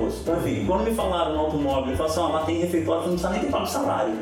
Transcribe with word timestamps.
almoço. 0.00 0.20
Então, 0.22 0.36
enfim, 0.38 0.64
quando 0.66 0.84
me 0.84 0.94
falaram 0.94 1.34
no 1.34 1.40
automóvel, 1.40 1.90
eu 1.90 1.96
falaram 1.96 2.12
assim, 2.12 2.20
ó, 2.20 2.28
lá 2.28 2.44
tem 2.44 2.58
refeitório, 2.60 3.02
não 3.02 3.08
precisa 3.10 3.30
nem 3.30 3.40
ter 3.40 3.50
pago 3.50 3.66
salário. 3.66 4.14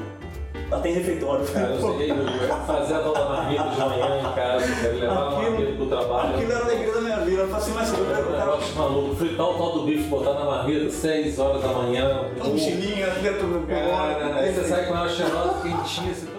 Lá 0.70 0.80
tem 0.80 0.92
refeitório. 0.92 1.46
Cara, 1.46 1.66
eu 1.66 1.80
cheguei, 1.80 2.10
eu 2.10 2.56
fazia 2.66 2.96
a 2.96 3.00
da 3.00 3.28
marmita 3.28 3.62
de 3.64 3.80
manhã 3.80 4.20
em 4.20 4.34
casa, 4.34 4.66
quero 4.82 4.98
levar 4.98 5.16
a 5.16 5.30
marmita 5.30 5.72
pro 5.72 5.86
trabalho. 5.86 6.34
Aquilo 6.34 6.52
era 6.52 6.60
a 6.60 6.64
alegria 6.64 6.92
da 6.92 7.00
minha 7.00 7.16
vida. 7.20 7.42
Eu 7.42 7.48
falei 7.48 7.62
assim, 7.62 7.72
mas 7.74 7.98
eu 7.98 8.06
quero 8.06 8.30
negócio 8.30 8.76
maluco, 8.76 9.16
fritar 9.16 9.46
o 9.46 9.54
tal 9.54 9.72
do 9.72 9.84
bife, 9.86 10.08
botar 10.08 10.34
na 10.34 10.44
marmita 10.44 10.90
6 10.90 11.38
horas 11.38 11.62
da 11.62 11.68
manhã. 11.68 12.24
mochilinha 12.44 13.06
dentro 13.22 13.46
do 13.46 13.66
Cara, 13.66 14.34
aí 14.36 14.52
você 14.52 14.64
sai 14.64 14.86
com 14.86 14.94
ela 14.94 15.08
cheirosa, 15.08 15.54
quentinha. 15.62 16.12
Assim, 16.12 16.37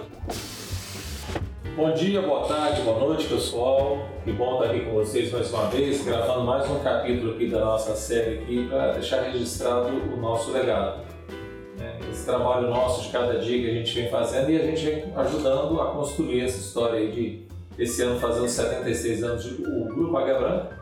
Bom 1.79 1.93
dia, 1.93 2.21
boa 2.21 2.45
tarde, 2.45 2.81
boa 2.81 2.99
noite, 2.99 3.25
pessoal. 3.25 4.05
Que 4.25 4.33
bom 4.33 4.55
estar 4.55 4.69
aqui 4.69 4.83
com 4.83 4.95
vocês 4.95 5.31
mais 5.31 5.49
uma 5.49 5.69
vez, 5.69 6.03
gravando 6.03 6.43
mais 6.43 6.69
um 6.69 6.77
capítulo 6.79 7.35
aqui 7.35 7.47
da 7.47 7.63
nossa 7.63 7.95
série 7.95 8.39
aqui 8.39 8.67
para 8.67 8.91
deixar 8.91 9.21
registrado 9.21 9.87
o 9.87 10.17
nosso 10.17 10.51
legado. 10.51 11.05
né? 11.77 11.97
Esse 12.11 12.25
trabalho 12.25 12.69
nosso 12.69 13.03
de 13.03 13.13
cada 13.13 13.39
dia 13.39 13.61
que 13.61 13.69
a 13.69 13.73
gente 13.73 13.95
vem 13.95 14.09
fazendo 14.09 14.51
e 14.51 14.59
a 14.59 14.65
gente 14.65 14.85
vem 14.85 15.05
ajudando 15.15 15.79
a 15.79 15.85
construir 15.91 16.41
essa 16.41 16.59
história 16.59 16.99
aí 16.99 17.11
de 17.13 17.47
esse 17.81 18.01
ano 18.01 18.19
fazendo 18.19 18.49
76 18.49 19.23
anos 19.23 19.45
de 19.45 19.63
o 19.63 19.85
Grupo 19.85 20.17
Águia 20.17 20.37
Branca. 20.37 20.79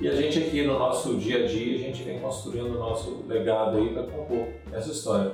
E 0.00 0.08
a 0.08 0.16
gente 0.16 0.36
aqui 0.40 0.66
no 0.66 0.80
nosso 0.80 1.14
dia 1.14 1.44
a 1.44 1.46
dia, 1.46 1.76
a 1.76 1.78
gente 1.78 2.02
vem 2.02 2.18
construindo 2.18 2.74
o 2.74 2.78
nosso 2.80 3.24
legado 3.28 3.78
aí 3.78 3.90
para 3.90 4.02
compor 4.02 4.48
essa 4.72 4.90
história. 4.90 5.30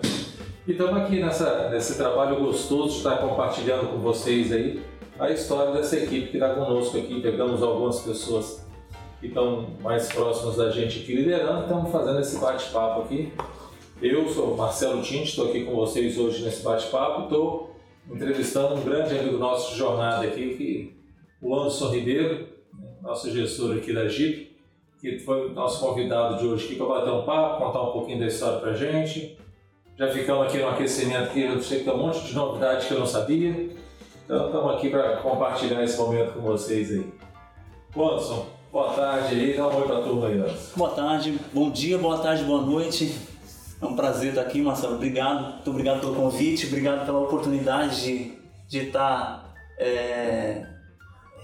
E 0.66 0.73
estamos 0.73 1.01
aqui 1.01 1.20
nessa, 1.20 1.70
nesse 1.70 1.96
trabalho 1.96 2.37
gostoso 2.37 2.90
de 2.90 2.96
estar 2.98 3.16
compartilhando 3.16 3.90
com 3.90 3.98
vocês 3.98 4.52
aí 4.52 4.82
a 5.18 5.30
história 5.30 5.72
dessa 5.72 5.96
equipe 5.96 6.28
que 6.28 6.36
está 6.36 6.50
conosco 6.50 6.98
aqui. 6.98 7.20
Pegamos 7.20 7.62
algumas 7.62 8.00
pessoas 8.00 8.64
que 9.20 9.28
estão 9.28 9.66
mais 9.80 10.12
próximas 10.12 10.56
da 10.56 10.70
gente 10.70 11.00
aqui 11.00 11.14
liderando, 11.14 11.62
estamos 11.62 11.90
fazendo 11.90 12.20
esse 12.20 12.38
bate-papo 12.38 13.02
aqui. 13.02 13.32
Eu 14.00 14.28
sou 14.28 14.52
o 14.52 14.56
Marcelo 14.56 15.00
Tinte, 15.00 15.30
estou 15.30 15.48
aqui 15.48 15.64
com 15.64 15.74
vocês 15.74 16.18
hoje 16.18 16.45
nesse 16.45 16.62
bate-papo. 16.62 17.23
Estou 17.23 17.76
entrevistando 18.10 18.74
um 18.74 18.82
grande 18.82 19.18
amigo 19.18 19.38
nosso 19.38 19.73
de 19.73 19.78
jornada 19.78 20.26
aqui, 20.26 20.54
que, 20.54 20.96
o 21.40 21.54
Anderson 21.54 21.88
Ribeiro, 21.88 22.48
nosso 23.02 23.30
gestor 23.30 23.76
aqui 23.76 23.92
da 23.95 24.06
Jeep, 24.08 24.54
que 25.01 25.18
foi 25.20 25.46
o 25.46 25.52
nosso 25.54 25.80
convidado 25.80 26.38
de 26.38 26.46
hoje 26.46 26.66
aqui 26.66 26.74
para 26.76 26.86
bater 26.86 27.10
um 27.10 27.24
papo, 27.24 27.64
contar 27.64 27.82
um 27.82 27.92
pouquinho 27.92 28.20
da 28.20 28.26
história 28.26 28.58
para 28.58 28.74
gente. 28.74 29.38
Já 29.98 30.08
ficamos 30.08 30.46
aqui 30.46 30.58
no 30.58 30.68
aquecimento 30.68 31.32
que 31.32 31.40
eu 31.40 31.62
sei 31.62 31.78
que 31.78 31.84
tem 31.84 31.95
um 31.95 31.96
monte 31.96 32.20
de 32.20 32.34
novidades 32.34 32.86
que 32.86 32.92
eu 32.92 32.98
não 32.98 33.06
sabia. 33.06 33.70
Então 34.27 34.46
estamos 34.46 34.74
aqui 34.74 34.91
para 34.91 35.19
compartilhar 35.19 35.85
esse 35.85 35.96
momento 35.96 36.32
com 36.32 36.41
vocês 36.41 36.91
aí. 36.91 37.13
Anderson, 37.96 38.46
boa 38.73 38.93
tarde 38.93 39.37
aí, 39.37 39.57
dá 39.57 39.69
um 39.69 39.77
oi 39.77 39.87
para 39.87 39.99
a 39.99 40.02
turma 40.02 40.27
aí, 40.27 40.35
Anderson. 40.35 40.77
Boa 40.77 40.91
tarde, 40.91 41.38
bom 41.55 41.71
dia, 41.71 41.96
boa 41.96 42.19
tarde, 42.19 42.43
boa 42.43 42.60
noite. 42.60 43.16
É 43.80 43.87
um 43.87 43.95
prazer 43.95 44.30
estar 44.30 44.41
aqui, 44.41 44.60
Marcelo. 44.60 44.97
Obrigado, 44.97 45.54
muito 45.54 45.71
obrigado 45.71 46.01
pelo 46.01 46.16
convite, 46.16 46.66
obrigado 46.66 47.07
pela 47.07 47.21
oportunidade 47.21 48.37
de 48.66 48.79
estar 48.79 49.54
é, 49.79 50.66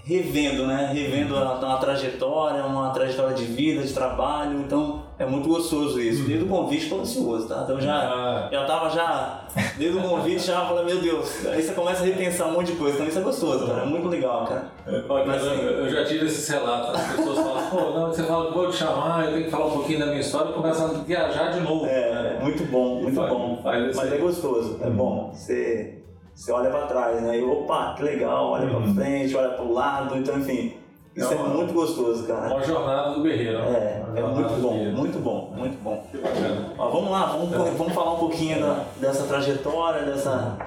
revendo, 0.03 0.67
né? 0.67 0.91
Revendo 0.93 1.37
a, 1.37 1.57
uma 1.59 1.77
trajetória, 1.77 2.65
uma 2.65 2.89
trajetória 2.89 3.33
de 3.33 3.45
vida, 3.45 3.81
de 3.81 3.93
trabalho. 3.93 4.59
Então 4.59 5.02
é 5.19 5.25
muito 5.25 5.47
gostoso 5.47 5.99
isso. 5.99 6.23
Desde 6.23 6.45
o 6.45 6.47
convite 6.47 6.83
estou 6.83 7.01
ansioso, 7.01 7.47
tá? 7.47 7.61
Então 7.63 7.79
já 7.79 7.93
Ah, 7.95 8.49
já 8.51 8.65
tava 8.65 8.89
já 8.89 9.41
desde 9.77 9.97
o 9.97 10.01
convite 10.01 10.39
já 10.47 10.65
falei 10.65 10.85
meu 10.85 11.01
Deus. 11.01 11.45
Aí 11.45 11.61
você 11.61 11.73
começa 11.73 12.03
a 12.03 12.05
repensar 12.05 12.47
um 12.47 12.53
monte 12.53 12.71
de 12.71 12.77
coisa. 12.77 12.95
Então 12.95 13.07
isso 13.07 13.19
é 13.19 13.21
gostoso, 13.21 13.67
cara. 13.67 13.81
É 13.83 13.85
muito 13.85 14.07
legal, 14.07 14.45
cara. 14.45 14.71
Olha, 15.09 15.25
Mas, 15.25 15.43
eu, 15.45 15.51
assim, 15.51 15.61
eu 15.61 15.89
já 15.89 16.03
tive 16.05 16.25
esses 16.25 16.47
relatos, 16.49 16.89
as 16.99 17.15
pessoas 17.15 17.37
falam, 17.39 17.69
pô, 17.69 17.99
não, 17.99 18.07
você 18.07 18.23
fala, 18.23 18.51
vou 18.51 18.69
te 18.69 18.75
chamar, 18.75 19.25
eu 19.25 19.31
tenho 19.33 19.45
que 19.45 19.51
falar 19.51 19.65
um 19.67 19.71
pouquinho 19.71 19.99
da 19.99 20.05
minha 20.07 20.19
história 20.19 20.49
e 20.49 20.53
começa 20.53 20.85
a 20.85 20.87
viajar 20.87 21.51
de 21.51 21.59
novo. 21.61 21.85
É, 21.85 22.39
muito 22.41 22.63
bom, 22.65 23.01
muito 23.01 23.15
Faz- 23.15 23.29
bom. 23.31 23.59
faz 23.63 23.95
Mas 23.95 24.11
é 24.13 24.17
gostoso, 24.17 24.79
é 24.81 24.89
bom. 24.89 25.31
Você, 25.33 26.03
você 26.35 26.51
olha 26.51 26.69
pra 26.69 26.87
trás, 26.87 27.21
né? 27.21 27.37
E 27.39 27.43
opa, 27.43 27.93
que 27.95 28.03
legal, 28.03 28.51
olha 28.51 28.67
pra 28.67 28.79
Uhum. 28.79 28.95
frente, 28.95 29.35
olha 29.35 29.49
pro 29.49 29.71
lado, 29.71 30.17
então 30.17 30.37
enfim. 30.39 30.77
Isso 31.15 31.31
É 31.31 31.35
é, 31.35 31.37
uma- 31.39 31.49
muito 31.49 31.73
gostoso, 31.73 32.25
cara. 32.25 32.47
Uma 32.53 32.63
jornada 32.63 33.11
do 33.13 33.21
guerreiro. 33.21 33.59
É, 33.59 34.03
é 34.15 34.21
muito 34.23 34.61
bom, 34.61 34.73
muito 34.73 35.19
bom, 35.19 35.53
muito 35.55 35.83
bom. 35.83 36.03
Que 36.11 36.17
bacana. 36.17 36.73
Ó, 36.77 36.89
vamos 36.89 37.11
lá, 37.11 37.25
vamos, 37.27 37.53
É. 37.53 37.71
vamos 37.71 37.93
falar 37.93 38.13
um 38.13 38.19
pouquinho 38.19 38.59
da- 38.59 38.83
dessa 38.99 39.23
trajetória, 39.27 40.03
dessa, 40.05 40.57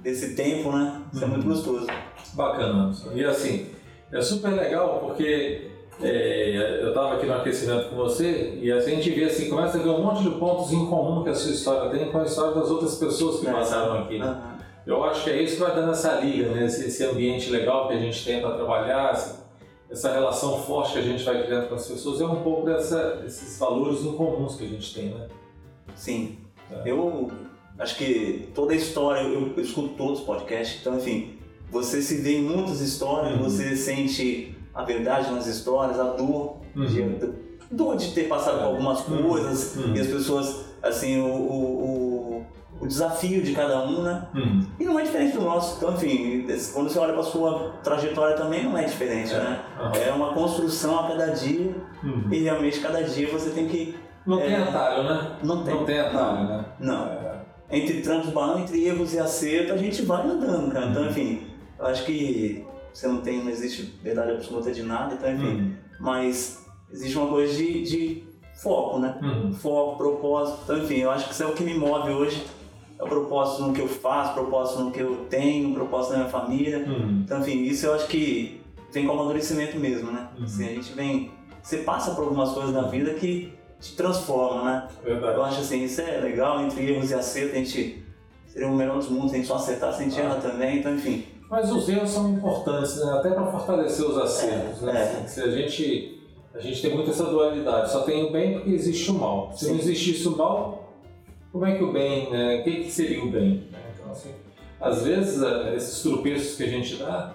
desse 0.00 0.34
tempo, 0.36 0.70
né? 0.70 1.02
Isso 1.12 1.22
é 1.22 1.26
Uhum. 1.26 1.32
muito 1.32 1.48
gostoso. 1.48 1.86
Bacana. 2.34 2.92
E 3.14 3.24
assim, 3.24 3.66
é 4.12 4.20
super 4.20 4.50
legal 4.52 5.00
porque 5.04 5.70
é, 6.02 6.80
eu 6.82 6.88
estava 6.90 7.14
aqui 7.14 7.26
no 7.26 7.34
aquecimento 7.34 7.88
com 7.88 7.96
você 7.96 8.58
e 8.62 8.70
assim 8.70 8.92
a 8.92 8.94
gente 8.96 9.10
vê 9.10 9.24
assim, 9.24 9.48
começa 9.48 9.78
a 9.78 9.82
ver 9.82 9.88
um 9.88 10.02
monte 10.02 10.22
de 10.22 10.30
pontos 10.30 10.70
em 10.72 10.84
comum 10.86 11.24
que 11.24 11.30
a 11.30 11.34
sua 11.34 11.50
história 11.50 11.90
tem 11.90 12.12
com 12.12 12.18
a 12.18 12.22
história 12.24 12.54
das 12.54 12.70
outras 12.70 12.96
pessoas 12.96 13.40
que 13.40 13.48
É. 13.48 13.52
passaram 13.52 14.00
aqui. 14.00 14.20
Aham. 14.20 14.54
Eu 14.86 15.02
acho 15.02 15.24
que 15.24 15.30
é 15.30 15.42
isso 15.42 15.56
que 15.56 15.62
vai 15.62 15.74
dando 15.74 15.90
essa 15.90 16.20
liga, 16.20 16.48
né? 16.50 16.66
esse, 16.66 16.86
esse 16.86 17.02
ambiente 17.04 17.50
legal 17.50 17.88
que 17.88 17.94
a 17.94 17.98
gente 17.98 18.40
para 18.40 18.50
trabalhar, 18.54 19.12
esse- 19.14 19.35
essa 19.90 20.12
relação 20.12 20.58
forte 20.62 20.94
que 20.94 20.98
a 20.98 21.02
gente 21.02 21.22
vai 21.24 21.42
criando 21.44 21.68
com 21.68 21.74
as 21.76 21.86
pessoas, 21.86 22.20
é 22.20 22.26
um 22.26 22.42
pouco 22.42 22.66
dessa, 22.66 23.16
desses 23.16 23.58
valores 23.58 24.00
incomuns 24.02 24.56
que 24.56 24.64
a 24.64 24.68
gente 24.68 24.94
tem, 24.94 25.06
né? 25.10 25.28
Sim. 25.94 26.38
É. 26.70 26.82
Eu 26.90 27.30
acho 27.78 27.96
que 27.96 28.48
toda 28.54 28.72
a 28.72 28.76
história, 28.76 29.20
eu, 29.20 29.52
eu 29.56 29.62
escuto 29.62 29.90
todos 29.90 30.20
os 30.20 30.24
podcasts, 30.26 30.80
então 30.80 30.96
enfim, 30.96 31.38
você 31.70 32.02
se 32.02 32.16
vê 32.20 32.38
em 32.38 32.42
muitas 32.42 32.80
histórias, 32.80 33.36
Uhum. 33.36 33.42
você 33.44 33.76
sente 33.76 34.56
a 34.74 34.82
verdade 34.84 35.30
nas 35.30 35.46
histórias, 35.46 35.98
a 36.00 36.04
dor, 36.12 36.56
de, 36.74 37.00
Uhum. 37.00 37.34
dor 37.70 37.96
de 37.96 38.12
ter 38.12 38.24
passado 38.28 38.58
por 38.58 38.64
algumas 38.66 39.06
Uhum. 39.08 39.22
coisas, 39.28 39.76
Uhum. 39.76 39.94
e 39.96 40.00
as 40.00 40.06
pessoas, 40.08 40.64
assim, 40.82 41.20
o, 41.20 41.26
o, 41.26 41.84
o, 41.84 42.05
o 42.80 42.86
desafio 42.86 43.42
de 43.42 43.52
cada 43.52 43.82
um, 43.84 44.02
né? 44.02 44.26
Uhum. 44.34 44.66
E 44.78 44.84
não 44.84 44.98
é 44.98 45.02
diferente 45.02 45.36
do 45.36 45.42
nosso, 45.44 45.76
então 45.78 45.94
enfim, 45.94 46.46
quando 46.74 46.88
você 46.90 46.98
olha 46.98 47.12
para 47.14 47.22
sua 47.22 47.72
trajetória 47.82 48.36
também 48.36 48.64
não 48.64 48.76
é 48.76 48.84
diferente, 48.84 49.32
É. 49.32 49.38
né? 49.38 49.62
Aham. 49.80 49.92
É 49.96 50.12
uma 50.12 50.32
construção 50.34 50.98
a 51.00 51.08
cada 51.08 51.26
dia, 51.28 51.74
Uhum. 52.02 52.28
e 52.30 52.38
realmente 52.42 52.80
cada 52.80 53.02
dia 53.02 53.28
você 53.30 53.50
tem 53.50 53.66
que... 53.66 53.96
Não 54.26 54.38
tem 54.38 54.52
É. 54.54 54.56
atalho, 54.62 55.04
né? 55.04 55.36
Não 55.42 55.62
tem. 55.64 55.74
Não 55.74 55.84
tem 55.84 56.00
atalho, 56.00 56.48
né? 56.48 56.64
Não. 56.80 57.06
É. 57.06 57.36
entre 57.68 58.00
trancos 58.00 58.30
balão, 58.30 58.60
entre 58.60 58.84
erros 58.86 59.12
e 59.12 59.18
acerto, 59.18 59.72
a 59.72 59.76
gente 59.76 60.02
vai 60.02 60.24
andando, 60.24 60.70
cara. 60.70 60.86
Então, 60.86 61.02
Uhum. 61.02 61.08
enfim, 61.08 61.46
eu 61.78 61.86
acho 61.86 62.04
que 62.04 62.64
você 62.92 63.08
não 63.08 63.20
tem, 63.22 63.42
não 63.42 63.50
existe 63.50 63.98
verdade 64.02 64.30
absoluta 64.32 64.70
de 64.70 64.82
nada, 64.84 65.14
então, 65.14 65.32
enfim. 65.32 65.46
Uhum. 65.46 65.72
Mas 65.98 66.64
existe 66.92 67.18
uma 67.18 67.26
coisa 67.26 67.52
de, 67.52 67.82
de 67.82 68.24
foco, 68.62 69.00
né? 69.00 69.16
Uhum. 69.20 69.52
Foco, 69.52 69.96
propósito. 69.96 70.60
Então, 70.62 70.78
enfim, 70.78 70.98
eu 71.00 71.10
acho 71.10 71.26
que 71.26 71.32
isso 71.34 71.42
é 71.42 71.46
o 71.46 71.52
que 71.54 71.64
me 71.64 71.74
move 71.74 72.10
hoje. 72.12 72.46
É 72.98 73.04
o 73.04 73.06
propósito 73.06 73.62
no 73.66 73.72
que 73.74 73.80
eu 73.80 73.88
faço, 73.88 74.34
propósito 74.34 74.80
no 74.84 74.90
que 74.90 75.00
eu 75.00 75.26
tenho, 75.28 75.74
propósito 75.74 76.12
na 76.12 76.18
minha 76.20 76.30
família. 76.30 76.78
Uhum. 76.78 77.22
Então, 77.24 77.40
enfim, 77.40 77.62
isso 77.64 77.86
eu 77.86 77.94
acho 77.94 78.06
que 78.08 78.60
vem 78.92 79.06
com 79.06 79.12
amadurecimento 79.12 79.78
mesmo, 79.78 80.10
né? 80.10 80.28
Uhum. 80.38 80.44
Assim, 80.44 80.64
a 80.66 80.72
gente 80.72 80.92
vem. 80.92 81.30
Você 81.62 81.78
passa 81.78 82.14
por 82.14 82.22
algumas 82.24 82.52
coisas 82.52 82.72
na 82.72 82.82
vida 82.82 83.12
que 83.14 83.52
te 83.80 83.94
transformam, 83.96 84.64
né? 84.64 84.88
Eu 85.04 85.20
Verdade. 85.20 85.40
acho 85.40 85.60
assim, 85.60 85.84
isso 85.84 86.00
é 86.00 86.20
legal, 86.20 86.62
entre 86.62 86.90
erros 86.90 87.10
e 87.10 87.14
acertos, 87.14 87.52
a 87.52 87.56
gente 87.58 88.02
seria 88.46 88.68
o 88.68 88.74
melhor 88.74 88.96
dos 88.96 89.08
mundos, 89.10 89.32
a 89.32 89.36
gente 89.36 89.46
só 89.48 89.56
acertar, 89.56 89.90
a 89.90 90.02
gente 90.02 90.18
Ah. 90.18 90.24
erra 90.24 90.34
também, 90.36 90.78
então 90.78 90.94
enfim. 90.94 91.26
Mas 91.50 91.70
os 91.70 91.88
erros 91.88 92.10
são 92.10 92.30
importantes, 92.32 92.96
né? 93.04 93.12
até 93.12 93.30
para 93.30 93.46
fortalecer 93.46 94.06
os 94.06 94.16
acertos. 94.16 94.82
É, 94.82 94.86
né? 94.86 95.22
é. 95.24 95.26
Se 95.28 95.40
a 95.42 95.50
gente, 95.50 96.20
a 96.54 96.60
gente 96.60 96.80
tem 96.82 96.94
muito 96.94 97.10
essa 97.10 97.24
dualidade, 97.24 97.92
só 97.92 98.00
tem 98.02 98.24
o 98.24 98.32
bem 98.32 98.54
porque 98.54 98.70
existe 98.70 99.10
o 99.10 99.14
mal. 99.14 99.52
Se 99.54 99.66
não 99.68 99.74
Sim. 99.74 99.80
existisse 99.80 100.26
o 100.26 100.36
mal, 100.36 100.85
como 101.56 101.66
é 101.66 101.76
que 101.76 101.82
o 101.84 101.90
bem, 101.92 102.30
né? 102.30 102.56
o 102.60 102.64
que, 102.64 102.84
que 102.84 102.90
seria 102.90 103.24
o 103.24 103.30
bem? 103.30 103.66
né? 103.72 103.78
Então, 103.98 104.12
assim, 104.12 104.30
às 104.78 105.02
vezes, 105.02 105.42
eh, 105.42 105.74
esses 105.74 106.02
tropeços 106.02 106.56
que 106.56 106.64
a 106.64 106.68
gente 106.68 106.96
dá 106.96 107.34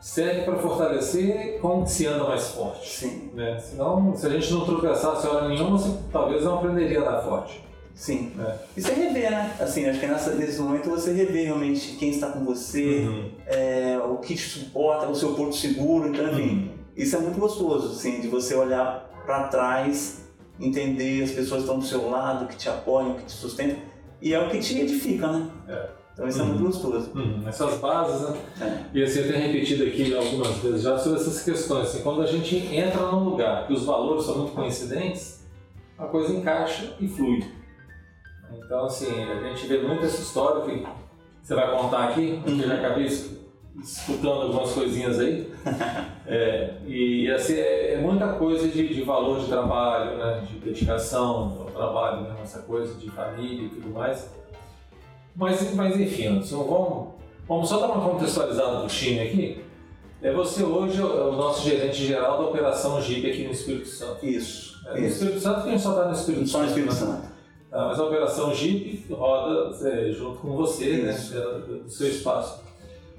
servem 0.00 0.44
para 0.44 0.56
fortalecer 0.56 1.58
como 1.60 1.84
que 1.84 1.90
se 1.90 2.06
anda 2.06 2.24
mais 2.24 2.48
forte. 2.48 2.88
Sim, 2.88 3.30
Né? 3.34 3.58
Senão, 3.60 4.16
se 4.16 4.26
a 4.26 4.30
gente 4.30 4.50
não 4.52 4.64
tropeçasse 4.64 5.26
hora 5.26 5.48
nenhuma, 5.48 5.78
você 5.78 5.96
talvez 6.10 6.42
não 6.44 6.54
aprenderia 6.58 7.02
a 7.02 7.10
dar 7.12 7.22
forte. 7.22 7.62
sim. 7.94 8.32
É. 8.40 8.54
E 8.76 8.80
você 8.82 8.94
rever, 8.94 9.30
né? 9.30 9.54
Assim, 9.60 9.86
acho 9.86 10.00
que 10.00 10.06
nessa, 10.06 10.34
nesse 10.34 10.60
momento 10.60 10.88
você 10.88 11.12
rever 11.12 11.44
realmente 11.44 11.96
quem 11.96 12.08
está 12.10 12.28
com 12.32 12.42
você, 12.44 13.00
Uhum. 13.06 13.30
é, 13.46 13.98
o 13.98 14.16
que 14.16 14.34
te 14.34 14.40
suporta, 14.48 15.06
o 15.08 15.14
seu 15.14 15.34
porto 15.34 15.54
seguro, 15.54 16.08
então 16.08 16.26
enfim. 16.32 16.70
Isso 16.96 17.14
é 17.16 17.18
muito 17.20 17.38
gostoso, 17.38 17.92
assim, 17.92 18.20
de 18.20 18.28
você 18.28 18.54
olhar 18.54 19.08
para 19.26 19.44
trás, 19.48 20.21
entender 20.60 21.22
as 21.22 21.30
pessoas 21.30 21.62
que 21.62 21.66
estão 21.68 21.78
do 21.78 21.84
seu 21.84 22.10
lado, 22.10 22.46
que 22.46 22.56
te 22.56 22.68
apoiam, 22.68 23.14
que 23.14 23.24
te 23.24 23.32
sustentam, 23.32 23.76
e 24.20 24.32
é 24.34 24.38
o 24.40 24.48
que 24.50 24.58
te 24.60 24.78
edifica, 24.80 25.28
né? 25.28 25.50
É. 25.68 25.88
Então 26.12 26.28
isso 26.28 26.40
é 26.40 26.42
Uhum. 26.42 26.48
muito 26.50 26.64
gostoso. 26.64 27.10
Uhum. 27.14 27.42
Essas 27.48 27.78
bases, 27.78 28.28
né? 28.28 28.36
É. 28.60 28.98
E 28.98 29.02
assim, 29.02 29.20
eu 29.20 29.28
tenho 29.32 29.46
repetido 29.46 29.84
aqui 29.84 30.14
algumas 30.14 30.56
vezes 30.58 30.82
já 30.82 30.98
sobre 30.98 31.18
essas 31.20 31.42
questões. 31.42 31.88
Assim, 31.88 32.02
quando 32.02 32.20
a 32.22 32.26
gente 32.26 32.54
entra 32.56 33.00
num 33.10 33.24
lugar 33.30 33.66
que 33.66 33.72
os 33.72 33.84
valores 33.84 34.24
são 34.24 34.38
muito 34.38 34.52
coincidentes, 34.52 35.42
a 35.98 36.04
coisa 36.06 36.32
encaixa 36.34 36.94
e 37.00 37.08
flui. 37.08 37.42
Então, 38.54 38.84
assim, 38.84 39.06
a 39.10 39.48
gente 39.48 39.66
vê 39.66 39.78
muito 39.78 40.04
essa 40.04 40.20
história 40.20 40.62
que 40.64 40.86
você 41.42 41.54
vai 41.54 41.74
contar 41.76 42.10
aqui, 42.10 42.40
eu 42.46 42.58
já 42.68 42.74
acabei 42.74 43.06
es- 43.06 43.30
escutando 43.80 44.42
algumas 44.42 44.72
coisinhas 44.72 45.18
aí. 45.18 45.50
É, 46.24 46.76
e 46.86 47.30
assim, 47.30 47.54
é, 47.54 47.94
é 47.94 48.00
muita 48.00 48.28
coisa 48.34 48.66
de, 48.66 48.94
de 48.94 49.02
valor 49.02 49.40
de 49.40 49.48
trabalho, 49.48 50.16
né, 50.16 50.46
de 50.48 50.60
dedicação, 50.60 51.66
trabalho, 51.74 52.22
né? 52.22 52.36
essa 52.42 52.60
coisa 52.60 52.94
de 52.94 53.10
família 53.10 53.66
e 53.66 53.68
tudo 53.68 53.90
mais. 53.90 54.30
Mas, 55.34 55.74
mas 55.74 55.98
enfim, 55.98 56.28
Anderson, 56.28 56.64
vamos, 56.64 57.08
vamos 57.46 57.68
só 57.68 57.80
dar 57.80 57.88
uma 57.88 58.08
contextualizada 58.08 58.82
do 58.82 58.86
time 58.86 59.20
aqui. 59.20 59.64
É 60.22 60.32
você 60.32 60.62
hoje 60.62 61.00
é 61.00 61.04
o 61.04 61.32
nosso 61.32 61.68
gerente 61.68 62.06
geral 62.06 62.38
da 62.38 62.48
operação 62.48 63.02
Jeep 63.02 63.28
aqui 63.28 63.44
no 63.44 63.50
Espírito 63.50 63.88
Santo. 63.88 64.24
Isso. 64.24 64.80
É, 64.86 64.92
no 64.92 65.06
isso. 65.06 65.16
Espírito 65.16 65.40
Santo 65.40 65.64
quem 65.64 65.78
só 65.78 65.90
está 65.90 66.06
no 66.06 66.14
Espírito 66.14 66.46
Só 66.46 66.58
no 66.58 66.68
Santo. 66.68 66.78
Espírito 66.78 66.94
né? 66.94 67.12
Santo. 67.16 67.32
Ah, 67.72 67.86
mas 67.88 67.98
a 67.98 68.04
operação 68.04 68.54
Jeep 68.54 69.06
roda 69.10 69.76
é, 69.88 70.12
junto 70.12 70.38
com 70.38 70.56
você, 70.56 70.98
né, 70.98 71.12
Isso. 71.12 71.34
do 71.34 71.90
seu 71.90 72.08
espaço. 72.08 72.62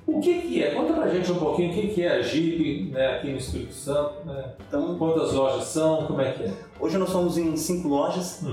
O 0.05 0.19
que, 0.19 0.41
que 0.41 0.63
é? 0.63 0.71
Conta 0.75 0.93
pra 0.93 1.07
gente 1.07 1.31
um 1.31 1.35
pouquinho 1.39 1.71
o 1.71 1.73
que, 1.73 1.87
que 1.89 2.01
é 2.03 2.17
a 2.17 2.21
Jeep 2.21 2.91
né, 2.91 3.07
aqui 3.15 3.31
no 3.31 3.37
Espírito 3.37 3.73
Santo, 3.73 4.25
né? 4.25 4.53
Então, 4.67 4.97
quantas 4.97 5.31
lojas 5.33 5.63
são, 5.65 6.05
como 6.05 6.19
é 6.21 6.31
que 6.33 6.43
é? 6.43 6.51
hoje 6.79 6.97
nós 6.97 7.09
somos 7.09 7.37
em 7.37 7.55
cinco 7.55 7.87
lojas, 7.87 8.43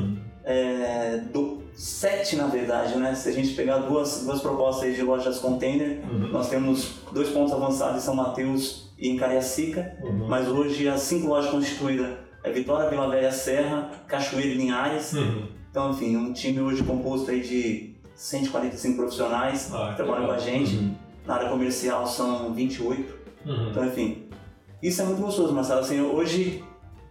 é, 0.45 1.19
do, 1.33 1.63
sete 1.75 2.37
na 2.37 2.47
verdade, 2.47 2.97
né? 2.99 3.15
Se 3.15 3.29
a 3.29 3.33
gente 3.33 3.55
pegar 3.55 3.79
duas, 3.79 4.25
duas 4.25 4.41
propostas 4.41 4.95
de 4.95 5.03
lojas 5.03 5.39
container, 5.39 6.01
Uhum. 6.11 6.29
nós 6.29 6.49
temos 6.49 7.01
dois 7.13 7.29
pontos 7.31 7.53
avançados 7.53 7.97
em 8.03 8.05
São 8.05 8.15
Mateus 8.15 8.91
e 8.99 9.09
em 9.09 9.17
Cariacica, 9.17 9.97
Uhum. 10.03 10.27
mas 10.29 10.47
hoje 10.49 10.89
as 10.89 11.01
cinco 11.01 11.29
lojas 11.29 11.51
constituídas 11.51 12.17
é 12.45 12.51
Vitória, 12.51 12.89
Vila 12.89 13.09
Velha, 13.09 13.33
Serra, 13.33 13.91
Cachoeira 14.07 14.49
e 14.51 14.55
Linhares. 14.55 15.13
Uhum. 15.15 15.47
Então, 15.71 15.91
enfim, 15.91 16.17
um 16.17 16.33
time 16.33 16.61
hoje 16.61 16.83
composto 16.83 17.31
aí 17.31 17.41
de 17.43 17.95
145 18.15 18.97
profissionais 18.97 19.73
Ah, 19.75 19.89
que 19.91 19.97
trabalham 19.97 20.27
com 20.27 20.33
a 20.33 20.39
gente. 20.39 20.77
Uhum. 20.77 20.95
Na 21.31 21.37
área 21.37 21.49
comercial 21.49 22.05
são 22.09 22.53
28. 22.53 23.15
Uhum. 23.47 23.71
Então, 23.71 23.87
enfim, 23.87 24.25
isso 24.83 25.01
é 25.01 25.05
muito 25.05 25.23
gostoso, 25.23 25.53
Marcelo. 25.55 25.79
Assim, 25.79 26.01
hoje, 26.01 26.65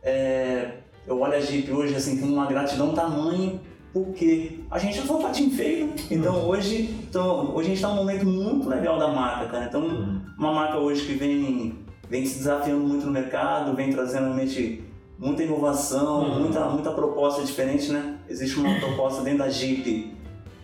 é, 0.03 0.71
eu 1.07 1.17
olho 1.21 1.35
a 1.35 1.39
Jeep 1.39 1.71
hoje 1.71 1.95
assim, 1.95 2.17
com 2.19 2.25
uma 2.25 2.45
gratidão 2.45 2.93
tamanho, 2.93 3.61
porque 3.93 4.59
a 4.69 4.77
gente 4.77 4.99
não 4.99 5.05
foi 5.05 5.15
um 5.15 5.21
patinho 5.21 5.51
feio, 5.51 5.87
né? 5.87 5.93
Então, 6.11 6.35
Uhum. 6.35 6.47
hoje, 6.49 6.93
então, 7.09 7.51
hoje 7.55 7.59
a 7.59 7.63
gente 7.69 7.75
está 7.75 7.87
num 7.87 7.95
momento 7.95 8.25
muito 8.25 8.67
legal 8.67 8.99
da 8.99 9.07
marca, 9.07 9.45
cara. 9.47 9.65
Então, 9.67 9.83
Uhum. 9.83 10.19
uma 10.37 10.51
marca 10.53 10.77
hoje 10.79 11.05
que 11.05 11.13
vem, 11.13 11.79
vem 12.09 12.25
se 12.25 12.39
desafiando 12.39 12.81
muito 12.81 13.05
no 13.05 13.13
mercado, 13.13 13.73
vem 13.73 13.89
trazendo 13.89 14.23
realmente 14.25 14.83
muita 15.17 15.43
inovação, 15.45 16.23
Uhum. 16.25 16.39
muita, 16.41 16.65
muita 16.65 16.91
proposta 16.91 17.41
diferente, 17.41 17.89
né? 17.89 18.17
Existe 18.27 18.59
uma 18.59 18.75
proposta 18.81 19.21
dentro 19.21 19.39
da 19.39 19.49
Jeep 19.49 20.13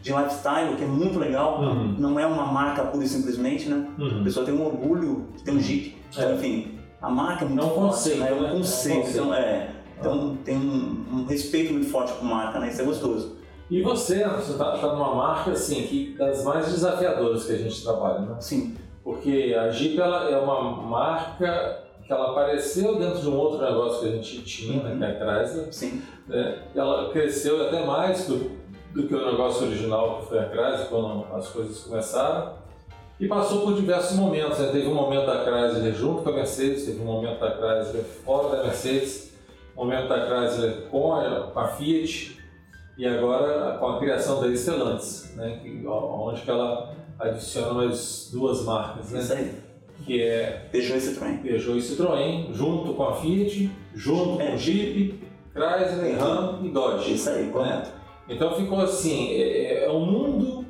de 0.05 0.13
lifestyle 0.13 0.75
que 0.77 0.83
é 0.83 0.87
muito 0.87 1.17
legal, 1.17 1.59
Uhum. 1.61 1.95
não 1.97 2.19
é 2.19 2.25
uma 2.27 2.45
marca 2.45 2.83
pura 2.83 3.03
e 3.03 3.07
simplesmente, 3.07 3.67
né? 3.67 3.87
A 3.97 4.01
Uhum. 4.03 4.23
pessoa 4.23 4.45
tem 4.45 4.53
um 4.53 4.63
orgulho 4.63 5.25
de 5.35 5.43
ter 5.43 5.51
um 5.51 5.59
Jeep. 5.59 5.97
Então, 6.13 6.29
É. 6.29 6.33
enfim, 6.35 6.77
a 7.01 7.09
marca 7.09 7.43
é 7.43 7.47
muito 7.47 7.61
É 7.61 7.65
um 7.65 7.69
forte, 7.69 7.87
conceito, 7.89 8.19
né? 8.19 8.27
É 8.27 8.31
né? 8.31 8.37
um 8.39 8.45
É 8.45 8.47
um 8.51 8.55
conceito. 8.57 8.97
conceito. 8.99 9.17
Então, 9.17 9.33
é, 9.33 9.69
então 9.99 10.37
tem 10.45 10.57
um, 10.57 11.05
um 11.11 11.25
respeito 11.25 11.73
muito 11.73 11.87
forte 11.89 12.13
por 12.13 12.23
marca, 12.23 12.59
né? 12.59 12.69
Isso 12.69 12.81
é 12.81 12.85
gostoso. 12.85 13.35
E 13.71 13.81
você, 13.81 14.21
Anderson, 14.21 14.51
está 14.51 14.77
tá 14.77 14.93
numa 14.93 15.15
marca 15.15 15.51
assim, 15.51 15.81
que 15.87 16.15
das 16.19 16.43
mais 16.43 16.67
desafiadoras 16.71 17.45
que 17.45 17.53
a 17.53 17.57
gente 17.57 17.83
trabalha, 17.83 18.19
né? 18.19 18.35
Sim, 18.39 18.75
Porque 19.03 19.55
a 19.59 19.69
Jeep 19.71 19.99
ela 19.99 20.29
é 20.29 20.37
uma 20.37 20.71
marca 20.83 21.79
que 22.05 22.11
ela 22.13 22.29
apareceu 22.31 22.97
dentro 22.99 23.19
de 23.21 23.27
um 23.27 23.35
outro 23.35 23.63
negócio 23.65 24.01
que 24.01 24.07
a 24.07 24.11
gente 24.11 24.41
tinha, 24.43 24.83
né, 24.83 24.91
Uhum. 24.91 24.97
que 24.99 25.03
é 25.23 25.27
a 25.27 25.35
Chrysler. 25.45 25.67
sim. 25.73 26.01
né? 26.27 26.59
Ela 26.75 27.09
cresceu 27.11 27.67
até 27.67 27.83
mais 27.85 28.27
do, 28.27 28.51
do 28.95 29.07
que 29.07 29.13
o 29.13 29.25
negócio 29.31 29.67
original 29.67 30.19
que 30.21 30.29
foi 30.29 30.39
a 30.39 30.49
Chrysler, 30.49 30.87
quando 30.87 31.25
as 31.35 31.47
coisas 31.49 31.83
começaram. 31.83 32.53
E 33.19 33.27
passou 33.27 33.61
por 33.61 33.73
diversos 33.75 34.17
momentos. 34.17 34.57
né? 34.59 34.69
Teve 34.71 34.87
um 34.87 34.93
momento 34.93 35.25
da 35.25 35.43
Chrysler 35.43 35.93
junto 35.93 36.23
com 36.23 36.29
a 36.29 36.33
Mercedes, 36.33 36.85
teve 36.85 37.01
um 37.01 37.05
momento 37.05 37.39
da 37.39 37.51
Chrysler 37.51 38.03
fora 38.03 38.57
da 38.57 38.63
Mercedes, 38.63 39.33
um 39.77 39.83
momento 39.85 40.07
da 40.09 40.25
Chrysler 40.25 40.87
com 40.89 41.13
a, 41.13 41.41
com 41.53 41.59
a 41.59 41.67
Fiat 41.67 42.37
e 42.97 43.05
agora 43.05 43.77
com 43.77 43.87
a 43.87 43.99
criação 43.99 44.41
da 44.41 44.47
Stellantis, 44.55 45.33
né? 45.35 45.59
que, 45.61 45.85
onde 45.85 46.41
que 46.41 46.49
ela 46.49 46.93
adiciona 47.19 47.73
mais 47.73 48.29
duas 48.33 48.63
marcas, 48.63 49.11
né? 49.11 49.19
Isso 49.19 49.33
aí. 49.33 49.51
que 50.05 50.21
é 50.21 50.67
Peugeot 50.71 50.97
e 50.97 51.01
Citroën. 51.01 51.41
Peugeot 51.41 51.77
e 51.77 51.81
Citroën, 51.81 52.53
junto 52.53 52.93
com 52.93 53.03
a 53.03 53.13
Fiat, 53.15 53.69
junto 53.93 54.41
É. 54.41 54.51
com 54.51 54.57
Jeep, 54.57 55.21
Chrysler, 55.53 56.17
Ram 56.19 56.59
e 56.63 56.69
Dodge. 56.69 57.13
Isso 57.13 57.29
aí, 57.29 57.49
correto. 57.49 57.89
Então 58.27 58.55
ficou 58.55 58.79
assim, 58.81 59.29
é, 59.33 59.85
é 59.85 59.91
um 59.91 60.05
mundo 60.05 60.65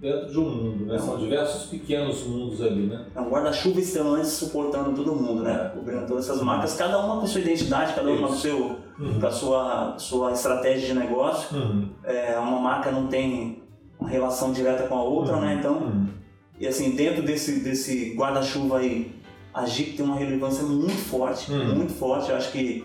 dentro 0.00 0.30
de 0.30 0.38
um 0.38 0.48
mundo, 0.48 0.86
né? 0.86 0.98
São 0.98 1.18
diversos 1.18 1.64
pequenos 1.70 2.22
mundos 2.24 2.62
ali, 2.62 2.86
né? 2.86 3.06
É 3.14 3.20
um 3.20 3.28
guarda-chuva 3.30 3.80
Stellantis 3.80 4.32
suportando 4.32 4.92
todo 4.94 5.14
mundo, 5.14 5.42
né? 5.42 5.70
Cobrindo 5.74 6.06
todas 6.06 6.28
essas 6.28 6.42
marcas, 6.42 6.74
cada 6.76 6.98
uma 6.98 7.20
com 7.20 7.26
sua 7.26 7.40
identidade, 7.40 7.94
cada 7.94 8.10
uma 8.10 8.28
com, 8.28 8.34
seu, 8.34 8.76
com 9.20 9.26
a 9.26 9.30
sua, 9.30 9.98
sua 9.98 10.32
estratégia 10.32 10.88
de 10.88 10.94
negócio. 10.94 11.56
Uhum. 11.56 11.88
É, 12.04 12.38
uma 12.38 12.60
marca 12.60 12.90
não 12.90 13.06
tem 13.08 13.62
uma 13.98 14.08
relação 14.08 14.52
direta 14.52 14.84
com 14.84 14.94
a 14.96 15.02
outra, 15.02 15.36
né? 15.36 15.56
Então, 15.58 15.74
Uhum. 15.78 16.06
E 16.58 16.66
assim, 16.66 16.92
dentro 16.96 17.22
desse, 17.22 17.60
desse 17.60 18.14
guarda-chuva 18.16 18.78
aí, 18.78 19.14
a 19.52 19.66
Jeep 19.66 19.92
tem 19.92 20.04
uma 20.06 20.16
relevância 20.16 20.62
muito 20.62 20.96
forte, 20.96 21.52
Hum. 21.52 21.74
muito 21.74 21.92
forte. 21.92 22.30
Eu 22.30 22.36
acho 22.36 22.50
que 22.50 22.82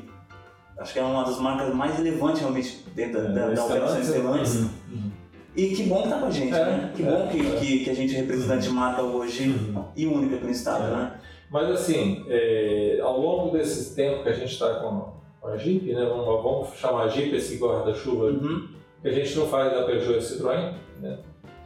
acho 0.82 0.94
que 0.94 1.00
é 1.00 1.04
uma 1.04 1.24
das 1.24 1.40
marcas 1.40 1.74
mais 1.74 1.96
relevantes 1.96 2.40
realmente 2.42 2.86
dentro 2.96 3.22
da, 3.22 3.30
da, 3.30 3.48
da 3.54 3.66
operação 3.66 4.04
Stellantis. 4.04 4.56
Uhum. 4.56 4.70
Uhum. 4.92 5.12
E 5.56 5.68
que 5.76 5.84
bom 5.84 6.04
que 6.04 6.10
tá 6.10 6.18
com 6.20 6.26
a 6.26 6.32
gente, 6.32 6.54
É, 6.54 6.66
né? 6.66 6.92
Que 6.96 7.04
é, 7.04 7.06
bom 7.06 7.28
que, 7.28 7.40
é. 7.40 7.56
que, 7.60 7.84
que 7.84 7.90
a 7.90 7.94
gente 7.94 8.16
é 8.16 8.18
representante 8.20 8.64
de 8.68 8.74
marca 8.74 9.02
hoje 9.02 9.50
Uhum. 9.50 9.86
e 9.96 10.06
única 10.08 10.36
aqui 10.36 10.46
no 10.46 10.52
estado, 10.52 10.86
É. 10.86 10.96
né? 10.96 11.14
Mas 11.50 11.70
assim, 11.70 12.26
é, 12.30 13.00
ao 13.04 13.20
longo 13.20 13.52
desse 13.58 13.94
tempo 13.96 14.24
que 14.24 14.30
a 14.30 14.34
gente 14.34 14.54
está 14.54 14.76
com, 14.76 15.12
a 15.48 15.58
Jeep, 15.58 15.92
né? 15.94 16.06
Vamos, 16.06 16.26
vamos 16.44 16.70
chamar 16.78 17.04
a 17.04 17.08
Jeep 17.10 17.36
esse 17.36 17.58
guarda-chuva 17.58 18.26
Uhum. 18.26 18.68
que 19.02 19.08
a 19.08 19.12
gente 19.12 19.36
não 19.38 19.48
faz 19.48 19.74
da 19.74 19.84
Peugeot 19.84 20.18
e 20.18 20.22
Citroën, 20.22 20.74
né? 21.02 21.18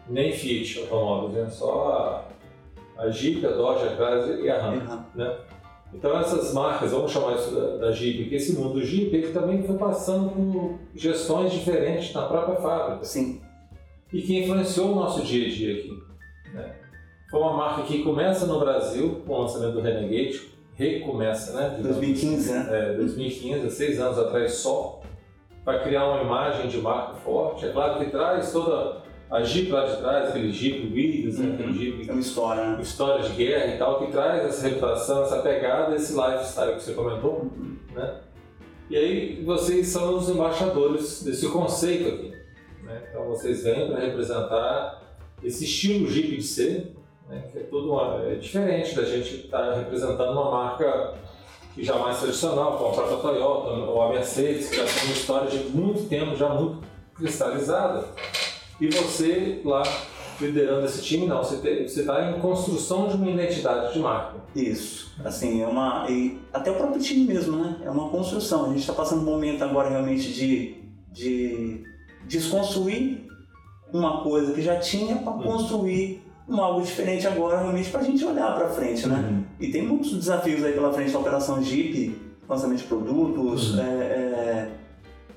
nem 0.09 0.31
Fiat 0.31 0.79
automóveis, 0.81 1.33
né? 1.33 1.49
só 1.49 2.25
a, 2.97 3.03
a 3.03 3.09
Jeep, 3.09 3.45
a 3.45 3.49
Dodge, 3.49 3.85
a 3.85 3.95
Chrysler 3.95 4.39
e 4.45 4.49
a 4.49 4.61
Ram. 4.61 4.73
Uhum. 4.73 5.33
Então 5.95 6.19
essas 6.19 6.53
marcas, 6.53 6.91
vamos 6.91 7.11
chamar 7.11 7.35
isso 7.35 7.55
da, 7.55 7.77
da 7.77 7.91
Jeep, 7.91 8.29
que 8.29 8.35
esse 8.35 8.53
mundo 8.53 8.83
Jeep 8.83 9.15
ele 9.15 9.31
também 9.31 9.63
foi 9.63 9.77
passando 9.77 10.29
por 10.29 10.79
gestões 10.93 11.53
diferentes 11.53 12.13
na 12.13 12.23
própria 12.23 12.57
fábrica 12.57 13.05
Sim, 13.05 13.41
e 14.11 14.21
que 14.21 14.43
influenciou 14.43 14.91
o 14.91 14.95
nosso 14.95 15.23
dia 15.23 15.47
a 15.47 15.49
dia 15.49 15.79
aqui. 15.79 15.93
né? 16.53 16.75
Foi 17.31 17.39
uma 17.39 17.53
marca 17.53 17.83
que 17.83 18.03
começa 18.03 18.45
no 18.45 18.59
Brasil 18.59 19.21
com 19.25 19.33
o 19.33 19.41
lançamento 19.41 19.73
do 19.73 19.81
Renegade, 19.81 20.41
recomeça, 20.75 21.53
né? 21.53 21.69
digamos 21.77 21.97
2015, 21.97 22.51
né? 22.51 22.67
é, 22.71 22.93
2015, 22.93 23.65
há 23.65 23.69
seis 23.69 23.99
anos 23.99 24.19
atrás 24.19 24.53
só, 24.55 25.01
para 25.63 25.79
criar 25.79 26.05
uma 26.07 26.21
imagem 26.21 26.67
de 26.67 26.77
marca 26.77 27.15
forte. 27.15 27.65
É 27.65 27.71
claro 27.71 27.99
que 27.99 28.11
traz 28.11 28.51
toda 28.51 29.01
a 29.29 29.43
Jeep 29.43 29.71
lá 29.71 29.85
de 29.85 29.97
trás, 29.97 30.29
aquele 30.29 30.51
Jeep 30.51 30.93
Willys, 30.93 31.39
né, 31.39 31.47
Uhum. 31.47 31.53
aquele 31.55 31.73
Jeep 31.73 32.09
É 32.09 32.11
uma 32.11 32.21
história, 32.21 32.63
né? 32.71 32.81
história 32.81 33.23
de 33.27 33.33
guerra 33.33 33.75
e 33.75 33.77
tal, 33.77 33.99
que 33.99 34.11
traz 34.11 34.45
essa 34.45 34.67
reputação, 34.67 35.23
essa 35.23 35.39
pegada, 35.41 35.95
esse 35.95 36.13
lifestyle 36.13 36.75
que 36.75 36.83
você 36.83 36.93
comentou. 36.93 37.51
Né? 37.93 38.15
E 38.89 38.95
aí 38.95 39.43
vocês 39.43 39.87
são 39.87 40.15
os 40.15 40.29
embaixadores 40.29 41.23
desse 41.23 41.47
conceito 41.49 42.07
aqui. 42.07 42.33
Né? 42.83 43.01
Então 43.09 43.25
vocês 43.25 43.63
vêm 43.63 43.87
para 43.87 43.99
representar 43.99 45.01
esse 45.43 45.63
estilo 45.65 46.07
Jeep 46.07 46.37
de 46.37 46.43
ser, 46.43 46.95
né? 47.27 47.43
que 47.51 47.57
é 47.57 47.61
tudo 47.63 47.91
uma, 47.93 48.23
é 48.25 48.35
diferente 48.35 48.95
da 48.95 49.03
gente 49.03 49.45
estar 49.45 49.73
representando 49.73 50.31
uma 50.31 50.51
marca 50.51 51.15
que 51.73 51.83
já 51.83 51.95
é 51.95 51.99
mais 51.99 52.19
tradicional, 52.19 52.77
como 52.77 52.91
a 52.91 52.93
própria 52.93 53.17
Toyota 53.17 53.69
ou 53.69 54.01
a 54.01 54.09
Mercedes, 54.09 54.69
que 54.69 54.77
já 54.77 54.85
tem 54.85 55.03
uma 55.05 55.13
história 55.13 55.49
de 55.49 55.57
muito 55.75 56.07
tempo, 56.07 56.35
já 56.35 56.47
muito 56.49 56.85
cristalizada. 57.15 58.05
E 58.79 58.87
você 58.89 59.61
lá 59.63 59.83
liderando 60.39 60.85
esse 60.85 61.01
time, 61.01 61.25
não, 61.27 61.41
você 61.43 61.55
está 61.85 62.29
em 62.29 62.39
construção 62.41 63.07
de 63.07 63.15
uma 63.15 63.29
identidade 63.31 63.93
de 63.93 63.99
marca. 63.99 64.35
Isso. 64.55 65.13
Assim, 65.23 65.61
é 65.61 65.67
uma. 65.67 66.05
E 66.09 66.37
até 66.53 66.71
o 66.71 66.75
próprio 66.75 67.01
time 67.01 67.25
mesmo, 67.25 67.55
né? 67.57 67.77
É 67.83 67.89
uma 67.89 68.09
construção. 68.09 68.65
A 68.65 68.69
gente 68.69 68.79
está 68.81 68.93
passando 68.93 69.21
um 69.21 69.25
momento 69.25 69.63
agora 69.63 69.89
realmente 69.89 70.33
de, 70.33 70.75
de 71.11 71.83
desconstruir 72.27 73.25
uma 73.93 74.21
coisa 74.23 74.51
que 74.53 74.61
já 74.61 74.77
tinha 74.77 75.15
para 75.17 75.31
Uhum. 75.33 75.43
construir 75.43 76.21
um 76.47 76.59
algo 76.61 76.81
diferente 76.81 77.25
agora, 77.25 77.59
realmente, 77.59 77.89
para 77.89 78.01
a 78.01 78.03
gente 78.03 78.23
olhar 78.23 78.53
para 78.55 78.69
frente, 78.69 79.07
né? 79.07 79.15
Uhum. 79.29 79.43
E 79.59 79.71
tem 79.71 79.81
muitos 79.87 80.11
desafios 80.13 80.63
aí 80.63 80.73
pela 80.73 80.91
frente 80.91 81.11
da 81.11 81.19
operação 81.19 81.63
Jeep, 81.63 82.13
lançamento 82.47 82.79
de 82.79 82.83
produtos, 82.85 83.73
Uhum. 83.73 83.79
é, 83.79 83.83
é, 83.83 84.34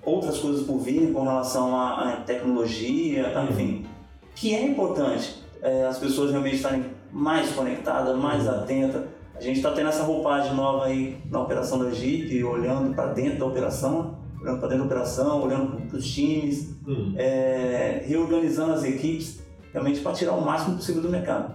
outras 0.09 0.39
coisas 0.39 0.67
por 0.67 0.79
vir 0.79 1.13
com 1.13 1.23
relação 1.25 1.77
à, 1.79 2.23
tecnologia, 2.27 3.31
tá? 3.31 3.41
Uhum. 3.41 3.49
enfim, 3.51 3.87
que 4.35 4.55
é 4.55 4.65
importante 4.67 5.37
é, 5.63 5.85
as 5.87 5.99
pessoas 5.99 6.31
realmente 6.31 6.57
estarem 6.57 6.85
mais 7.13 7.51
conectadas, 7.53 8.17
mais 8.17 8.45
Uhum. 8.47 8.51
atentas. 8.55 9.03
A 9.35 9.41
gente 9.41 9.57
está 9.57 9.71
tendo 9.73 9.89
essa 9.89 10.03
roupagem 10.03 10.55
nova 10.55 10.87
aí 10.87 11.17
na 11.31 11.41
operação 11.41 11.79
da 11.79 11.91
Jeep, 11.91 12.43
olhando 12.45 12.95
para 12.95 13.13
dentro 13.13 13.39
da 13.39 13.47
operação, 13.47 14.17
olhando 14.41 14.59
para 14.59 14.69
dentro 14.69 14.85
da 14.85 14.87
operação, 14.95 15.43
olhando 15.45 15.81
para 15.89 15.97
os 15.99 16.09
times, 16.13 16.77
Uhum. 16.87 17.15
é, 17.17 18.03
reorganizando 18.07 18.73
as 18.73 18.85
equipes, 18.85 19.41
realmente 19.73 20.01
para 20.01 20.13
tirar 20.13 20.33
o 20.33 20.41
máximo 20.45 20.77
possível 20.77 21.03
do 21.03 21.09
mercado. 21.09 21.55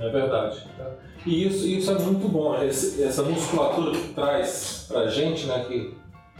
É 0.00 0.08
verdade. 0.08 0.66
E 1.26 1.46
isso, 1.46 1.66
isso 1.66 1.90
é 1.90 1.98
muito 1.98 2.26
bom, 2.28 2.54
essa 2.56 3.22
musculatura 3.22 3.92
que 3.92 4.14
traz 4.14 4.86
pra 4.88 5.06
gente, 5.08 5.46
né, 5.46 5.64
que 5.68 5.94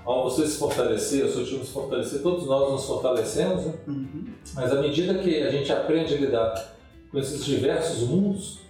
ao 0.05 0.25
você 0.25 0.47
se 0.47 0.59
fortalecer, 0.59 1.25
o 1.25 1.31
seu 1.31 1.45
time 1.45 1.65
se 1.65 1.73
fortalecer, 1.73 2.23
todos 2.23 2.47
nós 2.47 2.73
nos 2.73 2.85
fortalecemos, 2.85 3.67
né? 3.67 3.75
Uhum. 3.87 4.25
mas 4.55 4.73
à 4.73 4.81
medida 4.81 5.15
que 5.15 5.43
a 5.43 5.51
gente 5.51 5.73
aprende 5.73 6.15
a 6.15 6.17
lidar 6.17 6.75
com 7.11 7.19
esses 7.19 7.45
diversos 7.45 8.09
mundos, 8.09 8.61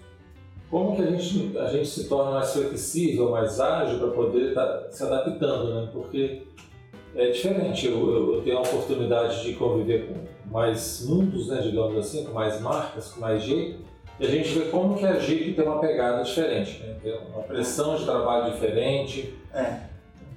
como 0.70 0.94
que 0.94 1.02
a 1.02 1.06
gente, 1.06 1.58
a 1.58 1.66
gente 1.66 1.88
se 1.88 2.08
torna 2.08 2.30
mais 2.30 2.52
flexível, 2.52 3.30
mais 3.30 3.60
ágil 3.60 3.98
para 3.98 4.10
poder 4.10 4.48
estar 4.50 4.66
tá 4.66 4.90
se 4.90 5.02
adaptando, 5.02 5.74
né? 5.74 5.88
Porque 5.92 6.42
é 7.14 7.30
diferente, 7.30 7.86
eu, 7.86 7.98
eu, 7.98 8.34
eu, 8.34 8.42
tenho 8.42 8.58
a 8.58 8.60
oportunidade 8.60 9.42
de 9.42 9.54
conviver 9.54 10.06
com 10.06 10.14
mais 10.52 11.04
mundos, 11.06 11.48
né, 11.48 11.60
digamos 11.60 11.96
assim, 11.96 12.24
com 12.24 12.32
mais 12.32 12.60
marcas, 12.60 13.08
com 13.08 13.20
mais 13.20 13.42
jeito, 13.42 13.80
e 14.20 14.26
a 14.26 14.28
gente 14.28 14.50
vê 14.50 14.66
como 14.66 14.96
que 14.96 15.06
a 15.06 15.18
Jeep 15.18 15.54
tem 15.54 15.64
uma 15.64 15.80
pegada 15.80 16.22
diferente, 16.22 16.78
né? 16.82 16.94
tem 17.02 17.18
uma 17.32 17.42
pressão 17.42 17.96
de 17.96 18.04
trabalho 18.04 18.52
diferente. 18.52 19.34
É, 19.52 19.80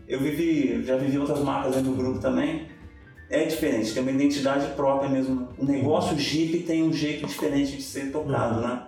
eu 0.08 0.20
vivi, 0.20 0.84
já 0.84 0.98
vivi 0.98 1.18
outras 1.18 1.40
marcas 1.40 1.76
dentro 1.76 1.92
do 1.92 1.98
grupo 1.98 2.20
também, 2.20 2.68
é 3.30 3.46
diferente, 3.46 3.94
tem 3.94 4.04
uma 4.04 4.12
identidade 4.12 4.68
própria 4.76 5.10
mesmo. 5.10 5.50
O 5.58 5.66
negócio 5.66 6.18
Jeep 6.18 6.60
tem 6.64 6.84
um 6.84 6.94
jeito 6.94 7.26
diferente 7.26 7.78
de 7.78 7.82
ser 7.82 8.12
tocado, 8.12 8.62
né? 8.62 8.84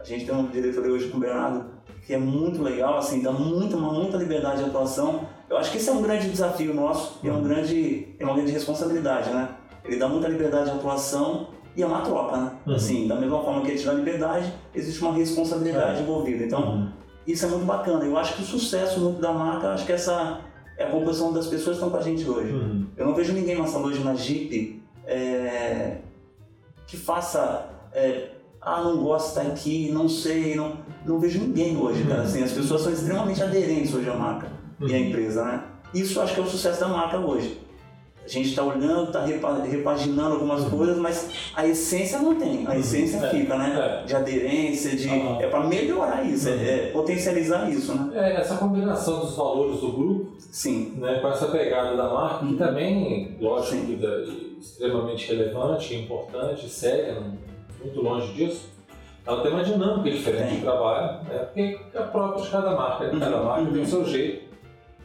A 0.00 0.04
gente 0.04 0.26
tem 0.26 0.34
uma 0.34 0.48
diretoria 0.48 0.92
hoje 0.92 1.08
com 1.08 1.16
o 1.16 1.20
Bernardo 1.20 1.74
que 2.06 2.12
é 2.12 2.18
muito 2.18 2.62
legal, 2.62 2.98
assim, 2.98 3.22
dá 3.22 3.32
muita, 3.32 3.76
uma, 3.76 3.92
muita 3.92 4.16
liberdade 4.16 4.58
de 4.58 4.68
atuação. 4.68 5.26
Eu 5.48 5.56
acho 5.56 5.70
que 5.70 5.78
esse 5.78 5.88
é 5.88 5.92
um 5.92 6.02
grande 6.02 6.28
desafio 6.28 6.74
nosso 6.74 7.18
e 7.22 7.28
é, 7.28 7.32
um 7.32 7.42
grande, 7.42 8.14
é 8.18 8.24
uma 8.24 8.34
grande 8.34 8.52
responsabilidade, 8.52 9.30
né? 9.30 9.48
Ele 9.84 9.96
dá 9.96 10.08
muita 10.08 10.28
liberdade 10.28 10.66
de 10.66 10.76
atuação 10.76 11.48
e 11.74 11.82
é 11.82 11.86
uma 11.86 12.02
troca, 12.02 12.36
né? 12.36 12.50
Uhum. 12.66 12.74
Assim, 12.74 13.08
da 13.08 13.14
mesma 13.14 13.42
forma 13.42 13.62
que 13.62 13.68
ele 13.68 13.78
te 13.78 13.86
dá 13.86 13.92
liberdade, 13.94 14.52
existe 14.74 15.00
uma 15.00 15.14
responsabilidade 15.14 16.00
é. 16.00 16.02
envolvida. 16.02 16.44
Então, 16.44 16.60
uhum. 16.62 16.88
isso 17.26 17.46
é 17.46 17.48
muito 17.48 17.64
bacana. 17.64 18.04
Eu 18.04 18.18
acho 18.18 18.34
que 18.34 18.42
o 18.42 18.44
sucesso 18.44 19.00
da 19.12 19.32
marca, 19.32 19.70
acho 19.70 19.86
que 19.86 19.92
essa 19.92 20.40
é 20.76 20.84
a 20.84 20.90
composição 20.90 21.32
das 21.32 21.46
pessoas 21.46 21.78
que 21.78 21.84
estão 21.84 21.90
com 21.90 21.96
a 21.96 22.02
gente 22.02 22.28
hoje. 22.28 22.52
Uhum. 22.52 22.86
Eu 22.96 23.06
não 23.06 23.14
vejo 23.14 23.32
ninguém 23.32 23.56
lançando 23.56 23.86
hoje 23.86 24.02
na 24.02 24.14
Jeep 24.14 24.82
é, 25.06 25.98
que 26.86 26.96
faça 26.96 27.68
é, 27.92 28.30
ah, 28.60 28.82
não 28.82 29.02
gosto 29.02 29.26
de 29.26 29.40
estar 29.40 29.52
aqui, 29.52 29.90
não 29.92 30.08
sei, 30.08 30.56
não, 30.56 30.78
não 31.04 31.20
vejo 31.20 31.38
ninguém 31.38 31.76
hoje, 31.76 32.02
cara. 32.04 32.20
Uhum. 32.20 32.26
Assim, 32.26 32.42
as 32.42 32.52
pessoas 32.52 32.80
são 32.80 32.92
extremamente 32.92 33.42
aderentes 33.42 33.94
hoje 33.94 34.08
à 34.08 34.14
marca 34.14 34.50
uhum. 34.80 34.88
e 34.88 34.94
à 34.94 34.98
empresa, 34.98 35.44
né? 35.44 35.64
Isso 35.92 36.20
acho 36.20 36.34
que 36.34 36.40
é 36.40 36.42
o 36.42 36.46
sucesso 36.46 36.80
da 36.80 36.88
marca 36.88 37.18
hoje. 37.18 37.60
A 38.24 38.28
gente 38.28 38.48
está 38.48 38.62
olhando, 38.62 39.08
está 39.08 39.24
repaginando 39.24 40.34
algumas 40.34 40.62
uhum. 40.62 40.70
coisas, 40.70 40.96
mas 40.96 41.50
a 41.54 41.66
essência 41.66 42.18
não 42.18 42.34
tem. 42.34 42.66
A 42.66 42.70
uhum. 42.70 42.76
essência 42.76 43.18
é, 43.18 43.28
fica, 43.28 43.56
né? 43.56 44.00
É. 44.02 44.06
De 44.06 44.16
aderência, 44.16 44.96
de 44.96 45.08
uhum. 45.08 45.40
é 45.40 45.46
para 45.46 45.60
melhorar 45.66 46.24
isso, 46.24 46.48
é, 46.48 46.52
uhum. 46.52 46.60
é, 46.60 46.76
potencializar 46.90 47.70
isso, 47.70 47.94
né? 47.94 48.10
É 48.14 48.40
essa 48.40 48.56
combinação 48.56 49.20
dos 49.20 49.36
valores 49.36 49.80
do 49.80 49.92
grupo, 49.92 50.32
sim, 50.38 50.94
né? 50.96 51.18
Com 51.20 51.28
essa 51.28 51.48
pegada 51.48 51.94
da 51.96 52.08
marca, 52.08 52.46
que 52.46 52.56
também, 52.56 53.36
lógico, 53.38 53.84
que 53.84 54.06
é 54.06 54.24
extremamente 54.58 55.28
relevante, 55.28 55.94
importante, 55.94 56.68
séria. 56.68 57.22
Muito 57.82 58.00
longe 58.00 58.32
disso, 58.32 58.74
ela 59.26 59.42
tem 59.42 59.52
uma 59.52 59.64
dinâmica 59.64 60.10
diferente 60.10 60.48
tem. 60.48 60.56
de 60.56 60.62
trabalho, 60.62 61.24
né? 61.24 61.38
porque 61.38 61.80
é 61.94 62.00
própria 62.02 62.42
de 62.42 62.50
cada 62.50 62.70
marca, 62.72 63.04
né? 63.04 63.18
cada 63.18 63.36
uhum. 63.38 63.44
marca 63.44 63.72
tem 63.72 63.82
o 63.82 63.86
seu 63.86 64.04
jeito, 64.04 64.43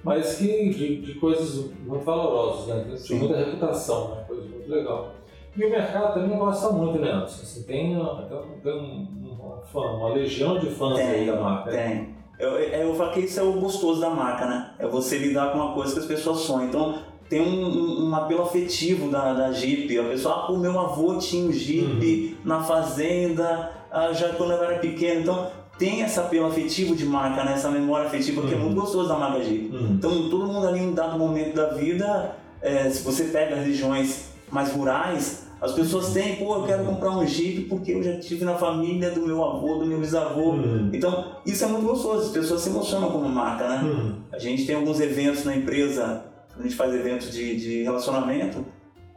mas 0.04 0.38
que 0.38 0.70
de, 0.70 1.02
de 1.02 1.14
coisas 1.16 1.72
muito 1.86 2.04
valorosas, 2.04 2.68
né? 2.68 2.96
de 2.96 3.14
muita 3.16 3.38
reputação, 3.38 4.16
né? 4.16 4.24
coisa 4.28 4.44
muito 4.44 4.70
legal. 4.70 5.12
E 5.56 5.66
o 5.66 5.70
mercado 5.70 6.14
também 6.14 6.38
gosta 6.38 6.70
muito, 6.70 7.00
né, 7.00 7.12
Anderson? 7.12 7.42
Assim, 7.42 7.64
tem, 7.64 7.96
tem, 7.96 8.62
tem 8.64 9.08
uma, 9.22 9.62
fã, 9.62 9.82
uma 9.82 10.14
legião 10.14 10.60
de 10.60 10.68
fãs 10.68 10.96
tem, 10.96 11.08
aí 11.08 11.26
da 11.26 11.40
marca. 11.40 11.72
Tem. 11.72 12.16
Eu, 12.40 12.52
eu 12.52 12.96
falo 12.96 13.12
que 13.12 13.20
isso 13.22 13.40
é 13.40 13.44
o 13.44 13.54
gostoso 13.54 14.00
da 14.00 14.10
marca, 14.10 14.46
né? 14.46 14.72
É 14.80 14.88
você 14.88 15.18
lidar 15.18 15.52
com 15.52 15.58
uma 15.58 15.74
coisa 15.74 15.94
que 15.94 16.00
as 16.00 16.06
pessoas 16.06 16.40
sonham. 16.40 16.70
Então, 16.70 17.00
tem 17.28 17.42
um, 17.42 18.08
um, 18.08 18.16
apelo 18.16 18.44
afetivo 18.44 19.10
da, 19.12 19.34
da 19.34 19.52
Jeep. 19.52 20.00
A 20.00 20.04
pessoa, 20.06 20.36
ah, 20.36 20.52
o 20.52 20.58
meu 20.58 20.80
avô 20.80 21.18
tinha 21.18 21.48
um 21.48 21.52
Jeep 21.52 21.86
uhum. 21.86 22.38
na 22.46 22.64
fazenda, 22.64 23.72
ah, 23.92 24.14
já 24.14 24.30
quando 24.30 24.54
eu 24.54 24.64
era 24.64 24.80
pequeno. 24.80 25.22
Então, 25.22 25.52
tem 25.80 26.02
esse 26.02 26.20
apelo 26.20 26.46
afetivo 26.46 26.96
de 26.96 27.06
marca, 27.06 27.44
né? 27.44 27.54
essa 27.54 27.72
memória 27.72 28.06
afetiva, 28.06 28.46
que 28.46 28.54
é 28.54 28.58
muito 28.58 28.76
uhum. 28.78 28.82
gostoso 28.82 29.08
da 29.08 29.18
marca 29.18 29.44
Jeep. 29.44 29.74
Uhum. 29.74 29.94
Então, 29.94 30.30
todo 30.30 30.46
mundo 30.46 30.68
ali 30.68 30.80
em 30.82 30.90
um 30.90 30.94
dado 30.94 31.18
momento 31.18 31.56
da 31.56 31.70
vida, 31.70 32.36
é, 32.62 32.88
se 32.92 33.02
você 33.02 33.24
pega 33.24 33.56
as 33.56 33.66
regiões 33.66 34.30
mais 34.52 34.72
rurais, 34.72 35.48
as 35.60 35.72
pessoas 35.72 36.14
têm, 36.14 36.36
pô, 36.36 36.56
eu 36.56 36.64
quero 36.64 36.86
comprar 36.86 37.12
um 37.12 37.26
Jeep 37.26 37.62
porque 37.62 37.94
eu 37.94 38.04
já 38.04 38.20
tive 38.20 38.46
na 38.46 38.56
família 38.56 39.10
do 39.10 39.22
meu 39.22 39.44
avô, 39.44 39.76
do 39.76 39.86
meu 39.86 40.00
bisavô. 40.00 40.52
Uhum. 40.52 40.92
Então, 40.94 41.38
isso 41.46 41.64
é 41.64 41.68
muito 41.68 41.86
gostoso, 41.86 42.28
as 42.28 42.32
pessoas 42.32 42.62
se 42.62 42.70
emocionam 42.70 43.10
como 43.10 43.28
marca, 43.28 43.68
né? 43.68 43.82
Uhum. 43.84 44.16
A 44.32 44.38
gente 44.38 44.68
tem 44.68 44.76
alguns 44.76 45.00
eventos 45.00 45.46
na 45.46 45.56
empresa 45.56 46.30
a 46.60 46.64
gente 46.64 46.76
faz 46.76 46.94
eventos 46.94 47.32
de, 47.32 47.56
de 47.56 47.84
relacionamento, 47.84 48.66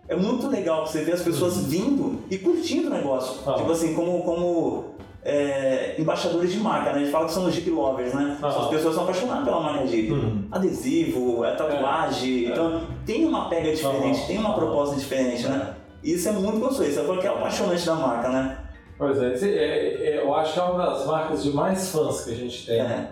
é 0.09 0.15
muito 0.15 0.47
legal 0.49 0.87
você 0.87 1.03
ver 1.03 1.13
as 1.13 1.23
pessoas 1.23 1.57
uhum. 1.57 1.63
vindo 1.65 2.23
e 2.31 2.39
curtindo 2.39 2.89
o 2.89 2.91
negócio. 2.91 3.41
Ah. 3.47 3.55
Tipo 3.55 3.73
assim, 3.73 3.95
como, 3.95 4.23
como 4.23 4.92
é, 5.25 5.95
embaixadores 5.99 6.53
de 6.53 6.59
marca, 6.59 6.93
né? 6.93 6.97
A 6.97 6.99
gente 6.99 7.13
fala 7.13 7.27
que 7.27 7.33
são 7.33 7.51
Jeep 7.51 7.71
lovers, 7.71 8.13
né? 8.13 8.37
Ah. 8.43 8.49
As 8.49 8.69
pessoas 8.69 8.95
são 8.95 9.05
apaixonadas 9.05 9.45
pela 9.45 9.61
marca 9.61 9.87
Jeep. 9.87 10.13
Uhum. 10.13 10.49
Adesivo, 10.51 11.45
é 11.45 11.55
tatuagem. 11.55 12.47
É. 12.47 12.49
Então, 12.51 12.83
tem 13.07 13.25
uma 13.25 13.49
pega 13.49 13.73
diferente, 13.73 14.27
tem 14.27 14.39
uma 14.39 14.55
proposta 14.55 14.97
diferente, 14.97 15.47
né? 15.47 15.77
Isso 16.03 16.29
é 16.29 16.33
muito 16.33 16.59
gostoso, 16.59 16.85
isso 16.85 16.99
é 16.99 17.05
porque 17.05 17.27
é 17.27 17.31
apaixonante 17.31 17.87
da 17.87 17.95
marca, 17.95 18.29
né? 18.29 18.59
Pois 18.99 19.21
é, 19.21 19.35
é, 19.35 20.17
é, 20.17 20.23
eu 20.23 20.35
acho 20.35 20.55
que 20.55 20.59
é 20.59 20.63
uma 20.63 20.87
das 20.87 21.07
marcas 21.07 21.43
de 21.43 21.51
mais 21.51 21.91
fãs 21.91 22.25
que 22.25 22.33
a 22.33 22.35
gente 22.35 22.67
tem. 22.67 22.81
É. 22.81 23.09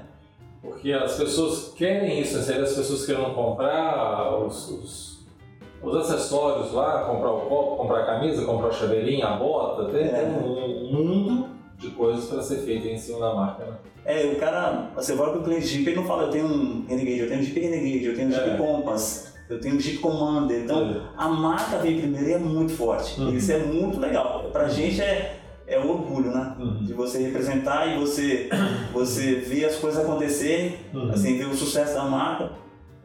Porque 0.61 0.93
as 0.93 1.14
pessoas 1.14 1.73
querem 1.75 2.21
isso, 2.21 2.37
né? 2.37 2.61
as 2.61 2.75
pessoas 2.75 3.07
querem 3.07 3.33
comprar 3.33 4.37
os, 4.45 4.69
os, 4.69 5.19
os, 5.83 5.97
acessórios 5.97 6.73
lá, 6.73 7.05
comprar 7.05 7.33
o 7.33 7.40
copo, 7.43 7.76
comprar 7.76 8.00
a 8.00 8.07
camisa, 8.07 8.45
comprar 8.45 8.69
o 8.69 8.73
chaveirinho, 8.73 9.26
a 9.26 9.37
bota, 9.37 9.87
tem, 9.87 10.02
é. 10.02 10.23
um 10.25 10.93
mundo 10.93 11.50
de 11.81 11.91
coisas 11.91 12.27
para 12.27 12.43
ser 12.43 12.59
feito 12.59 12.87
em 12.87 12.99
cima 12.99 13.19
da 13.19 13.35
marca, 13.35 13.65
né? 13.65 13.73
É, 14.05 14.27
o 14.27 14.37
cara, 14.37 14.91
você 14.95 15.15
vai 15.15 15.31
para 15.31 15.41
o 15.41 15.43
cliente 15.43 15.67
Jeep 15.67 15.91
e 15.91 15.95
não 15.95 16.05
fala, 16.05 16.25
eu 16.25 16.31
tenho 16.31 16.47
um 16.47 16.85
Renegade, 16.87 17.21
eu 17.21 17.29
tenho 17.29 17.41
um 17.41 17.43
Jeep 17.43 17.61
Renegade, 17.61 18.05
eu 18.05 18.15
tenho 18.15 18.29
um 18.29 18.33
Jeep 18.33 18.51
é. 18.51 18.57
Compass, 18.57 19.35
eu 19.49 19.61
tenho 19.61 19.77
um 19.77 19.81
Jeep 19.81 19.99
Commander. 19.99 20.61
Então, 20.63 20.91
é. 20.91 21.03
a 21.17 21.29
marca 21.29 21.79
vem 21.79 21.99
primeiro 21.99 22.29
e 22.29 22.33
é 22.33 22.39
muito 22.39 22.73
forte. 22.73 23.21
Uhum. 23.21 23.35
Isso 23.35 23.51
é 23.53 23.59
muito 23.59 23.99
legal. 23.99 24.51
Pra 24.53 24.69
gente 24.69 25.01
é 25.01 25.41
é 25.71 25.79
o 25.79 25.89
orgulho, 25.89 26.33
né? 26.33 26.57
Uhum. 26.59 26.85
De 26.85 26.93
você 26.93 27.23
representar 27.23 27.87
e 27.87 27.99
você, 27.99 28.51
você 28.93 29.37
ver 29.37 29.67
as 29.67 29.77
coisas 29.77 30.05
acontecerem, 30.05 30.77
uhum. 30.93 31.11
assim, 31.11 31.39
ver 31.39 31.47
o 31.47 31.55
sucesso 31.55 31.95
da 31.95 32.05
marca. 32.05 32.51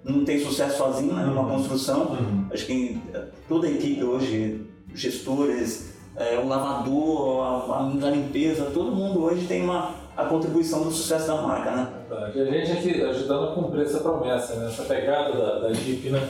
Não 0.03 0.25
tem 0.25 0.39
sucesso 0.39 0.77
sozinho, 0.77 1.13
né? 1.13 1.23
Uma 1.25 1.41
uhum. 1.41 1.49
construção. 1.49 2.11
Uhum. 2.11 2.47
Acho 2.51 2.65
que 2.65 2.99
toda 3.47 3.67
a 3.67 3.71
equipe 3.71 4.03
hoje, 4.03 4.65
gestores, 4.93 5.94
é, 6.17 6.37
o 6.37 6.47
lavador, 6.47 7.43
a, 7.43 8.07
a, 8.07 8.09
limpeza, 8.09 8.71
todo 8.73 8.91
mundo 8.91 9.23
hoje 9.23 9.45
tem 9.47 9.63
uma, 9.63 9.95
a 10.15 10.25
contribuição 10.25 10.83
do 10.83 10.91
sucesso 10.91 11.27
da 11.27 11.41
marca, 11.41 11.71
né? 11.71 11.93
A 12.09 12.31
gente 12.31 12.71
aqui 12.71 13.01
ajudando 13.01 13.49
a 13.49 13.51
cumprir 13.53 13.83
essa 13.83 13.99
promessa, 13.99 14.55
né? 14.55 14.67
essa 14.67 14.83
pegada 14.83 15.33
da, 15.33 15.59
da 15.59 15.73
Jeep, 15.73 16.09
né? 16.09 16.29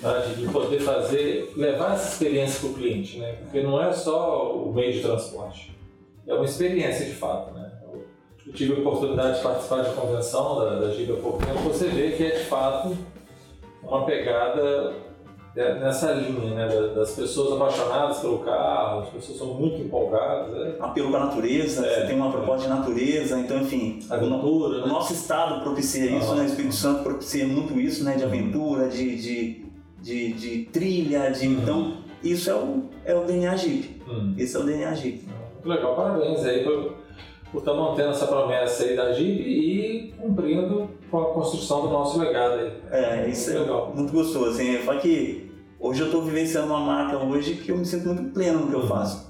Tá? 0.00 0.20
de 0.20 0.46
poder 0.48 0.80
fazer, 0.80 1.52
levar 1.54 1.94
essa 1.94 2.12
experiência 2.12 2.60
para 2.60 2.68
o 2.70 2.74
cliente, 2.74 3.18
né? 3.18 3.36
Porque 3.42 3.62
não 3.62 3.82
é 3.82 3.92
só 3.92 4.54
o 4.56 4.72
meio 4.72 4.92
de 4.92 5.00
transporte, 5.00 5.76
é 6.26 6.32
uma 6.32 6.44
experiência 6.44 7.04
de 7.04 7.12
fato, 7.12 7.52
né? 7.52 7.72
Eu 8.46 8.52
tive 8.52 8.74
a 8.74 8.78
oportunidade 8.78 9.38
de 9.38 9.42
participar 9.42 9.82
de 9.82 9.94
convenção 9.94 10.60
da, 10.60 10.78
da 10.78 10.90
Giga 10.92 11.14
há 11.14 11.16
pouco 11.16 11.44
tempo, 11.44 11.58
você 11.60 11.88
vê 11.88 12.12
que 12.12 12.24
é 12.24 12.30
de 12.30 12.44
fato 12.44 12.96
uma 13.82 14.06
pegada 14.06 14.94
nessa 15.56 16.12
linha, 16.12 16.54
né? 16.54 16.68
Das 16.94 17.12
pessoas 17.12 17.54
apaixonadas 17.54 18.18
pelo 18.18 18.38
carro, 18.40 19.00
as 19.00 19.08
pessoas 19.08 19.38
são 19.38 19.54
muito 19.54 19.80
empolgadas. 19.80 20.54
É. 20.54 20.76
Apelo 20.78 21.10
para 21.10 21.22
a 21.22 21.26
natureza, 21.26 21.86
é, 21.86 22.00
você 22.00 22.06
tem 22.06 22.16
uma 22.16 22.30
proposta 22.30 22.62
de 22.64 22.68
natureza, 22.68 23.38
então, 23.38 23.58
enfim, 23.58 24.00
aventura, 24.10 24.76
o, 24.76 24.80
né? 24.80 24.84
o 24.84 24.88
nosso 24.88 25.12
estado 25.12 25.62
propicia 25.62 26.10
isso, 26.10 26.34
né? 26.34 26.42
O 26.42 26.46
Espírito 26.46 26.74
Santo 26.74 27.02
propicia 27.02 27.46
muito 27.46 27.80
isso, 27.80 28.04
né? 28.04 28.16
De 28.16 28.24
aventura, 28.24 28.88
de, 28.88 29.16
de 29.16 29.66
de, 30.06 30.32
de 30.34 30.58
trilha, 30.66 31.30
de, 31.30 31.48
uhum. 31.48 31.54
então 31.54 31.96
isso 32.22 32.48
é 32.48 32.54
o, 32.54 32.84
é 33.04 33.14
o 33.14 33.24
DNA 33.24 33.56
Jeep. 33.56 34.02
Uhum. 34.06 34.34
Esse 34.38 34.56
é 34.56 34.60
o 34.60 34.62
DNA 34.62 34.94
Jeep. 34.94 35.24
Muito 35.54 35.68
legal, 35.68 35.96
parabéns 35.96 36.44
aí 36.44 36.62
por, 36.62 36.94
por 37.50 37.58
estar 37.58 37.74
mantendo 37.74 38.10
essa 38.10 38.26
promessa 38.26 38.84
aí 38.84 38.96
da 38.96 39.12
Jeep 39.12 39.42
e 39.42 40.14
cumprindo 40.16 40.88
com 41.10 41.18
a 41.18 41.24
construção 41.32 41.82
do 41.82 41.88
nosso 41.88 42.20
legado 42.20 42.54
aí. 42.54 42.72
É, 42.90 43.28
isso 43.28 43.50
é 43.50 43.58
legal. 43.58 43.92
muito 43.94 44.12
gostoso. 44.12 44.50
Assim, 44.50 44.80
só 44.84 44.94
que 44.96 45.45
hoje 45.78 46.00
eu 46.00 46.06
estou 46.06 46.22
vivenciando 46.22 46.68
uma 46.68 46.80
marca 46.80 47.18
hoje 47.18 47.54
que 47.54 47.70
eu 47.70 47.76
me 47.76 47.84
sinto 47.84 48.08
muito 48.08 48.32
pleno 48.32 48.60
no 48.60 48.68
que 48.68 48.74
eu 48.74 48.86
faço. 48.86 49.26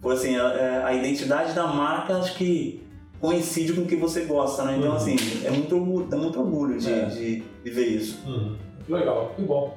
Por 0.00 0.12
assim, 0.12 0.36
a, 0.36 0.86
a, 0.86 0.94
identidade 0.94 1.52
da 1.52 1.66
marca 1.66 2.16
acho 2.16 2.36
que 2.36 2.82
coincide 3.20 3.72
com 3.72 3.82
o 3.82 3.86
que 3.86 3.96
você 3.96 4.24
gosta, 4.24 4.64
né? 4.64 4.76
Então, 4.78 4.90
uhum. 4.90 4.96
assim, 4.96 5.16
é 5.44 5.50
muito 5.50 5.74
orgulho, 5.74 6.06
dá 6.06 6.16
muito 6.16 6.38
orgulho 6.38 6.78
de, 6.78 6.92
é. 6.92 7.06
de, 7.06 7.42
de 7.64 7.70
ver 7.70 7.86
isso. 7.86 8.20
Uhum. 8.26 8.56
Legal, 8.88 9.32
que 9.34 9.42
bom. 9.42 9.76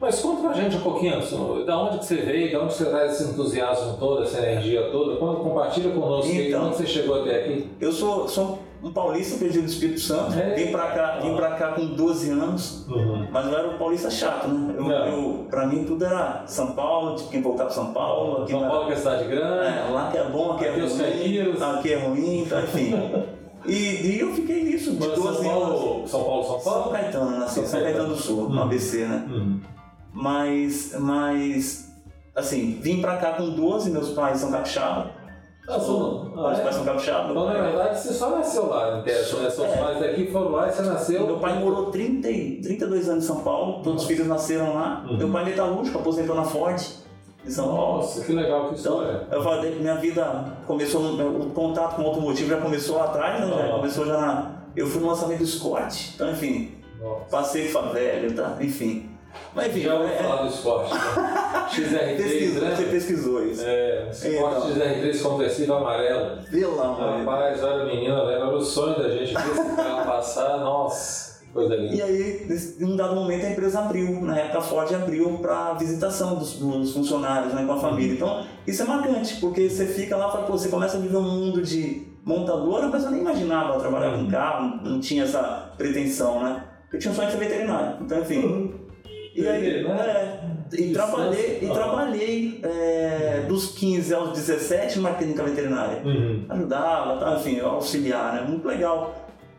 Mas 0.00 0.20
conta 0.20 0.42
pra 0.42 0.52
gente 0.52 0.76
um 0.76 0.80
pouquinho, 0.80 1.16
assim, 1.16 1.64
da 1.64 1.78
onde 1.78 1.98
que 1.98 2.04
você 2.04 2.16
veio, 2.16 2.52
da 2.52 2.62
onde 2.62 2.74
você 2.74 2.84
traz 2.84 3.12
esse 3.12 3.30
entusiasmo 3.30 3.96
todo, 3.98 4.22
essa 4.22 4.38
energia 4.38 4.90
toda, 4.90 5.16
quando 5.16 5.40
compartilha 5.40 5.90
conosco 5.90 6.30
então, 6.32 6.64
como 6.64 6.74
você 6.74 6.86
chegou 6.86 7.22
até 7.22 7.44
aqui. 7.44 7.66
Eu 7.80 7.90
sou, 7.90 8.28
sou 8.28 8.58
um 8.82 8.92
paulista 8.92 9.38
perdido 9.38 9.64
do 9.64 9.70
Espírito 9.70 10.00
Santo, 10.00 10.38
é. 10.38 10.54
vim 10.54 10.70
pra 10.70 10.88
cá, 10.88 11.18
vim 11.20 11.34
pra 11.34 11.52
cá 11.52 11.72
com 11.72 11.86
12 11.86 12.30
anos, 12.30 12.86
uhum. 12.88 13.26
mas 13.30 13.46
eu 13.46 13.58
era 13.58 13.68
um 13.68 13.78
paulista 13.78 14.10
chato, 14.10 14.48
né? 14.48 14.74
Eu, 14.76 14.90
eu, 14.90 15.46
pra 15.50 15.66
mim 15.66 15.84
tudo 15.84 16.04
era 16.04 16.44
São 16.46 16.72
Paulo, 16.72 17.16
tipo, 17.16 17.30
quem 17.30 17.42
voltar 17.42 17.64
pra 17.64 17.74
São 17.74 17.92
Paulo. 17.92 18.42
Aqui 18.42 18.52
São 18.52 18.68
Paulo 18.68 18.86
que 18.86 18.92
é 18.92 18.96
cidade 18.96 19.24
grande. 19.24 19.78
É, 19.78 19.90
lá 19.90 20.10
que 20.10 20.18
é 20.18 20.24
bom, 20.24 20.52
aqui, 20.52 20.66
aqui 20.66 20.80
é 20.80 20.84
ruim, 20.84 21.78
aqui 21.78 21.92
é 21.92 21.98
ruim, 21.98 22.38
então 22.42 22.60
enfim. 22.60 22.94
E, 23.68 23.72
e, 23.72 24.20
eu 24.20 24.32
fiquei 24.32 24.62
nisso, 24.62 24.92
de 24.92 24.98
12 24.98 25.16
São 25.16 25.44
Paulo, 25.44 25.96
anos. 25.96 26.10
São 26.10 26.22
Paulo, 26.22 26.44
São 26.44 26.60
Paulo? 26.60 26.82
São 26.84 26.92
Caetano, 26.92 27.30
nasci 27.38 27.54
São, 27.54 27.66
São 27.66 27.80
Caetano 27.80 28.08
do 28.10 28.16
Sul, 28.16 28.48
no 28.48 28.62
ABC, 28.62 29.06
né? 29.06 29.26
Uhum. 29.28 29.60
Mas, 30.12 30.94
mas, 30.98 31.92
assim, 32.34 32.78
vim 32.80 33.00
pra 33.00 33.16
cá 33.16 33.32
com 33.32 33.50
12, 33.50 33.90
meus 33.90 34.10
pais 34.10 34.38
são 34.38 34.52
capixaba. 34.52 35.10
Ah, 35.68 35.80
são, 35.80 36.32
ah, 36.36 36.48
meus 36.48 36.58
é? 36.58 36.62
pais 36.62 36.74
são. 36.76 36.84
Então, 37.30 37.46
na 37.46 37.52
verdade, 37.52 37.98
você 37.98 38.12
só 38.12 38.30
nasceu 38.30 38.66
lá, 38.68 39.02
né? 39.02 39.12
Seus 39.14 39.58
é. 39.58 39.76
pais 39.76 39.98
daqui 39.98 40.30
foram 40.30 40.52
lá 40.52 40.68
e 40.68 40.72
você 40.72 40.82
nasceu. 40.82 41.26
Meu 41.26 41.38
pai 41.38 41.58
morou 41.58 41.90
30, 41.90 42.28
32 42.62 43.08
anos 43.08 43.24
em 43.24 43.26
São 43.26 43.40
Paulo, 43.40 43.82
todos 43.82 44.02
os 44.02 44.08
filhos 44.08 44.26
nasceram 44.28 44.74
lá. 44.74 45.04
Uhum. 45.08 45.16
Meu 45.16 45.28
pai 45.28 45.42
é 45.42 45.46
metalúrgico, 45.46 45.98
aposentou 45.98 46.36
na 46.36 46.44
Ford. 46.44 46.80
Em 47.44 47.50
São 47.50 47.68
Paulo. 47.68 47.96
Nossa, 47.98 48.24
que 48.24 48.32
legal, 48.32 48.68
que 48.68 48.80
então, 48.80 48.94
história. 48.94 49.22
Então, 49.26 49.38
eu 49.38 49.44
falei 49.44 49.72
que 49.72 49.80
minha 49.80 49.96
vida 49.96 50.44
começou, 50.66 51.02
o 51.02 51.50
contato 51.50 51.96
com 51.96 52.02
o 52.02 52.06
automotivo 52.06 52.48
já 52.48 52.60
começou 52.60 52.96
lá 52.96 53.04
atrás, 53.04 53.40
né? 53.40 53.46
Já 53.46 53.74
começou 53.74 54.06
já 54.06 54.18
na. 54.18 54.56
Eu 54.74 54.86
fui 54.86 55.00
no 55.00 55.08
lançamento 55.08 55.38
do 55.38 55.46
Scott, 55.46 56.12
então 56.14 56.30
enfim, 56.30 56.74
Nossa. 57.00 57.24
passei 57.30 57.68
favela, 57.68 58.30
tá? 58.34 58.56
enfim. 58.60 59.15
Mas 59.54 59.68
enfim. 59.68 59.80
Já 59.82 59.94
ouvi 59.94 60.12
é, 60.12 60.16
falar 60.16 60.42
do 60.42 60.48
esporte. 60.48 60.92
Né? 60.92 61.00
XR3, 61.72 62.16
Pesquisou, 62.16 62.62
né? 62.62 62.76
Você 62.76 62.84
pesquisou 62.84 63.46
isso. 63.46 63.62
É, 63.64 64.08
esporte 64.10 64.70
então. 64.70 64.86
XR3 64.86 65.22
conversível 65.22 65.76
amarelo. 65.76 66.42
Pelo 66.50 66.80
amor 66.80 67.18
Rapaz, 67.18 67.62
olha 67.62 67.84
menina, 67.84 68.14
era 68.30 68.48
o 68.48 68.60
sonho 68.60 68.98
da 68.98 69.08
gente 69.08 69.34
ver 69.34 69.50
esse 69.50 69.76
carro 69.76 70.06
passar, 70.06 70.58
nossa. 70.58 71.36
Coisa 71.52 71.74
linda. 71.74 71.94
E 71.94 72.02
aí, 72.02 72.46
em 72.78 72.84
um 72.84 72.96
dado 72.96 73.14
momento, 73.14 73.46
a 73.46 73.50
empresa 73.50 73.80
abriu, 73.80 74.20
na 74.20 74.38
época 74.38 74.58
a 74.58 74.60
Ford 74.60 74.92
abriu 74.94 75.38
para 75.38 75.72
visitação 75.72 76.34
dos, 76.36 76.58
dos, 76.58 76.92
funcionários 76.92 77.54
né, 77.54 77.64
com 77.64 77.72
a 77.72 77.80
família. 77.80 78.10
Uhum. 78.10 78.14
Então, 78.14 78.46
isso 78.66 78.82
é 78.82 78.84
marcante, 78.84 79.36
porque 79.36 79.70
você 79.70 79.86
fica 79.86 80.16
lá 80.16 80.44
e 80.46 80.50
você 80.50 80.68
começa 80.68 80.98
a 80.98 81.00
viver 81.00 81.16
um 81.16 81.22
mundo 81.22 81.62
de 81.62 82.06
montadora, 82.22 82.88
mas 82.88 83.04
eu 83.04 83.10
nem 83.10 83.22
imaginava 83.22 83.80
trabalhar 83.80 84.12
com 84.12 84.24
uhum. 84.24 84.30
carro, 84.30 84.80
não 84.84 85.00
tinha 85.00 85.24
essa 85.24 85.72
pretensão, 85.78 86.42
né? 86.42 86.62
Eu 86.92 86.98
tinha 86.98 87.10
um 87.10 87.14
sonho 87.14 87.28
de 87.28 87.32
ser 87.32 87.38
veterinário. 87.38 87.96
Então, 88.02 88.20
enfim. 88.20 88.85
Uhum. 89.36 89.44
E 89.44 89.48
aí, 89.48 89.86
é, 89.86 90.40
e 90.72 90.92
trabalhei, 90.92 91.58
e 91.62 91.68
trabalhei 91.68 92.60
é, 92.62 93.44
dos 93.46 93.72
15 93.72 94.14
aos 94.14 94.30
17 94.30 94.98
numa 94.98 95.14
clínica 95.14 95.42
veterinária. 95.44 96.02
Uhum. 96.04 96.44
Ajudava, 96.48 97.16
tá, 97.18 97.36
enfim, 97.38 97.60
auxiliar, 97.60 98.34
né? 98.34 98.40
Muito 98.48 98.66
legal. 98.66 99.14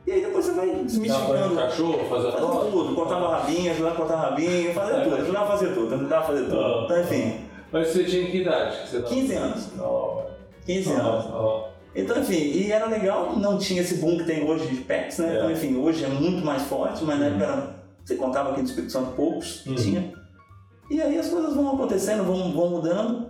E 0.06 0.12
aí 0.12 0.22
depois 0.22 0.46
você 0.46 0.54
vai 0.54 0.70
desmistificando. 0.70 1.56
cachorro, 1.56 2.10
fazer 2.10 2.32
fazia 2.32 2.72
tudo, 2.72 2.96
cortava 2.96 3.38
rabinho, 3.38 3.72
ajudava 3.72 3.94
a 3.94 3.98
cortar 3.98 4.16
rabinho, 4.16 4.74
fazia 4.74 4.96
é. 4.96 5.04
tudo, 5.04 5.16
ajudava 5.16 5.46
a 5.46 5.58
fazer 5.58 5.74
tudo, 5.74 5.96
ajudava 5.96 6.24
a 6.24 6.28
fazer 6.28 6.44
tudo. 6.46 6.62
Ah. 6.62 6.82
Então, 6.86 7.02
enfim. 7.02 7.36
Mas 7.72 7.88
você 7.90 8.04
tinha 8.06 8.32
que 8.32 8.38
idade? 8.38 8.90
Você 8.90 9.02
15 9.02 9.34
anos. 9.34 9.70
Oh. 9.80 10.22
15 10.66 10.92
anos. 10.94 11.26
Então, 11.94 12.20
enfim, 12.20 12.36
e 12.36 12.72
era 12.72 12.86
legal, 12.86 13.36
não 13.38 13.58
tinha 13.58 13.82
esse 13.82 13.96
boom 13.96 14.18
que 14.18 14.26
tem 14.26 14.50
hoje 14.50 14.68
de 14.68 14.82
pets, 14.82 15.18
né? 15.18 15.34
É. 15.34 15.36
Então, 15.38 15.52
enfim, 15.52 15.76
hoje 15.76 16.06
é 16.06 16.08
muito 16.08 16.46
mais 16.46 16.62
forte, 16.64 17.04
mas 17.04 17.20
na 17.20 17.26
época 17.26 17.44
era 17.44 17.77
você 18.08 18.16
contava 18.16 18.52
aqui 18.52 18.62
no 18.62 18.68
Espírito 18.68 18.94
Santo 18.94 19.12
poucos 19.18 19.62
que 19.64 19.70
uhum. 19.70 19.76
tinha. 19.76 20.14
E 20.90 21.02
aí 21.02 21.20
as 21.20 21.28
coisas 21.28 21.54
vão 21.54 21.74
acontecendo, 21.74 22.24
vão, 22.24 22.54
vão 22.54 22.70
mudando. 22.70 23.28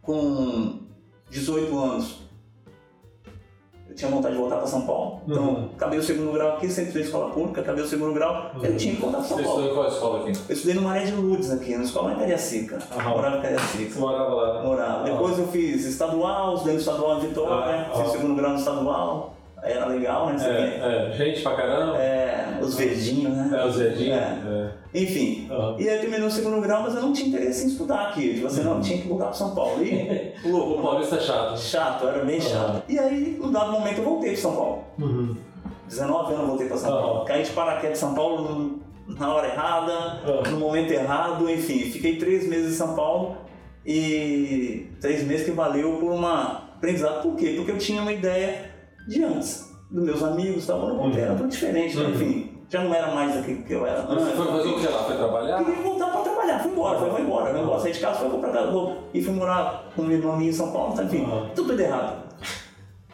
Com 0.00 0.78
18 1.28 1.78
anos, 1.78 2.18
eu 3.88 3.94
tinha 3.94 4.10
vontade 4.10 4.34
de 4.34 4.40
voltar 4.40 4.56
para 4.56 4.66
São 4.68 4.82
Paulo. 4.82 5.22
Então, 5.26 5.48
uhum. 5.48 5.70
acabei 5.74 5.98
o 5.98 6.02
segundo 6.02 6.32
grau 6.32 6.56
aqui, 6.56 6.68
sempre 6.68 6.90
estudei 6.90 7.06
escola 7.06 7.30
pública, 7.30 7.60
acabei 7.60 7.82
o 7.82 7.88
segundo 7.88 8.12
grau, 8.12 8.52
uhum. 8.54 8.64
eu 8.64 8.76
tinha 8.76 8.94
que 8.94 9.00
voltar 9.00 9.18
para 9.18 9.26
São 9.26 9.42
Paulo. 9.42 9.50
Você 9.50 9.62
estudou 9.62 9.74
qual 9.74 9.92
escola 9.92 10.20
aqui? 10.20 10.38
Eu 10.48 10.54
estudei 10.54 10.74
no 10.74 10.82
Maré 10.82 11.04
de 11.04 11.12
Lourdes 11.12 11.50
aqui, 11.50 11.76
na 11.76 11.82
escola 11.82 12.12
em 12.12 12.16
Cariacica. 12.18 12.78
Uhum. 12.94 13.02
Morava 13.02 13.38
em 13.38 13.42
Cariacica. 13.42 13.92
Você 13.92 13.98
morava 13.98 14.34
lá? 14.34 14.62
Morava. 14.62 15.04
Depois 15.04 15.38
eu 15.38 15.48
fiz 15.48 15.84
estadual, 15.84 16.54
estudei 16.54 16.74
no 16.74 16.80
estadual 16.80 17.20
de 17.20 17.26
Vitória, 17.26 17.88
ah, 17.92 17.96
fiz 17.96 18.08
o 18.08 18.12
segundo 18.12 18.36
grau 18.36 18.52
no 18.52 18.58
estadual 18.58 19.36
era 19.62 19.86
legal, 19.86 20.26
né? 20.26 20.36
É, 20.44 21.10
é, 21.10 21.12
gente 21.12 21.40
pra 21.42 21.54
caramba. 21.54 21.96
É, 21.96 22.58
os 22.60 22.74
verdinhos, 22.74 23.36
né? 23.36 23.50
É, 23.56 23.66
os 23.66 23.76
verdinhos. 23.76 24.16
É. 24.16 24.72
É. 24.94 25.02
Enfim, 25.02 25.48
uhum. 25.50 25.76
e 25.78 25.88
aí 25.88 25.96
eu 25.96 26.00
terminei 26.00 26.26
o 26.26 26.30
segundo 26.30 26.60
grau, 26.60 26.82
mas 26.82 26.94
eu 26.94 27.02
não 27.02 27.12
tinha 27.12 27.28
interesse 27.28 27.64
em 27.64 27.68
estudar 27.68 28.08
aqui. 28.08 28.34
Tipo 28.34 28.46
assim, 28.48 28.62
não, 28.62 28.80
tinha 28.80 29.00
que 29.00 29.08
voltar 29.08 29.26
para 29.26 29.34
São 29.34 29.54
Paulo. 29.54 29.82
E, 29.82 30.32
louco, 30.44 30.80
o 30.80 30.82
Paulista 30.82 31.16
é 31.16 31.20
chato. 31.20 31.58
Chato, 31.58 32.08
era 32.08 32.24
bem 32.24 32.40
chato. 32.40 32.82
E 32.88 32.98
aí, 32.98 33.38
num 33.40 33.52
dado 33.52 33.70
momento, 33.70 33.98
eu 33.98 34.04
voltei 34.04 34.32
para 34.32 34.40
São 34.40 34.56
Paulo. 34.56 34.84
Uhum. 34.98 35.36
19 35.88 36.26
anos 36.26 36.40
eu 36.40 36.46
voltei 36.46 36.66
para 36.66 36.76
São 36.76 36.90
Paulo. 36.90 37.24
Caí 37.24 37.42
de 37.44 37.50
paraquedas 37.50 37.98
em 37.98 38.00
São 38.00 38.14
Paulo 38.14 38.80
na 39.06 39.32
hora 39.32 39.48
errada, 39.48 40.20
no 40.50 40.58
momento 40.58 40.90
errado, 40.90 41.48
enfim. 41.48 41.90
Fiquei 41.90 42.16
três 42.16 42.48
meses 42.48 42.72
em 42.72 42.76
São 42.76 42.94
Paulo 42.94 43.36
e 43.84 44.90
três 45.00 45.22
meses 45.24 45.44
que 45.44 45.52
valeu 45.52 45.98
por 45.98 46.12
uma 46.12 46.62
aprendizado. 46.76 47.22
Por 47.22 47.36
quê? 47.36 47.54
Porque 47.56 47.70
eu 47.70 47.78
tinha 47.78 48.02
uma 48.02 48.12
ideia 48.12 48.71
de 49.06 49.24
antes, 49.24 49.72
dos 49.90 50.04
meus 50.04 50.22
amigos, 50.22 50.66
tava 50.66 50.88
no 50.88 50.96
voltei, 50.96 51.22
era 51.22 51.34
tudo 51.34 51.48
diferente, 51.48 51.96
né? 51.96 52.04
uhum. 52.04 52.10
enfim, 52.10 52.52
já 52.68 52.82
não 52.82 52.94
era 52.94 53.14
mais 53.14 53.36
aquilo 53.36 53.62
que 53.62 53.72
eu 53.72 53.86
era. 53.86 54.02
Você 54.02 54.30
foi 54.32 54.46
fazer 54.46 54.68
o 54.68 54.80
que 54.80 54.86
lá? 54.86 55.04
Foi 55.04 55.16
trabalhar? 55.16 55.64
Queria 55.64 55.82
voltar 55.82 56.06
para 56.06 56.20
trabalhar, 56.22 56.58
fui 56.60 56.72
embora, 56.72 56.98
fui, 56.98 57.10
fui 57.10 57.20
embora, 57.20 57.50
fui 57.50 57.60
embora, 57.60 57.80
saí 57.80 57.92
de 57.92 58.00
casa, 58.00 58.18
fui 58.20 58.38
para 58.38 58.50
casa, 58.50 58.96
e 59.12 59.22
fui 59.22 59.34
morar 59.34 59.92
com 59.94 60.02
meu 60.02 60.18
irmão 60.18 60.40
em 60.40 60.52
São 60.52 60.72
Paulo, 60.72 60.94
tá, 60.94 61.04
enfim, 61.04 61.22
uhum. 61.24 61.50
tudo 61.54 61.78
errado. 61.80 62.22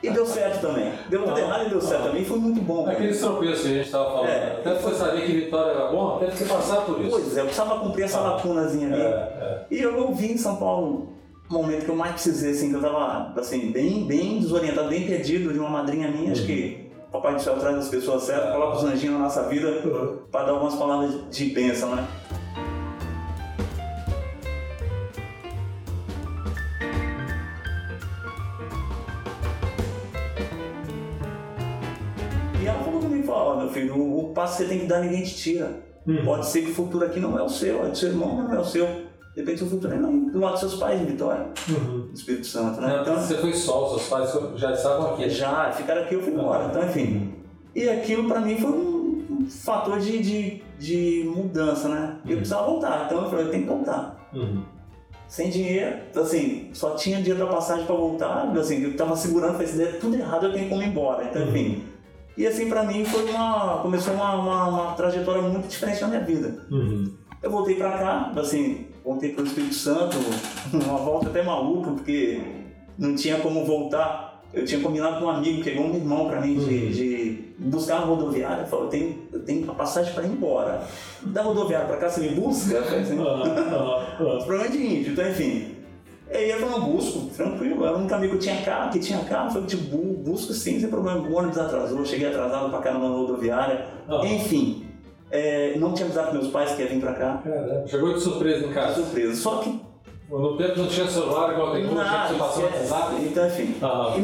E 0.00 0.10
deu 0.10 0.24
certo 0.24 0.60
também. 0.60 0.92
Deu 1.08 1.24
tudo 1.24 1.38
errado 1.38 1.66
e 1.66 1.70
deu 1.70 1.80
certo 1.80 2.04
também. 2.04 2.24
Foi 2.24 2.38
muito 2.38 2.60
bom. 2.60 2.88
Aqueles 2.88 3.18
tropeços 3.18 3.62
que 3.62 3.66
a 3.66 3.74
gente 3.74 3.86
estava 3.86 4.04
falando. 4.04 4.28
É. 4.28 4.58
Até 4.60 4.74
você 4.74 4.94
saber 4.94 5.26
que 5.26 5.32
Vitória 5.32 5.72
era 5.72 5.90
bom, 5.90 6.18
teve 6.18 6.36
que 6.36 6.44
passar 6.44 6.82
por 6.82 7.00
isso. 7.00 7.10
Pois 7.10 7.36
é, 7.36 7.40
eu 7.40 7.44
precisava 7.46 7.80
cumprir 7.80 8.04
essa 8.04 8.18
ah. 8.18 8.34
lacunazinha 8.34 8.86
ali. 8.86 9.02
É, 9.02 9.06
é. 9.06 9.66
E 9.70 9.82
eu, 9.82 9.96
eu 9.96 10.14
vim 10.14 10.32
em 10.32 10.38
São 10.38 10.56
Paulo 10.56 11.14
momento 11.54 11.84
que 11.84 11.90
eu 11.90 11.96
mais 11.96 12.12
precisei, 12.12 12.50
assim, 12.50 12.68
que 12.68 12.76
eu 12.76 12.80
tava, 12.80 13.32
assim, 13.40 13.72
bem, 13.72 14.04
bem 14.04 14.38
desorientado, 14.38 14.88
bem 14.88 15.06
perdido 15.06 15.52
de 15.52 15.58
uma 15.58 15.70
madrinha 15.70 16.10
minha, 16.10 16.26
uhum. 16.26 16.32
acho 16.32 16.44
que 16.44 16.90
o 17.08 17.10
Papai 17.10 17.34
do 17.34 17.40
Céu 17.40 17.58
traz 17.58 17.76
as 17.76 17.88
pessoas 17.88 18.24
certas, 18.24 18.52
coloca 18.52 18.76
os 18.76 18.84
anjinhos 18.84 19.14
na 19.14 19.22
nossa 19.24 19.48
vida 19.48 19.68
uhum. 19.82 20.18
para 20.30 20.44
dar 20.44 20.52
algumas 20.52 20.74
palavras 20.74 21.14
de 21.30 21.46
bênção, 21.46 21.96
né? 21.96 22.06
E 32.62 32.66
ela 32.66 32.78
falou 32.84 33.00
comigo, 33.00 33.26
falou, 33.26 33.54
oh, 33.54 33.60
meu 33.60 33.70
filho, 33.70 33.96
o, 33.96 34.30
o 34.30 34.34
passo 34.34 34.58
que 34.58 34.64
você 34.64 34.68
tem 34.68 34.80
que 34.80 34.86
dar 34.86 35.00
ninguém 35.00 35.22
te 35.22 35.34
tira. 35.34 35.88
Uhum. 36.06 36.24
Pode 36.24 36.46
ser 36.46 36.62
que 36.62 36.70
o 36.70 36.74
futuro 36.74 37.06
aqui 37.06 37.18
não 37.18 37.38
é 37.38 37.42
o 37.42 37.48
seu, 37.48 37.86
é 37.86 37.88
do 37.88 37.96
seu 37.96 38.10
irmão, 38.10 38.44
não 38.48 38.54
é 38.54 38.58
o 38.58 38.64
seu 38.64 39.07
Depende 39.38 39.62
do 39.62 39.70
futuro, 39.70 40.00
não, 40.00 40.30
do 40.30 40.40
lado 40.40 40.50
dos 40.50 40.60
seus 40.60 40.74
pais 40.74 41.00
em 41.00 41.04
Vitória, 41.04 41.46
uhum. 41.68 42.08
Espírito 42.12 42.44
Santo, 42.44 42.80
né? 42.80 42.88
Não, 42.88 43.02
então, 43.02 43.16
você 43.16 43.36
foi 43.36 43.52
só, 43.52 43.84
os 43.84 43.90
seus 43.90 44.08
pais 44.08 44.58
já 44.58 44.72
estavam 44.72 45.14
aqui? 45.14 45.30
Já, 45.30 45.70
ficaram 45.70 46.02
aqui, 46.02 46.16
eu 46.16 46.22
fui 46.22 46.32
embora, 46.32 46.64
então 46.64 46.82
enfim. 46.82 47.34
E 47.72 47.88
aquilo 47.88 48.26
pra 48.26 48.40
mim 48.40 48.58
foi 48.58 48.68
um 48.68 49.46
fator 49.48 50.00
de, 50.00 50.18
de, 50.18 50.62
de 50.76 51.32
mudança, 51.32 51.88
né? 51.88 52.16
Eu 52.24 52.30
uhum. 52.30 52.36
precisava 52.38 52.66
voltar, 52.66 53.04
então 53.06 53.22
eu 53.22 53.30
falei, 53.30 53.44
eu 53.44 53.50
tenho 53.52 53.62
que 53.62 53.68
voltar. 53.68 54.28
Uhum. 54.34 54.64
Sem 55.28 55.50
dinheiro, 55.50 55.98
assim, 56.16 56.70
só 56.72 56.96
tinha 56.96 57.18
dinheiro 57.18 57.38
da 57.38 57.46
passagem 57.46 57.86
pra 57.86 57.94
voltar, 57.94 58.50
assim, 58.58 58.82
eu 58.82 58.96
tava 58.96 59.14
segurando, 59.14 59.52
falei, 59.52 59.68
se 59.68 59.76
der 59.76 60.00
tudo 60.00 60.16
errado 60.16 60.46
eu 60.46 60.52
tenho 60.52 60.68
como 60.68 60.82
ir 60.82 60.88
embora, 60.88 61.22
então 61.22 61.42
uhum. 61.42 61.48
enfim. 61.50 61.84
E 62.36 62.44
assim, 62.44 62.68
pra 62.68 62.82
mim, 62.82 63.04
foi 63.04 63.30
uma, 63.30 63.78
começou 63.82 64.14
uma, 64.14 64.34
uma, 64.34 64.64
uma 64.66 64.92
trajetória 64.94 65.42
muito 65.42 65.68
diferente 65.68 66.00
na 66.00 66.08
minha 66.08 66.24
vida. 66.24 66.66
Uhum. 66.72 67.12
Eu 67.40 67.52
voltei 67.52 67.76
pra 67.76 67.92
cá, 67.92 68.32
assim, 68.36 68.87
voltei 69.08 69.32
para 69.32 69.42
o 69.42 69.46
Espírito 69.46 69.74
Santo, 69.74 70.18
uma 70.72 70.98
volta 70.98 71.30
até 71.30 71.42
maluca, 71.42 71.90
porque 71.92 72.40
não 72.98 73.14
tinha 73.14 73.38
como 73.38 73.64
voltar. 73.64 74.28
Eu 74.52 74.64
tinha 74.64 74.80
combinado 74.80 75.18
com 75.18 75.26
um 75.26 75.30
amigo, 75.30 75.62
que 75.62 75.70
é 75.70 75.80
um 75.80 75.94
irmão 75.94 76.26
para 76.26 76.40
mim, 76.40 76.58
de, 76.58 76.74
uhum. 76.74 76.90
de, 76.90 77.54
buscar 77.58 77.98
uma 77.98 78.06
rodoviária. 78.06 78.64
Falou, 78.64 78.86
eu 78.86 78.90
tenho, 78.90 79.18
eu 79.30 79.40
tenho 79.40 79.70
a 79.70 79.74
passagem 79.74 80.12
para 80.14 80.24
ir 80.24 80.30
embora. 80.30 80.82
Da 81.22 81.42
rodoviária 81.42 81.86
para 81.86 81.98
cá, 81.98 82.08
você 82.08 82.20
me 82.22 82.28
busca? 82.30 82.74
Eu 82.74 82.84
falei 82.84 83.00
assim, 83.00 83.16
problema 84.46 84.68
de 84.68 84.78
índio, 84.78 85.12
então 85.12 85.28
enfim. 85.28 85.76
Aí 86.32 86.50
eu 86.50 86.58
falei, 86.60 86.78
não, 86.78 86.92
busco, 86.92 87.26
tranquilo. 87.34 87.84
Era 87.84 87.94
o 87.94 87.98
único 87.98 88.14
amigo 88.14 88.34
que 88.34 88.40
tinha 88.40 88.62
carro, 88.62 88.90
que 88.90 88.98
tinha 88.98 89.18
carro. 89.20 89.48
Eu 89.48 89.52
falei, 89.52 89.66
tipo, 89.66 89.98
busco 89.98 90.52
sim, 90.54 90.80
sem 90.80 90.88
problema. 90.88 91.20
O 91.20 91.34
ônibus 91.34 91.58
atrasou, 91.58 92.04
cheguei 92.06 92.28
atrasado 92.28 92.70
para 92.70 92.80
caramba 92.80 93.08
na 93.08 93.16
rodoviária. 93.16 93.86
Enfim, 94.24 94.87
é, 95.30 95.74
não 95.78 95.92
tinha 95.92 96.06
avisado 96.06 96.32
meus 96.32 96.48
pais 96.48 96.72
que 96.72 96.82
ia 96.82 96.88
vir 96.88 97.00
pra 97.00 97.12
cá. 97.14 97.40
Caramba, 97.44 97.84
chegou 97.86 98.12
de 98.14 98.20
surpresa 98.20 98.66
em 98.66 98.72
casa. 98.72 98.94
Surpresa. 98.94 99.34
Só 99.36 99.56
que. 99.58 99.80
No 100.30 100.58
tempo 100.58 100.78
não 100.80 100.86
tinha 100.88 101.06
celular 101.06 101.54
igual 101.54 101.72
tem 101.72 101.86
hoje, 101.86 101.94
você 101.94 102.34
passou 102.34 102.62
no 102.64 102.76
WhatsApp. 102.76 103.14
Então, 103.22 103.46
enfim. 103.46 103.74
Ah. 103.80 104.14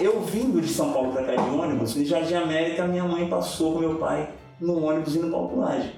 Eu 0.00 0.20
vindo 0.20 0.60
de 0.60 0.68
São 0.68 0.92
Paulo 0.92 1.12
pra 1.12 1.24
cá 1.24 1.34
de 1.34 1.50
ônibus, 1.50 1.96
em 1.96 2.04
Jardim 2.04 2.34
América, 2.34 2.84
minha 2.86 3.02
mãe 3.04 3.28
passou 3.28 3.72
com 3.72 3.80
meu 3.80 3.96
pai 3.96 4.28
no 4.60 4.84
ônibus 4.86 5.16
indo 5.16 5.26
pra 5.28 5.36
Alpulagem. 5.38 5.90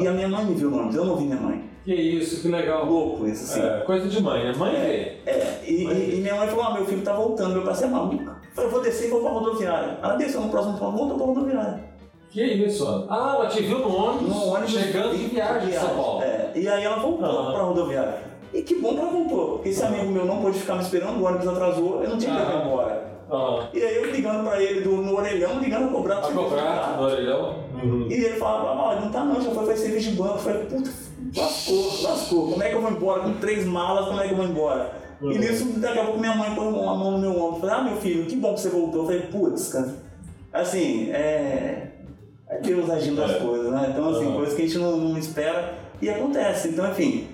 E 0.00 0.06
a 0.06 0.10
minha 0.12 0.28
mãe 0.28 0.44
me 0.44 0.54
viu 0.54 0.68
no 0.70 0.78
ônibus, 0.78 0.96
eu 0.96 1.04
não 1.04 1.16
vi 1.16 1.24
minha 1.26 1.36
mãe. 1.40 1.62
Que 1.84 1.94
isso, 1.94 2.42
que 2.42 2.48
legal. 2.48 2.84
Louco 2.86 3.24
isso, 3.26 3.44
assim. 3.44 3.62
É, 3.64 3.80
coisa 3.86 4.08
de 4.08 4.20
mãe, 4.20 4.44
né? 4.44 4.52
Mãe 4.58 4.72
vê. 4.74 5.16
É, 5.30 5.60
e, 5.64 5.84
e- 5.84 6.18
e 6.18 6.20
minha 6.20 6.34
mãe 6.34 6.48
falou, 6.48 6.64
ah, 6.64 6.74
meu 6.74 6.84
filho 6.84 7.00
tá 7.02 7.12
voltando, 7.12 7.52
meu 7.54 7.62
pai, 7.62 7.74
você 7.76 7.84
é 7.84 7.88
maluco. 7.88 8.16
Eu 8.24 8.34
falei, 8.52 8.70
vou 8.70 8.82
descer 8.82 9.06
e 9.06 9.10
vou 9.10 9.20
pra 9.22 9.30
rodoviária. 9.30 9.96
Ela 10.02 10.16
desceu 10.16 10.40
no 10.40 10.50
próximo 10.50 10.76
ponto, 10.76 10.96
voltou 10.98 11.16
pra 11.16 11.26
rodoviária. 11.26 11.84
Que 12.30 12.42
isso? 12.44 13.06
Ah, 13.08 13.34
ela 13.36 13.46
te 13.48 13.62
viu 13.62 13.78
no 13.78 13.94
ônibus, 13.94 14.28
No 14.28 14.44
ônibus. 14.48 14.70
chegando 14.70 15.16
de 15.16 15.24
viagem 15.24 15.70
de 15.70 15.76
São 15.76 15.88
Paulo. 15.96 16.22
É, 16.22 16.52
e 16.54 16.68
aí 16.68 16.84
ela 16.84 16.98
voltou 16.98 17.26
Aham. 17.26 17.52
pra 17.52 17.62
rodoviária. 17.62 18.18
E 18.52 18.62
que 18.62 18.74
bom 18.76 18.94
que 18.94 19.00
ela 19.00 19.10
voltou, 19.10 19.48
porque 19.54 19.68
esse 19.70 19.82
amigo 19.82 20.06
meu 20.06 20.24
não 20.24 20.40
pôde 20.42 20.58
ficar 20.58 20.74
me 20.76 20.82
esperando, 20.82 21.20
o 21.20 21.24
ônibus 21.26 21.48
atrasou, 21.48 22.02
eu 22.02 22.10
não 22.10 22.18
tinha 22.18 22.34
que 22.34 22.40
ir 22.52 22.66
embora. 22.66 23.08
E 23.74 23.82
aí 23.82 23.96
eu 23.96 24.10
ligando 24.10 24.42
pra 24.44 24.62
ele 24.62 24.80
do, 24.80 24.90
no 24.92 25.16
orelhão, 25.16 25.58
ligando 25.60 25.88
a 25.88 25.92
cobrar. 25.92 26.16
Pra 26.16 26.30
cobrar 26.30 26.96
no 26.96 27.04
orelhão? 27.04 27.54
Uhum. 27.74 28.06
E 28.10 28.14
ele 28.14 28.36
falava, 28.38 28.70
ah, 28.92 29.00
não 29.00 29.10
tá 29.10 29.22
não, 29.24 29.40
já 29.40 29.50
foi 29.50 29.66
fazer 29.66 29.76
serviço 29.76 30.10
de 30.10 30.16
banco. 30.16 30.34
Eu 30.34 30.38
falei, 30.38 30.64
puta, 30.64 30.90
lascou, 31.36 32.02
lascou. 32.02 32.50
Como 32.50 32.62
é 32.62 32.68
que 32.70 32.74
eu 32.74 32.80
vou 32.80 32.90
embora? 32.90 33.22
Com 33.22 33.34
três 33.34 33.66
malas, 33.66 34.06
como 34.06 34.18
é 34.20 34.26
que 34.26 34.32
eu 34.32 34.36
vou 34.36 34.46
embora? 34.46 34.92
Uhum. 35.20 35.32
E 35.32 35.38
nisso, 35.38 35.64
daqui 35.78 35.98
a 35.98 36.04
pouco 36.04 36.18
minha 36.20 36.34
mãe 36.34 36.54
põe 36.54 36.68
a 36.68 36.70
mão 36.70 37.10
no 37.12 37.18
meu 37.18 37.38
ombro. 37.38 37.60
Falei, 37.60 37.74
ah, 37.74 37.82
meu 37.82 37.96
filho, 37.98 38.24
que 38.24 38.36
bom 38.36 38.54
que 38.54 38.60
você 38.60 38.70
voltou. 38.70 39.00
Eu 39.02 39.06
falei, 39.06 39.20
putz, 39.22 39.68
cara. 39.72 39.94
Assim, 40.50 41.10
é. 41.10 41.87
É 42.58 42.60
Deus 42.62 42.90
agindo 42.90 43.22
as 43.22 43.30
É. 43.32 43.38
coisas, 43.38 43.70
né? 43.72 43.88
Então, 43.92 44.08
assim, 44.10 44.26
Uhum. 44.26 44.34
coisas 44.34 44.54
que 44.54 44.62
a 44.62 44.66
gente 44.66 44.78
não, 44.78 44.96
não 44.96 45.18
espera 45.18 45.74
e 46.02 46.08
acontece. 46.10 46.68
Então, 46.68 46.90
enfim, 46.90 47.28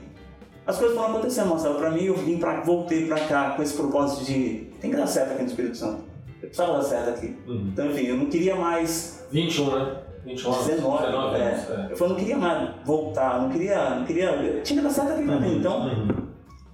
as 0.67 0.79
coisas 0.79 0.97
foram 0.97 1.11
acontecendo, 1.13 1.51
Marcelo. 1.51 1.75
Pra 1.77 1.91
mim, 1.91 2.05
eu 2.05 2.15
vim 2.17 2.39
pra, 2.39 2.61
voltei 2.63 3.07
pra 3.07 3.21
cá 3.21 3.51
com 3.51 3.63
esse 3.63 3.75
propósito 3.75 4.25
de. 4.25 4.71
Tem 4.81 4.91
que 4.91 4.97
dar 4.97 5.07
certo 5.07 5.33
aqui 5.33 5.43
no 5.43 5.49
Espírito 5.49 5.77
Santo. 5.77 6.03
Eu 6.43 6.49
precisava 6.49 6.75
dar 6.75 6.83
certo 6.85 7.09
aqui. 7.11 7.37
Uhum. 7.47 7.69
Então, 7.73 7.87
enfim, 7.91 8.07
eu 8.07 8.17
não 8.17 8.27
queria 8.27 8.55
mais 8.57 9.27
21, 9.31 9.71
né? 9.75 9.97
21 10.27 10.53
anos. 10.53 10.67
19, 10.67 11.05
19 11.07 11.37
é. 11.37 11.43
anos. 11.43 11.71
É. 11.71 11.93
Eu 11.93 11.97
falei, 11.97 12.13
não 12.15 12.21
queria 12.21 12.37
mais 12.39 12.71
voltar, 12.85 13.41
não 13.43 13.51
queria, 13.51 13.91
não 13.91 14.05
queria, 14.05 14.31
eu 14.31 14.63
tinha 14.63 14.79
que 14.81 14.87
dar 14.87 14.93
certo 14.93 15.13
aqui 15.13 15.25
pra 15.25 15.41
mim. 15.41 15.57
Então, 15.59 15.87
Uhum. 15.87 16.09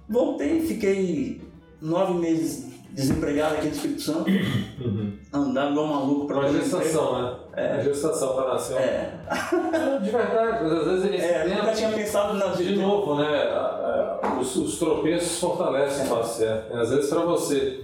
voltei, 0.09 0.61
fiquei 0.61 1.41
nove 1.81 2.13
meses 2.13 2.69
desempregado 2.91 3.55
aqui 3.55 3.67
no 3.67 3.71
Espírito 3.71 4.01
Santo, 4.01 4.29
Uhum. 4.29 5.13
andava 5.33 5.71
igual 5.71 5.87
maluco 5.87 6.27
pra 6.27 6.39
Uma 6.39 6.49
gestação, 6.51 7.21
né? 7.21 7.35
É. 7.53 7.73
Uma 7.73 7.81
gestação 7.83 8.33
para 8.35 8.53
nascer. 8.53 8.75
emprego. 8.75 9.75
É, 9.75 9.99
De 9.99 10.09
verdade, 10.09 10.63
mas 10.63 10.71
às 10.73 10.85
vezes 10.85 11.05
esse 11.13 11.25
é, 11.25 11.41
eu 11.43 11.49
tempo- 11.49 11.61
nunca 11.61 11.73
tinha 11.75 11.89
pensado 11.91 12.33
na 12.35 12.45
De 12.47 12.75
novo, 12.75 13.15
né? 13.15 13.27
a- 13.51 14.19
a- 14.23 14.39
Os, 14.39 14.55
os 14.55 14.79
tropeços 14.79 15.39
fortalecem 15.39 16.05
o 16.05 16.09
passo 16.09 16.39
certo. 16.39 16.75
Às 16.77 16.89
vezes, 16.89 17.09
para 17.09 17.19
você 17.21 17.83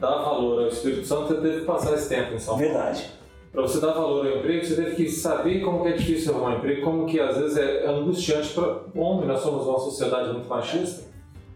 dar 0.00 0.16
valor 0.22 0.62
ao 0.62 0.68
Espírito 0.68 1.04
Santo, 1.06 1.28
você 1.28 1.34
teve 1.40 1.60
que 1.60 1.66
passar 1.66 1.94
esse 1.94 2.08
tempo 2.08 2.34
em 2.34 2.38
São 2.38 2.54
Paulo. 2.56 2.70
Verdade. 2.72 3.10
Para 3.50 3.62
você 3.62 3.80
dar 3.80 3.92
valor 3.92 4.26
ao 4.26 4.36
emprego, 4.38 4.64
você 4.64 4.76
teve 4.76 4.94
que 4.94 5.08
saber 5.10 5.60
como 5.62 5.82
que 5.82 5.88
é 5.88 5.92
difícil 5.92 6.32
arrumar 6.34 6.50
um 6.50 6.58
emprego, 6.58 6.82
como 6.82 7.06
que 7.06 7.18
às 7.20 7.36
vezes 7.36 7.56
é 7.56 7.86
angustiante 7.86 8.52
para 8.54 8.78
o 8.94 9.00
homem. 9.00 9.26
Nós 9.26 9.40
somos 9.40 9.66
uma 9.66 9.78
sociedade 9.78 10.32
muito 10.32 10.48
machista. 10.48 11.08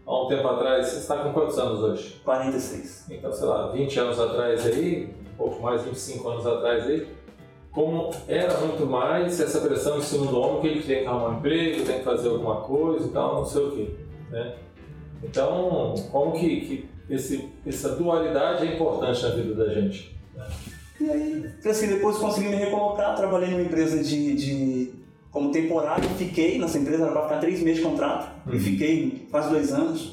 Há 0.05 0.23
um 0.23 0.27
tempo 0.27 0.47
atrás, 0.47 0.87
você 0.87 0.97
está 0.97 1.15
com 1.17 1.31
quantos 1.31 1.57
anos 1.57 1.79
hoje? 1.81 2.19
46. 2.25 3.05
Então, 3.09 3.31
sei 3.31 3.47
lá, 3.47 3.67
20 3.67 3.99
anos 3.99 4.19
atrás 4.19 4.65
aí, 4.65 5.09
um 5.33 5.37
pouco 5.37 5.61
mais, 5.63 5.81
25 5.83 6.27
anos 6.29 6.45
atrás 6.45 6.85
aí, 6.87 7.07
como 7.73 8.11
era 8.27 8.57
muito 8.59 8.85
mais 8.85 9.39
essa 9.39 9.59
pressão 9.59 9.97
em 9.97 10.01
cima 10.01 10.27
do 10.27 10.39
homem 10.39 10.61
que 10.61 10.67
ele 10.67 10.83
tem 10.83 11.01
que 11.01 11.07
arrumar 11.07 11.29
um 11.29 11.37
emprego, 11.39 11.83
tem 11.85 11.97
que 11.99 12.03
fazer 12.03 12.29
alguma 12.29 12.57
coisa 12.61 13.07
e 13.07 13.09
tal, 13.09 13.35
não 13.35 13.45
sei 13.45 13.63
o 13.63 13.71
quê, 13.71 13.87
né? 14.29 14.53
Então, 15.23 15.93
como 16.11 16.33
que, 16.33 16.61
que 16.61 16.89
esse, 17.09 17.49
essa 17.65 17.89
dualidade 17.95 18.67
é 18.67 18.75
importante 18.75 19.23
na 19.23 19.29
vida 19.29 19.55
da 19.55 19.73
gente? 19.73 20.15
E 21.01 21.09
aí, 21.09 21.45
assim, 21.65 21.87
depois 21.87 22.17
consegui 22.17 22.49
me 22.49 22.55
recolocar, 22.55 23.15
trabalhei 23.15 23.49
numa 23.49 23.61
empresa 23.61 24.03
de, 24.03 24.35
de 24.35 24.91
como 25.31 25.51
temporário, 25.51 26.07
fiquei 26.17 26.59
nessa 26.59 26.77
empresa, 26.77 27.03
era 27.03 27.11
pra 27.11 27.23
ficar 27.23 27.39
três 27.39 27.61
meses 27.63 27.77
de 27.81 27.87
contrato, 27.89 28.31
Uhum. 28.47 28.53
e 28.55 28.59
fiquei 28.59 29.27
quase 29.31 29.49
dois 29.49 29.73
anos. 29.73 30.11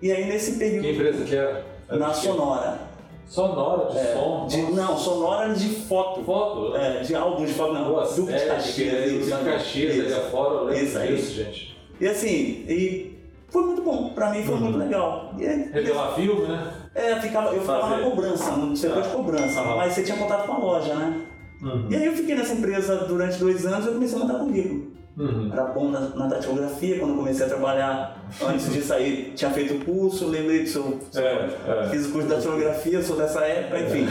E 0.00 0.10
aí, 0.12 0.24
nesse 0.26 0.52
Que 0.52 0.58
período, 0.58 0.88
empresa 0.88 1.24
que 1.24 1.34
era? 1.36 1.64
Na? 1.90 2.12
Sonora, 2.14 2.80
Sonora, 3.26 3.90
de 3.90 3.98
É, 3.98 4.14
som? 4.14 4.46
de- 4.46 4.72
não, 4.72 4.96
sonora 4.96 5.52
de 5.52 5.68
foto. 5.68 6.22
Foto? 6.24 6.76
É, 6.76 7.00
de 7.00 7.14
álbum 7.14 7.44
de 7.44 7.52
foto, 7.52 7.72
não. 7.72 7.84
Boa 7.86 8.06
Duque 8.06 8.32
de 8.32 8.46
Caxias. 8.46 9.12
isso, 9.12 9.36
de 9.36 9.44
Caxias, 9.44 9.98
ali 10.06 10.14
afora, 10.14 10.54
eu 10.54 10.64
lembro 10.64 10.84
Isso 10.84 11.00
disso, 11.00 11.34
gente. 11.34 11.76
E 12.00 12.06
assim, 12.06 12.64
e 12.68 13.18
foi 13.48 13.62
muito 13.62 13.82
bom, 13.82 14.10
pra 14.14 14.30
mim 14.30 14.42
foi 14.44 14.54
Uhum. 14.54 14.60
muito 14.60 14.78
legal. 14.78 15.32
E 15.38 15.46
aí, 15.46 15.70
Revelar 15.72 16.14
filme, 16.14 16.46
né? 16.46 16.72
é, 16.94 17.16
ficava, 17.20 17.52
eu 17.54 17.60
ficava 17.60 17.80
Fazer. 17.88 18.02
na 18.02 18.10
cobrança, 18.10 18.50
no 18.52 18.76
setor 18.76 19.02
de 19.02 19.08
Ah. 19.08 19.12
cobrança, 19.12 19.60
Aham. 19.60 19.76
mas 19.76 19.92
você 19.92 20.02
tinha 20.04 20.16
contato 20.16 20.46
com 20.46 20.52
a 20.52 20.58
loja, 20.58 20.94
né? 20.94 21.20
Uhum. 21.62 21.88
E 21.90 21.96
aí 21.96 22.06
eu 22.06 22.12
fiquei 22.12 22.34
nessa 22.36 22.52
empresa 22.54 22.96
durante 23.06 23.38
dois 23.38 23.66
anos 23.66 23.84
e 23.86 23.88
eu 23.88 23.94
comecei 23.94 24.16
a 24.16 24.24
mandar 24.24 24.38
currículo. 24.38 24.92
Uhum. 25.18 25.48
Era 25.52 25.64
bom 25.64 25.88
na, 25.90 26.00
na 26.00 26.26
datilografia, 26.26 26.98
quando 26.98 27.16
comecei 27.16 27.46
a 27.46 27.48
trabalhar, 27.48 28.18
antes 28.46 28.70
de 28.70 28.82
sair, 28.82 29.32
tinha 29.34 29.50
feito 29.50 29.74
o 29.74 29.84
curso, 29.84 30.26
lembrei 30.28 30.62
do 30.64 30.68
seu. 30.68 30.98
seu- 31.10 31.22
É, 31.24 31.48
é. 31.84 31.88
Fiz 31.90 32.06
o 32.06 32.12
curso 32.12 32.28
de 32.28 32.34
datilografia, 32.34 33.02
sou 33.02 33.16
dessa 33.16 33.40
época, 33.40 33.80
enfim. 33.80 34.06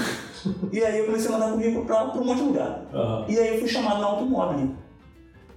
E 0.72 0.84
aí 0.84 1.00
eu 1.00 1.06
comecei 1.06 1.30
a 1.30 1.38
mandar 1.38 1.52
currículo 1.54 1.86
pra, 1.86 2.06
pra 2.06 2.22
um 2.22 2.26
monte 2.26 2.38
de 2.38 2.44
lugar. 2.44 2.82
Aham. 2.94 3.26
E 3.28 3.38
aí 3.40 3.54
eu 3.54 3.60
fui 3.60 3.68
chamado 3.68 4.00
na 4.02 4.08
Automóvel, 4.08 4.70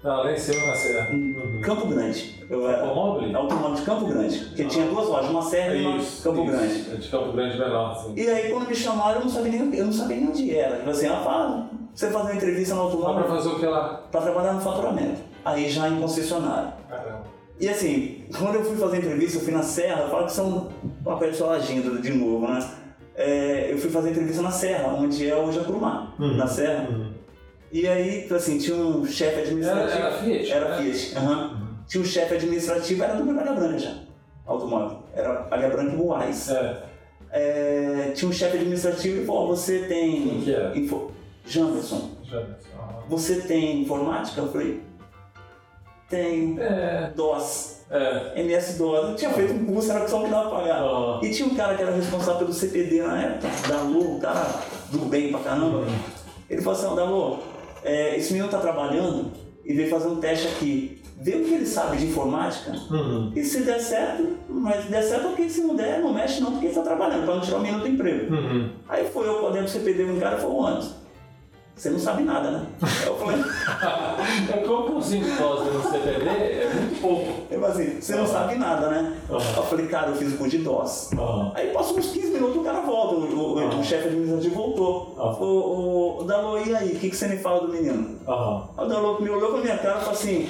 Ah, 0.04 0.16
lá 0.22 0.32
em 0.32 0.38
cima 0.38 0.66
na 0.66 0.74
Serra. 0.74 1.11
Uhum. 1.12 1.61
Campo 1.62 1.87
Grande. 1.88 2.46
Eu 2.48 2.68
era 2.68 2.82
Automóvel? 2.82 3.37
Automóvel 3.37 3.74
de 3.74 3.82
Campo 3.82 4.06
Grande, 4.06 4.38
porque 4.38 4.64
tinha 4.66 4.87
duas 4.87 5.08
lojas, 5.08 5.30
uma 5.30 5.42
Serra 5.42 5.74
e 5.74 5.84
uma 5.87 5.98
Campo 6.22 6.44
Grande. 6.44 6.87
É 6.92 6.94
de 6.96 7.08
Campo 7.08 7.32
Grande 7.32 7.58
menor, 7.58 7.96
sim. 8.04 8.12
E 8.16 8.28
aí 8.28 8.50
quando 8.52 8.68
me 8.68 8.74
chamaram 8.74 9.16
eu 9.18 9.24
não 9.24 9.28
sabia 9.30 9.52
nem, 9.52 9.74
eu 9.78 9.87
não 9.87 9.92
sabia 9.92 10.16
nem 10.18 10.28
onde 10.28 10.54
era. 10.56 10.76
Tipo 10.76 10.90
assim, 10.90 11.06
ela 11.06 11.24
fala, 11.24 11.70
você 11.94 12.11
fazer 12.11 12.24
uma 12.30 12.34
entrevista 12.34 12.74
no 12.74 12.82
Só 12.82 12.96
pra 12.96 13.06
automóvel 13.08 13.37
fazer 13.37 13.48
o 13.48 13.58
que 13.58 13.66
lá? 13.66 14.02
pra 14.11 14.20
trabalhar 14.20 14.52
no 14.52 14.61
faturamento. 14.61 15.27
Aí 15.44 15.68
já 15.70 15.88
em 15.88 16.01
concessionária. 16.01 16.72
Caramba. 16.88 17.22
E 17.61 17.68
assim, 17.68 18.24
quando 18.38 18.55
eu 18.57 18.64
fui 18.64 18.77
fazer 18.77 18.96
a 18.96 18.98
entrevista, 19.01 19.38
eu 19.38 19.42
fui 19.42 19.53
na 19.53 19.62
Serra, 19.62 20.03
eu 20.03 20.11
falo 20.11 20.27
que 20.27 20.33
são 20.33 20.68
papel 21.05 21.31
de 21.33 21.42
agenda 21.42 22.01
de 22.01 22.12
novo, 22.12 22.46
né? 22.46 22.70
É, 23.16 23.72
eu 23.72 23.79
fui 23.79 23.90
fazer 23.90 24.09
a 24.09 24.11
entrevista 24.12 24.42
na 24.42 24.51
Serra, 24.51 24.94
onde 24.94 25.29
é 25.29 25.35
o 25.37 25.51
Jacurumá, 25.51 26.14
Uhum. 26.20 26.37
na 26.37 26.46
Serra. 26.46 26.88
Uhum. 26.88 27.12
E 27.72 27.87
aí, 27.88 28.29
assim, 28.33 28.59
tinha 28.59 28.77
um 28.77 29.05
chefe 29.05 29.33
Era, 29.35 29.42
administrativo. 29.42 29.98
era 29.98 30.12
Fiat? 30.18 30.51
Era 30.53 30.68
né? 30.68 30.77
Fiat, 30.92 31.18
aham. 31.18 31.68
Tinha 31.88 32.03
um 32.03 32.07
chefe 32.07 32.35
administrativo, 32.35 33.03
era 33.03 33.14
do 33.14 33.24
meu 33.24 33.35
Branca 33.35 33.79
já, 33.79 33.94
automóvel. 34.46 34.98
Era 35.14 35.48
Águia 35.51 35.68
Branca 35.68 35.92
e 35.92 35.96
Moraes. 35.96 36.48
É. 36.51 36.83
É, 37.31 38.12
tinha 38.14 38.29
um 38.29 38.33
chefe 38.33 38.57
administrativo 38.57 39.22
e 39.22 39.27
falou, 39.27 39.42
"Ó, 39.42 39.46
você 39.48 39.81
tem... 39.81 40.22
Quem 40.29 40.40
que 40.42 40.55
era? 40.55 40.79
Info... 40.79 41.11
Janderson. 41.46 42.11
Aham. 42.33 42.46
você 43.09 43.40
tem 43.40 43.83
informática? 43.83 44.40
Eu 44.40 44.53
falei, 44.53 44.83
tenho. 46.08 46.60
É. 46.60 47.10
DOS, 47.14 47.78
É. 47.90 48.40
MS-DOS. 48.40 49.08
Eu 49.10 49.16
tinha 49.16 49.30
feito 49.30 49.52
um 49.54 49.64
curso, 49.66 49.90
era 49.92 50.06
só 50.08 50.20
o 50.20 50.24
que 50.24 50.30
dava 50.30 50.48
pra 50.50 50.58
pagar. 50.60 50.82
Ah. 50.82 51.20
E 51.22 51.30
tinha 51.30 51.48
um 51.48 51.54
cara 51.54 51.74
que 51.74 51.82
era 51.82 51.92
responsável 51.92 52.36
pelo 52.40 52.52
CPD 52.52 53.02
na 53.02 53.22
época, 53.22 53.48
Dalô, 53.68 54.00
um 54.16 54.18
cara 54.20 54.46
do 54.92 54.98
bem 55.06 55.30
pra 55.30 55.40
caramba. 55.40 55.86
Ele 56.50 56.62
falou 56.62 56.78
assim, 56.78 56.88
ó, 56.88 56.94
Dalô, 56.94 57.38
é, 57.84 58.16
esse 58.16 58.32
menino 58.32 58.50
tá 58.50 58.58
trabalhando 58.58 59.30
e 59.64 59.72
veio 59.74 59.88
fazer 59.90 60.08
um 60.08 60.16
teste 60.16 60.48
aqui. 60.48 61.02
Vê 61.20 61.32
o 61.32 61.44
que 61.44 61.54
ele 61.54 61.66
sabe 61.66 61.96
de 61.96 62.06
informática 62.06 62.70
Uhum. 62.92 63.32
e 63.34 63.42
se 63.42 63.62
der 63.64 63.80
certo, 63.80 64.36
mas 64.48 64.84
se 64.84 64.88
der 64.90 65.02
certo, 65.02 65.28
ok. 65.30 65.48
Se 65.48 65.62
não 65.62 65.74
der, 65.74 65.98
não 65.98 66.12
mexe 66.14 66.40
não, 66.40 66.52
porque 66.52 66.66
ele 66.66 66.74
tá 66.76 66.82
trabalhando, 66.82 67.24
pra 67.24 67.34
não 67.34 67.40
tirar 67.42 67.56
o 67.56 67.60
menino 67.60 67.80
do 67.80 67.88
emprego. 67.88 68.32
Uhum. 68.34 68.70
Aí 68.88 69.04
foi 69.08 69.26
eu 69.26 69.34
pra 69.40 69.48
dentro 69.50 69.64
do 69.64 69.70
CPD, 69.70 70.04
um 70.04 70.20
cara 70.20 70.36
falou, 70.38 70.64
antes, 70.64 70.90
você 71.78 71.90
não 71.90 71.98
sabe 71.98 72.24
nada, 72.24 72.50
né? 72.50 72.66
Eu 73.06 73.16
falei, 73.16 73.38
É 74.52 74.56
como 74.66 74.92
com 74.94 75.00
5 75.00 75.24
doses 75.42 75.72
no 75.74 75.82
CPD 75.90 76.28
é 76.28 76.72
muito 76.74 77.00
pouco. 77.00 77.42
eu 77.50 77.60
falei 77.60 77.86
assim, 77.86 78.00
você 78.00 78.16
não 78.16 78.26
sabe 78.26 78.56
nada, 78.56 78.88
né? 78.88 79.16
Aham. 79.30 79.56
Eu 79.56 79.62
falei, 79.62 79.86
cara, 79.86 80.08
eu 80.08 80.16
fiz 80.16 80.32
o 80.32 80.36
curso 80.36 80.56
de 80.58 80.64
DOS. 80.64 81.10
Aham. 81.12 81.52
Aí 81.54 81.68
passou 81.72 81.96
uns 81.98 82.08
15 82.10 82.30
minutos, 82.32 82.56
o 82.56 82.64
cara 82.64 82.80
volta, 82.80 83.14
o, 83.14 83.54
o- 83.54 83.58
Ah. 83.60 83.76
o 83.76 83.84
chefe 83.84 84.08
administrativo 84.08 84.54
voltou. 84.54 85.14
Ah. 85.18 85.32
O, 85.42 86.20
o, 86.20 86.24
Dalô, 86.24 86.58
e 86.58 86.74
aí, 86.74 86.92
o 86.92 86.98
que, 86.98 87.10
que 87.10 87.16
você 87.16 87.28
me 87.28 87.36
fala 87.38 87.60
do 87.66 87.68
menino? 87.72 88.18
Aí 88.26 88.84
o 88.84 88.88
Dalô 88.88 89.20
me 89.20 89.30
olhou 89.30 89.52
pra 89.52 89.60
minha 89.60 89.78
cara 89.78 89.98
e 89.98 90.00
falou 90.00 90.14
assim, 90.14 90.48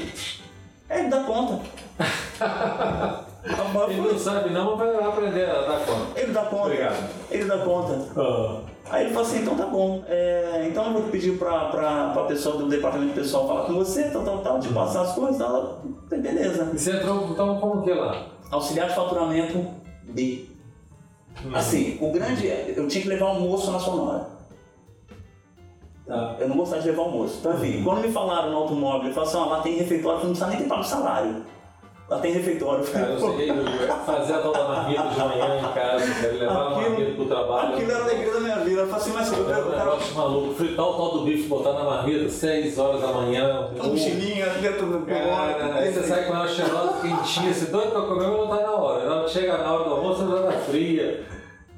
é, 0.88 1.00
ele 1.00 1.08
dá 1.08 1.22
conta. 1.24 1.60
Ele 3.44 4.00
não 4.00 4.18
sabe 4.18 4.50
não, 4.50 4.76
mas 4.76 4.96
vai 4.96 5.04
aprender 5.04 5.48
a 5.48 5.62
dar 5.62 5.80
conta. 5.86 6.20
ele 6.20 6.32
dá 6.32 6.42
conta. 6.42 6.64
Obrigado. 6.64 7.10
Ele 7.30 7.44
dá 7.44 7.58
conta. 7.58 8.20
Aham. 8.20 8.60
Aí 8.90 9.04
ele 9.04 9.14
falou 9.14 9.28
assim, 9.28 9.42
então 9.42 9.54
tá 9.54 9.66
bom. 9.66 10.02
É, 10.08 10.66
então 10.68 10.86
eu 10.86 10.92
vou 10.94 11.02
pedir 11.04 11.38
pra, 11.38 11.66
pra, 11.66 12.08
pra 12.08 12.24
pessoa 12.24 12.56
do 12.56 12.68
departamento 12.68 13.14
pessoal 13.14 13.46
falar 13.46 13.64
com 13.66 13.74
você, 13.74 14.04
tal, 14.04 14.24
tal, 14.24 14.38
tal, 14.38 14.58
de 14.58 14.68
passar 14.68 15.02
as 15.02 15.12
coisas, 15.12 15.36
tal. 15.36 15.82
Beleza. 16.08 16.70
E 16.72 16.78
você 16.78 16.96
entrou 16.96 17.28
então 17.30 17.60
como 17.60 17.82
que 17.82 17.92
lá? 17.92 18.26
Auxiliar 18.50 18.88
de 18.88 18.94
faturamento 18.94 19.66
B. 20.04 20.46
Assim, 21.54 21.98
o 22.00 22.10
grande 22.10 22.48
é, 22.48 22.72
eu 22.74 22.88
tinha 22.88 23.02
que 23.02 23.08
levar 23.08 23.26
almoço 23.26 23.70
na 23.70 23.78
Sonora. 23.78 24.26
Tá. 26.06 26.36
Eu 26.40 26.48
não 26.48 26.56
gostava 26.56 26.80
de 26.80 26.88
levar 26.88 27.02
almoço. 27.02 27.36
Então, 27.40 27.52
enfim, 27.54 27.84
quando 27.84 28.00
me 28.00 28.10
falaram 28.10 28.50
no 28.50 28.56
automóvel, 28.56 29.08
eu 29.08 29.14
falei 29.14 29.28
assim, 29.28 29.38
ó, 29.38 29.44
lá 29.44 29.60
tem 29.60 29.76
refeitório, 29.76 30.20
você 30.20 30.26
não 30.26 30.32
precisa 30.32 30.50
nem 30.50 30.58
ter 30.58 30.68
pago 30.68 30.82
salário. 30.82 31.44
Lá 32.08 32.18
tem 32.20 32.32
refeitório. 32.32 32.82
Eu 32.84 32.90
Cara, 32.90 33.06
eu 33.10 33.20
cheguei, 33.20 33.50
eu 33.50 33.96
fazer 34.06 34.32
a 34.32 34.38
tal 34.38 34.52
da 34.52 34.64
marmita 34.66 35.02
de 35.08 35.18
manhã 35.18 35.58
em 35.58 35.74
casa, 35.74 36.14
quero 36.22 36.38
levar 36.38 36.52
a 36.54 36.68
Aquilo- 36.70 36.90
marmita 36.90 37.12
pro 37.16 37.24
trabalho. 37.26 37.74
Aquilo 37.74 37.90
era 37.90 38.00
a 38.00 38.04
alegria 38.04 38.32
da 38.32 38.40
minha 38.40 38.58
vida. 38.60 38.80
Eu 38.80 38.86
falei 38.88 39.02
assim, 39.02 39.12
mas 39.12 39.32
eu, 39.32 39.38
um 39.38 39.40
eu, 39.50 39.70
cara, 39.70 39.84
negócio 39.84 40.14
maluco, 40.14 40.54
fritar 40.54 40.86
o 40.86 40.94
tal 40.94 41.10
do 41.18 41.24
bife, 41.24 41.48
botar 41.48 41.72
na 41.74 41.84
marmita, 41.84 42.28
6 42.30 42.78
horas 42.78 43.00
da 43.02 43.08
manhã. 43.08 43.70
Um 43.84 43.96
chininha 43.96 44.46
dentro 44.54 44.86
do 44.86 45.04
Cara, 45.04 45.74
aí 45.74 45.92
você 45.92 46.02
sai 46.04 46.24
com 46.26 46.34
ela 46.34 46.48
cheirosa, 46.48 47.00
quentinha, 47.02 47.52
você 47.52 47.66
doido 47.66 47.90
pra 47.90 48.00
comer, 48.02 48.26
mas 48.26 48.38
não 48.38 48.48
tá 48.48 48.62
na 48.62 48.72
hora. 48.72 49.04
Na 49.06 49.14
hora 49.16 49.24
que 49.24 49.30
chega 49.30 49.58
na 49.58 49.72
hora 49.74 49.84
do 49.84 49.94
almoço, 49.94 50.22
ela 50.22 50.50
tá 50.50 50.58
fria. 50.60 51.24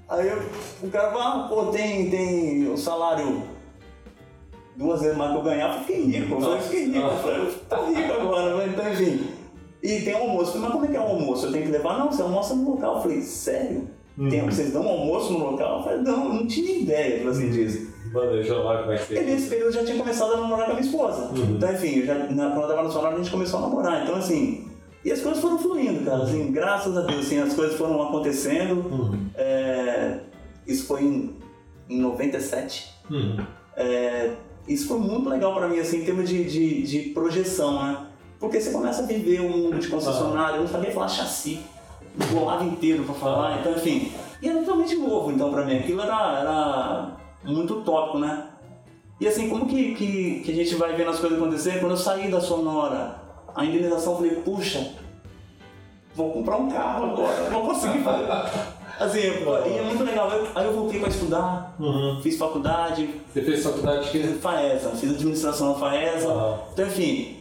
Aí 0.08 0.28
eu, 0.28 0.42
o 0.82 0.90
cara 0.90 1.10
fala, 1.10 1.24
ah, 1.44 1.48
pô, 1.48 1.66
tem, 1.66 2.08
tem 2.08 2.68
o 2.72 2.76
salário 2.76 3.42
duas 4.76 5.00
vezes 5.02 5.16
mais 5.16 5.32
que 5.32 5.38
eu 5.38 5.42
ganhava, 5.42 5.74
eu 5.74 5.80
fiquei 5.80 6.04
rico. 6.04 6.40
Eu 6.40 6.58
fiquei 6.60 6.84
rico. 6.86 6.98
Eu 6.98 7.52
tô 7.68 7.84
rico 7.86 8.12
agora, 8.12 8.56
mas 8.56 8.68
então 8.70 8.92
enfim. 8.92 9.39
E 9.82 10.00
tem 10.00 10.14
almoço. 10.14 10.56
Eu 10.56 10.60
falei, 10.60 10.60
mas 10.62 10.72
como 10.72 10.84
é 10.84 10.88
que 10.88 10.96
é 10.96 11.00
o 11.00 11.02
almoço? 11.02 11.46
Eu 11.46 11.52
tenho 11.52 11.66
que 11.66 11.72
levar? 11.72 11.98
Não, 11.98 12.10
você 12.10 12.22
almoça 12.22 12.54
no 12.54 12.70
local. 12.70 12.96
Eu 12.96 13.02
falei, 13.02 13.20
sério? 13.22 13.88
Tem, 14.28 14.44
vocês 14.44 14.72
dão 14.72 14.86
almoço 14.86 15.32
no 15.32 15.50
local? 15.50 15.78
Eu 15.78 15.84
falei, 15.84 15.98
não, 16.02 16.24
eu 16.24 16.34
não 16.34 16.46
tinha 16.46 16.78
ideia, 16.78 17.18
tipo 17.18 17.28
assim, 17.30 17.50
disso. 17.50 17.90
Planejou 18.12 18.64
lá 18.64 18.80
como 18.80 18.92
é 18.92 18.98
que 18.98 19.06
Porque 19.06 19.20
nesse 19.22 19.48
período 19.48 19.68
eu 19.68 19.72
já 19.72 19.84
tinha 19.84 19.96
começado 19.96 20.34
a 20.34 20.36
namorar 20.40 20.66
com 20.66 20.72
a 20.72 20.74
minha 20.74 20.86
esposa. 20.86 21.30
Uhum. 21.30 21.56
Então, 21.56 21.72
enfim, 21.72 22.00
eu 22.00 22.06
já, 22.06 22.14
na, 22.14 22.50
quando 22.50 22.62
eu 22.62 22.68
tava 22.68 22.82
no 22.82 22.92
solar, 22.92 23.14
a 23.14 23.16
gente 23.16 23.30
começou 23.30 23.60
a 23.60 23.62
namorar. 23.62 24.02
Então, 24.02 24.16
assim, 24.16 24.68
e 25.04 25.10
as 25.10 25.20
coisas 25.20 25.40
foram 25.40 25.58
fluindo, 25.58 26.04
cara. 26.04 26.24
Assim, 26.24 26.52
graças 26.52 26.96
a 26.96 27.02
Deus, 27.02 27.26
assim, 27.26 27.38
as 27.38 27.54
coisas 27.54 27.78
foram 27.78 28.02
acontecendo. 28.02 28.74
Uhum. 28.74 29.26
É, 29.34 30.18
isso 30.66 30.86
foi 30.86 31.02
em, 31.02 31.36
em 31.88 32.00
97. 32.00 32.90
Uhum. 33.10 33.36
É, 33.76 34.32
isso 34.68 34.86
foi 34.86 34.98
muito 34.98 35.28
legal 35.28 35.54
pra 35.54 35.68
mim, 35.68 35.78
assim, 35.78 36.02
em 36.02 36.04
termos 36.04 36.28
de, 36.28 36.44
de, 36.44 36.82
de 36.82 36.98
projeção, 37.10 37.82
né? 37.82 38.06
Porque 38.40 38.58
você 38.60 38.70
começa 38.72 39.02
a 39.02 39.06
viver 39.06 39.40
o 39.40 39.48
mundo 39.50 39.78
de 39.78 39.86
concessionário, 39.88 40.56
eu 40.56 40.60
não 40.62 40.68
sabia 40.68 40.90
falar 40.90 41.08
chassi, 41.08 41.60
bolava 42.32 42.64
inteiro 42.64 43.04
pra 43.04 43.14
falar, 43.14 43.60
então, 43.60 43.72
enfim. 43.72 44.10
E 44.42 44.48
era 44.48 44.58
totalmente 44.60 44.96
novo, 44.96 45.30
então, 45.30 45.52
pra 45.52 45.64
mim. 45.64 45.76
Aquilo 45.76 46.00
era, 46.00 46.38
era 46.40 47.10
muito 47.44 47.74
utópico, 47.80 48.18
né? 48.18 48.46
E 49.20 49.28
assim, 49.28 49.50
como 49.50 49.66
que, 49.66 49.94
que, 49.94 50.40
que 50.42 50.50
a 50.50 50.54
gente 50.54 50.74
vai 50.76 50.94
vendo 50.96 51.10
as 51.10 51.18
coisas 51.20 51.38
acontecer? 51.38 51.78
Quando 51.80 51.92
eu 51.92 51.96
saí 51.98 52.30
da 52.30 52.40
Sonora, 52.40 53.16
a 53.54 53.62
indenização, 53.64 54.12
eu 54.14 54.16
falei, 54.18 54.34
puxa, 54.36 54.94
vou 56.14 56.32
comprar 56.32 56.56
um 56.56 56.70
carro 56.70 57.12
agora, 57.12 57.50
vou 57.50 57.66
conseguir 57.66 58.02
fazer. 58.02 58.26
Assim, 59.00 59.18
e 59.18 59.78
é 59.78 59.82
muito 59.82 60.04
legal. 60.04 60.30
Eu- 60.30 60.48
Aí 60.54 60.66
eu 60.66 60.72
voltei 60.74 61.00
pra 61.00 61.08
estudar, 61.08 61.74
Uhum. 61.78 62.20
fiz 62.22 62.36
faculdade, 62.38 63.08
Você 63.32 63.40
fez 63.42 63.62
faculdade 63.62 64.04
de 64.06 64.10
quê? 64.10 64.18
FAESA, 64.40 64.90
fiz 64.90 65.10
administração 65.10 65.72
na 65.72 65.74
FAESA. 65.78 66.30
Ah. 66.30 66.58
Então, 66.72 66.86
enfim. 66.86 67.36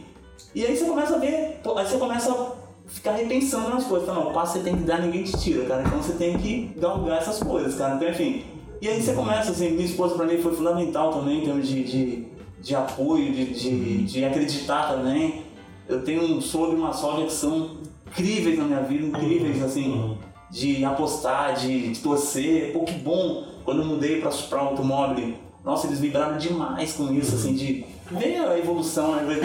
E 0.54 0.66
aí 0.66 0.76
você 0.76 0.84
começa 0.84 1.16
a 1.16 1.18
ver, 1.18 1.60
aí 1.76 1.86
você 1.86 1.96
começa 1.98 2.32
a 2.32 2.52
ficar 2.86 3.12
repensando 3.12 3.68
nas 3.70 3.84
coisas. 3.84 4.08
Então, 4.08 4.22
não, 4.22 4.30
o 4.30 4.34
passo 4.34 4.54
você 4.54 4.60
tem 4.64 4.76
que 4.76 4.82
dar, 4.82 5.00
ninguém 5.00 5.22
te 5.24 5.38
tira, 5.38 5.64
cara. 5.64 5.82
Então 5.86 6.02
você 6.02 6.12
tem 6.14 6.36
que 6.38 6.72
galgar 6.76 7.18
essas 7.18 7.38
coisas, 7.42 7.76
cara. 7.76 7.94
Então, 7.96 8.08
enfim. 8.08 8.44
E 8.80 8.88
aí 8.88 9.00
você 9.02 9.12
começa, 9.12 9.50
assim, 9.50 9.70
minha 9.70 9.84
esposa 9.84 10.14
pra 10.14 10.26
mim 10.26 10.38
foi 10.38 10.54
fundamental 10.54 11.12
também 11.12 11.38
em 11.42 11.44
termos 11.44 11.68
de, 11.68 11.84
de, 11.84 12.26
de 12.60 12.74
apoio, 12.74 13.32
de, 13.32 13.46
de, 13.52 14.04
de 14.04 14.24
acreditar 14.24 14.88
também. 14.88 15.44
Eu 15.88 16.02
tenho 16.02 16.22
um 16.22 16.40
sogro 16.40 16.76
e 16.76 16.80
uma 16.80 16.92
sogra 16.92 17.26
que 17.26 17.32
são 17.32 17.78
incríveis 18.06 18.58
na 18.58 18.64
minha 18.64 18.80
vida, 18.80 19.06
incríveis, 19.06 19.62
assim 19.62 19.90
Uhum. 19.92 20.16
de 20.50 20.84
apostar, 20.84 21.54
de, 21.54 21.92
de 21.92 22.00
torcer. 22.00 22.72
Pô, 22.72 22.84
que 22.84 22.94
bom 22.94 23.44
quando 23.64 23.82
eu 23.82 23.86
mudei 23.86 24.20
para 24.20 24.30
para 24.30 24.60
automóvel. 24.60 25.34
Nossa, 25.64 25.86
eles 25.86 26.00
vibraram 26.00 26.38
demais 26.38 26.94
com 26.94 27.12
isso, 27.12 27.34
assim, 27.34 27.54
de 27.54 27.84
ver 28.10 28.36
a 28.38 28.58
evolução, 28.58 29.16
né? 29.16 29.40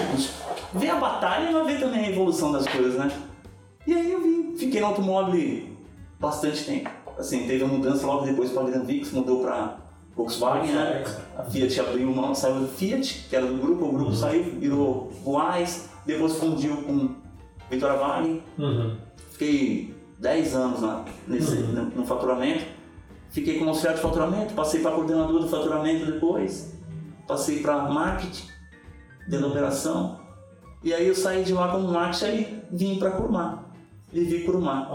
ver 0.73 0.89
a 0.89 0.95
batalha, 0.95 1.51
mas 1.51 1.65
ver 1.67 1.79
também 1.79 2.05
a 2.05 2.09
evolução 2.09 2.51
das 2.51 2.67
coisas, 2.67 2.95
né? 2.95 3.11
E 3.85 3.93
aí 3.93 4.11
eu 4.11 4.21
vim, 4.21 4.55
fiquei 4.57 4.81
no 4.81 4.87
automóvel 4.87 5.63
bastante 6.19 6.63
tempo. 6.65 6.89
Assim, 7.17 7.45
teve 7.47 7.63
a 7.63 7.67
mudança 7.67 8.05
logo 8.05 8.25
depois 8.25 8.51
para 8.51 8.63
a 8.63 8.65
Granvix, 8.65 9.11
mudou 9.11 9.41
para 9.41 9.77
Volkswagen, 10.15 10.73
né? 10.73 11.03
A 11.37 11.43
Fiat 11.43 11.79
abriu 11.79 12.09
mão, 12.13 12.33
saiu 12.33 12.61
do 12.61 12.67
Fiat, 12.67 13.27
que 13.29 13.35
era 13.35 13.45
do 13.45 13.55
grupo, 13.61 13.85
o 13.85 13.91
grupo 13.91 14.13
saiu, 14.13 14.43
virou 14.59 15.11
Boaz, 15.23 15.89
depois 16.05 16.33
fundiu 16.37 16.77
com 16.77 17.09
Vitória 17.69 17.97
Vale, 17.97 18.41
Uhum. 18.57 18.95
Fiquei 19.31 19.93
10 20.19 20.55
anos 20.55 21.05
nesse, 21.27 21.57
Uhum. 21.57 21.71
no, 21.73 21.83
no 21.97 22.05
faturamento. 22.05 22.63
Fiquei 23.29 23.57
como 23.57 23.69
auxiliar 23.71 23.95
de 23.95 24.01
faturamento, 24.01 24.53
passei 24.53 24.81
para 24.81 24.91
coordenador 24.91 25.41
do 25.41 25.47
faturamento 25.49 26.05
depois, 26.05 26.73
passei 27.27 27.59
para 27.59 27.83
marketing, 27.89 28.47
dentro 29.27 29.47
da 29.47 29.51
operação. 29.51 30.19
E 30.83 30.93
aí 30.93 31.07
eu 31.07 31.15
saí 31.15 31.43
de 31.43 31.53
lá 31.53 31.69
como 31.69 31.87
marketing 31.87 32.25
e 32.25 32.47
vim 32.71 32.99
para 32.99 33.11
Curumá. 33.11 33.63
Vivi 34.13 34.43
Curumá. 34.43 34.87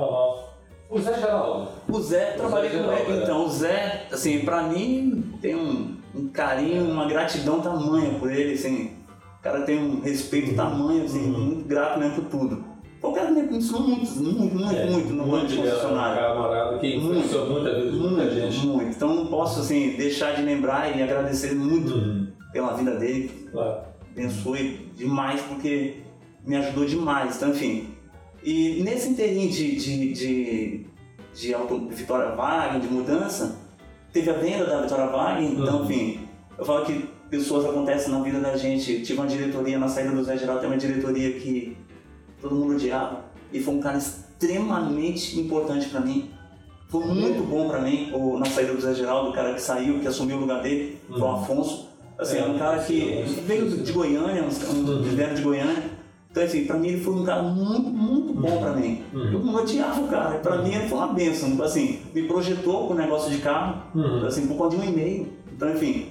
O 0.89 0.99
Zé 0.99 1.15
Geraldo. 1.19 1.69
O 1.89 2.01
Zé, 2.01 2.33
trabalhei 2.33 2.71
com 2.71 2.77
ele. 2.93 3.13
né? 3.13 3.21
Então, 3.23 3.45
o 3.45 3.49
Zé, 3.49 4.07
assim, 4.11 4.41
pra 4.41 4.63
mim 4.65 5.35
tem 5.41 5.55
um, 5.55 5.97
um 6.15 6.29
carinho, 6.29 6.85
uma 6.91 7.07
gratidão 7.07 7.61
tamanha 7.61 8.19
por 8.19 8.31
ele, 8.31 8.55
assim. 8.55 8.93
O 9.39 9.43
cara 9.43 9.63
tem 9.63 9.79
um 9.79 10.01
respeito 10.01 10.55
tamanho, 10.55 11.05
assim, 11.05 11.31
Uhum. 11.33 11.41
muito 11.41 11.69
grato 11.69 11.99
mesmo 11.99 12.17
por 12.23 12.25
tudo. 12.27 12.65
O 13.03 13.13
cara 13.13 13.31
me 13.31 13.41
ensinou 13.57 13.81
muito, 13.83 14.11
muito, 14.21 14.55
muito, 14.55 14.77
É, 14.77 14.87
muito 14.91 15.13
no 15.15 15.27
mundo 15.27 15.47
de 15.47 15.57
muito 15.57 15.71
concessionário. 15.71 16.21
camarada 16.23 16.79
que 16.79 16.97
influenciou 16.97 17.49
muita 17.49 17.75
vida 17.75 17.93
muita 17.97 18.31
gente. 18.31 18.67
muito. 18.67 18.91
Então 18.97 19.15
não 19.15 19.27
posso, 19.29 19.61
assim, 19.61 19.97
deixar 19.97 20.35
de 20.35 20.43
lembrar 20.43 20.95
e 20.97 21.03
agradecer 21.03 21.55
muito 21.55 21.95
Uhum. 21.95 22.27
pela 22.53 22.75
vida 22.75 22.97
dele. 22.97 23.49
Claro. 23.53 23.90
Abençoe 24.13 24.91
demais 24.97 25.41
porque 25.43 25.97
me 26.45 26.57
ajudou 26.57 26.85
demais. 26.85 27.37
Então, 27.37 27.51
enfim. 27.51 27.89
E 28.43 28.83
nesse 28.83 29.11
inteirinho 29.11 29.51
de, 29.51 29.77
de, 29.77 30.13
de, 30.13 30.87
de 31.35 31.55
auto, 31.55 31.89
Vitória 31.91 32.35
Wagner, 32.35 32.81
de 32.81 32.89
mudança, 32.89 33.57
teve 34.13 34.31
a 34.31 34.35
venda 34.35 34.65
da 34.65 34.83
Vitória 34.83 35.07
Wagner. 35.07 35.51
Então, 35.53 35.79
Uhum. 35.81 35.85
enfim, 35.85 36.21
eu 36.59 36.65
falo 36.65 36.85
que 36.85 37.09
pessoas 37.29 37.65
acontecem 37.67 38.11
na 38.13 38.21
vida 38.23 38.41
da 38.41 38.57
gente. 38.57 39.03
Tive 39.03 39.19
uma 39.21 39.27
diretoria 39.29 39.79
na 39.79 39.89
saída 39.89 40.11
do 40.11 40.25
Zé 40.25 40.37
Geraldo, 40.37 40.61
tem 40.61 40.71
uma 40.71 40.79
diretoria 40.79 41.33
que 41.39 41.77
todo 42.41 42.55
mundo 42.55 42.75
odiava. 42.75 43.25
E 43.53 43.61
foi 43.61 43.75
um 43.75 43.81
cara 43.81 43.99
extremamente 43.99 45.39
importante 45.39 45.89
pra 45.89 46.01
mim. 46.01 46.31
Foi 46.89 47.05
muito 47.05 47.45
bom 47.45 47.69
pra 47.69 47.81
mim, 47.81 48.11
na 48.39 48.47
saída 48.47 48.75
do 48.75 48.81
Zé 48.81 48.95
Geraldo, 48.95 49.31
o 49.31 49.33
cara 49.33 49.55
que 49.55 49.63
saiu, 49.63 50.01
que 50.01 50.09
assumiu 50.09 50.39
o 50.39 50.41
lugar 50.41 50.61
dele, 50.63 50.99
foi 51.09 51.21
o 51.21 51.25
Uhum. 51.25 51.35
Afonso. 51.37 51.90
Assim, 52.21 52.39
É, 52.39 52.45
um 52.47 52.59
cara 52.59 52.79
que 52.81 53.25
veio 53.47 53.69
de 53.69 53.93
Goiânia, 53.93 54.43
um, 54.45 54.75
um 54.75 54.91
Uhum. 54.91 55.03
vieram 55.03 55.35
de 55.35 55.43
Goiânia. 55.43 56.01
Então, 56.31 56.43
assim, 56.45 56.65
pra 56.65 56.77
mim 56.77 56.89
ele 56.89 57.01
foi 57.01 57.15
um 57.15 57.25
cara 57.25 57.43
muito, 57.43 57.89
muito 57.91 58.33
bom 58.35 58.61
pra 58.61 58.73
mim. 58.73 59.03
Uhum. 59.13 59.33
Eu 59.33 59.39
não 59.41 59.55
odiava 59.57 60.01
o 60.01 60.07
cara, 60.09 60.39
pra 60.39 60.59
mim 60.59 60.73
ele 60.75 60.89
foi 60.89 60.99
uma 60.99 61.13
bênção. 61.13 61.61
Assim, 61.63 61.99
me 62.15 62.23
projetou 62.25 62.87
com 62.87 62.95
o 62.95 62.97
negócio 62.97 63.31
de 63.31 63.39
carro, 63.39 63.83
Uhum. 63.95 64.27
assim, 64.27 64.47
por 64.47 64.57
conta 64.57 64.77
de 64.77 64.83
um 64.83 64.85
e-mail. 64.93 65.27
Então, 65.53 65.71
enfim, 65.73 66.07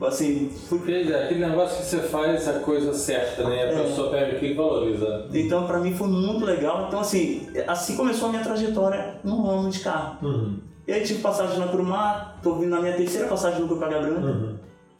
assim, 0.00 0.48
fui 0.68 0.78
Aquele, 0.78 1.40
negócio 1.40 1.78
que 1.78 1.84
você 1.86 1.98
faz 2.08 2.46
a 2.46 2.60
coisa 2.60 2.92
certa, 2.94 3.48
né? 3.48 3.62
A 3.64 3.66
É. 3.66 3.82
pessoa 3.82 4.10
pega 4.10 4.36
aquilo 4.36 4.52
e 4.52 4.54
valoriza. 4.54 5.26
Então, 5.34 5.66
pra 5.66 5.80
mim 5.80 5.92
foi 5.92 6.06
muito 6.08 6.44
legal. 6.44 6.84
Então, 6.86 7.00
assim, 7.00 7.48
assim 7.66 7.96
começou 7.96 8.28
a 8.28 8.30
minha 8.32 8.44
trajetória 8.44 9.14
no 9.24 9.42
ramo 9.42 9.70
de 9.70 9.80
carro. 9.80 10.18
Uhum. 10.24 10.58
E 10.86 10.92
aí 10.92 11.02
tive 11.02 11.20
passagem 11.20 11.58
na 11.58 11.66
Curumá, 11.66 12.34
tô 12.42 12.54
vindo 12.54 12.70
na 12.70 12.80
minha 12.80 12.94
terceira 12.94 13.26
passagem 13.26 13.60
no 13.60 13.84
Águia 13.84 14.00
Branca. 14.00 14.20
Uhum. 14.26 14.54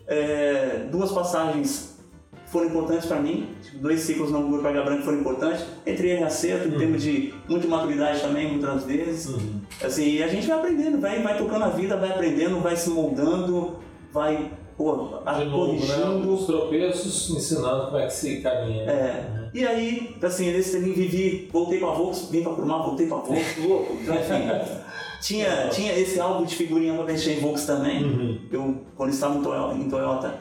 É, 0.08 0.86
duas 0.90 1.12
passagens 1.12 1.98
foram 2.46 2.68
importantes 2.68 3.04
para 3.06 3.20
mim, 3.20 3.48
tipo, 3.62 3.78
dois 3.78 4.00
ciclos 4.00 4.30
no 4.32 4.48
Grupo 4.48 4.66
Águia 4.66 4.82
Branca 4.82 5.02
foram 5.02 5.18
importantes. 5.20 5.64
Entrei 5.86 6.16
em 6.16 6.24
acerto, 6.24 6.66
em 6.68 6.72
Uhum. 6.72 6.78
termos 6.78 7.02
de 7.02 7.34
muita 7.46 7.68
maturidade 7.68 8.20
também, 8.20 8.50
muitas 8.50 8.84
vezes. 8.84 9.26
Uhum. 9.26 9.60
Assim, 9.84 10.14
e 10.16 10.22
a 10.22 10.28
gente 10.28 10.46
vai 10.46 10.58
aprendendo, 10.58 10.98
vai, 10.98 11.22
vai 11.22 11.36
tocando 11.36 11.64
a 11.64 11.68
vida, 11.68 11.96
vai 11.96 12.10
aprendendo, 12.10 12.58
vai 12.60 12.74
se 12.74 12.88
moldando, 12.88 13.76
vai 14.10 14.50
pô, 14.78 14.92
De 14.94 15.00
novo, 15.00 15.24
né? 15.24 15.50
corrigindo. 15.50 16.32
Os 16.34 16.46
tropeços 16.46 17.30
ensinando 17.30 17.86
como 17.86 17.98
é 17.98 18.06
que 18.06 18.12
se 18.14 18.40
caminha. 18.40 18.84
É. 18.84 19.47
E 19.54 19.66
aí, 19.66 20.16
assim, 20.22 20.52
nesse 20.52 20.72
tempo 20.78 20.92
vivi, 20.94 21.48
voltei 21.52 21.78
pra 21.78 21.90
Volks, 21.90 22.28
vim 22.30 22.42
pra 22.42 22.52
Curumá, 22.52 22.78
voltei 22.82 23.06
pra 23.06 23.16
Volks, 23.18 23.56
louco. 23.64 23.96
Então, 24.00 24.14
enfim, 24.14 24.72
tinha, 25.20 25.68
tinha 25.68 25.92
esse 25.98 26.20
álbum 26.20 26.44
de 26.44 26.54
figurinha 26.54 26.94
quando 26.94 27.06
deixei 27.08 27.36
em 27.36 27.40
Volks 27.40 27.64
também. 27.66 28.04
Uhum. 28.04 28.38
Eu, 28.50 28.76
quando 28.96 29.10
estava 29.10 29.36
em 29.38 29.42
Toyota, 29.42 29.74
em 29.74 29.88
Toyota, 29.88 30.40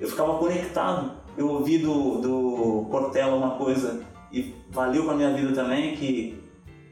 eu 0.00 0.08
ficava 0.08 0.38
conectado. 0.38 1.12
Eu 1.36 1.48
ouvi 1.48 1.78
do, 1.78 2.18
do 2.20 2.86
Cortella 2.90 3.36
uma 3.36 3.50
coisa 3.52 4.00
e 4.32 4.54
valeu 4.70 5.04
pra 5.04 5.14
minha 5.14 5.32
vida 5.34 5.52
também, 5.52 5.94
que 5.94 6.42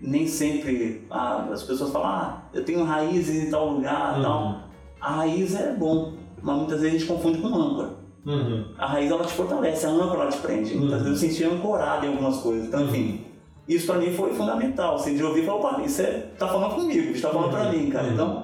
nem 0.00 0.26
sempre 0.26 1.06
ah, 1.10 1.48
as 1.50 1.62
pessoas 1.62 1.90
falam, 1.90 2.08
ah, 2.08 2.42
eu 2.52 2.64
tenho 2.64 2.84
raízes 2.84 3.44
em 3.44 3.50
tal 3.50 3.70
lugar 3.70 4.16
Uhum. 4.16 4.22
tal. 4.22 4.60
A 5.00 5.16
raiz 5.16 5.54
é 5.54 5.72
bom, 5.72 6.12
mas 6.42 6.56
muitas 6.56 6.80
vezes 6.80 6.94
a 6.96 6.98
gente 6.98 7.08
confunde 7.10 7.38
com 7.38 7.48
âncora. 7.48 8.03
Uhum. 8.26 8.64
A 8.78 8.86
raiz 8.86 9.10
ela 9.10 9.24
te 9.24 9.32
fortalece, 9.32 9.86
a 9.86 9.90
âncora 9.90 10.22
ela 10.22 10.30
te 10.30 10.38
prende. 10.38 10.74
Uhum. 10.74 10.88
vezes 10.88 11.06
eu 11.06 11.16
sentia 11.16 11.48
ancorado 11.52 12.06
em 12.06 12.08
algumas 12.08 12.38
coisas. 12.38 12.66
Então, 12.68 12.84
enfim, 12.84 13.20
isso 13.68 13.86
pra 13.86 13.96
mim 13.98 14.12
foi 14.14 14.32
fundamental. 14.32 14.96
Assim, 14.96 15.16
de 15.16 15.22
ouvir 15.22 15.42
e 15.42 15.46
falar, 15.46 15.58
opa, 15.58 15.82
isso 15.82 16.00
é, 16.02 16.26
tá 16.38 16.48
falando 16.48 16.74
comigo, 16.74 17.12
isso 17.12 17.22
tá 17.22 17.30
falando 17.30 17.50
pra 17.50 17.64
Uhum. 17.64 17.72
mim, 17.72 17.90
cara. 17.90 18.06
Uhum. 18.06 18.12
Então, 18.14 18.42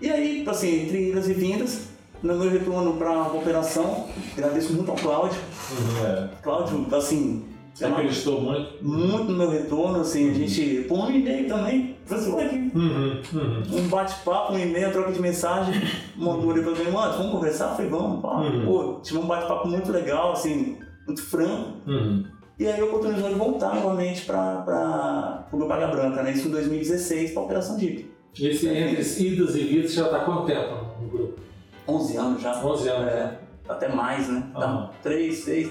e 0.00 0.10
aí, 0.10 0.44
assim, 0.48 0.82
entre 0.84 1.10
idas 1.10 1.28
e 1.28 1.32
vindas, 1.32 1.88
no 2.22 2.34
meu 2.36 2.50
retorno 2.50 2.94
pra 2.94 3.22
operação, 3.32 4.06
agradeço 4.36 4.72
muito 4.72 4.90
ao 4.90 4.96
Cláudio. 4.96 5.38
Uhum. 5.70 6.06
É. 6.06 6.28
Cláudio, 6.42 6.86
assim, 6.92 7.44
Você 7.78 7.84
acreditou 7.84 8.40
muito? 8.40 8.84
Muito 8.84 9.24
no 9.30 9.38
meu 9.38 9.50
retorno, 9.50 10.00
assim, 10.00 10.30
a 10.30 10.34
gente, 10.34 10.84
por 10.88 10.98
um 10.98 11.10
e-mail 11.12 11.46
também, 11.46 11.96
vai 12.06 12.18
aqui, 12.18 12.72
Uhum, 12.74 13.20
uhum. 13.32 13.62
um 13.78 13.88
bate-papo, 13.88 14.52
um 14.52 14.58
e-mail, 14.58 14.90
troca 14.90 15.12
de 15.12 15.20
mensagem, 15.20 15.80
mandou 16.16 16.50
ele 16.50 16.62
pra 16.62 16.72
mim, 16.72 16.90
mano, 16.90 17.16
vamos 17.16 17.30
conversar? 17.32 17.70
Eu 17.70 17.76
falei, 17.76 17.90
vamos, 17.90 18.20
pá. 18.20 18.40
Uhum. 18.40 18.64
Pô, 18.64 19.00
tive 19.00 19.20
um 19.20 19.26
bate-papo 19.26 19.68
muito 19.68 19.92
legal, 19.92 20.32
assim, 20.32 20.76
muito 21.06 21.22
franco. 21.22 21.74
Uhum. 21.86 22.24
E 22.58 22.66
aí 22.66 22.82
oportunizou 22.82 23.28
de 23.28 23.36
voltar 23.36 23.76
novamente 23.76 24.24
para 24.24 25.46
o 25.52 25.56
Grupo 25.56 25.72
Águia 25.72 25.86
Branca, 25.86 26.20
né? 26.24 26.32
Isso 26.32 26.48
em 26.48 26.50
2016 26.50 27.30
para 27.30 27.42
a 27.42 27.44
Operação 27.44 27.76
DIP. 27.76 28.10
E 28.36 28.48
esse, 28.48 28.66
entre 28.66 29.02
idas 29.24 29.54
e 29.54 29.62
vidas, 29.62 29.92
já 29.92 30.06
está 30.06 30.18
quanto 30.24 30.46
tempo 30.46 30.74
no 31.00 31.08
grupo? 31.08 31.40
11 31.86 32.16
anos 32.16 32.42
já. 32.42 32.60
11 32.60 32.88
anos. 32.88 33.06
É, 33.06 33.38
até 33.68 33.86
mais, 33.88 34.28
né? 34.28 34.42
Aham. 34.56 34.86
Dá 34.86 34.90
3, 35.00 35.38
6, 35.38 35.70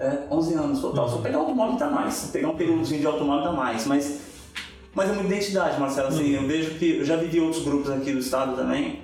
é, 0.00 0.26
11 0.30 0.54
anos 0.54 0.80
total. 0.80 1.04
Uhum. 1.04 1.10
Se 1.10 1.16
eu 1.16 1.22
pegar 1.22 1.38
automóvel 1.38 1.76
dá 1.76 1.90
mais. 1.90 2.14
Se 2.14 2.32
pegar 2.32 2.48
um 2.48 2.56
períodozinho 2.56 3.00
de 3.00 3.06
automóvel 3.06 3.44
dá 3.44 3.52
mais. 3.52 3.86
Mas, 3.86 4.20
mas 4.94 5.10
é 5.10 5.12
uma 5.12 5.22
identidade, 5.22 5.78
Marcelo. 5.78 6.08
Assim, 6.08 6.34
Uhum. 6.34 6.42
Eu 6.42 6.48
vejo 6.48 6.78
que 6.78 6.96
eu 6.96 7.04
já 7.04 7.16
vivi 7.16 7.38
outros 7.38 7.62
grupos 7.62 7.90
aqui 7.90 8.12
do 8.12 8.18
estado 8.18 8.56
também. 8.56 9.02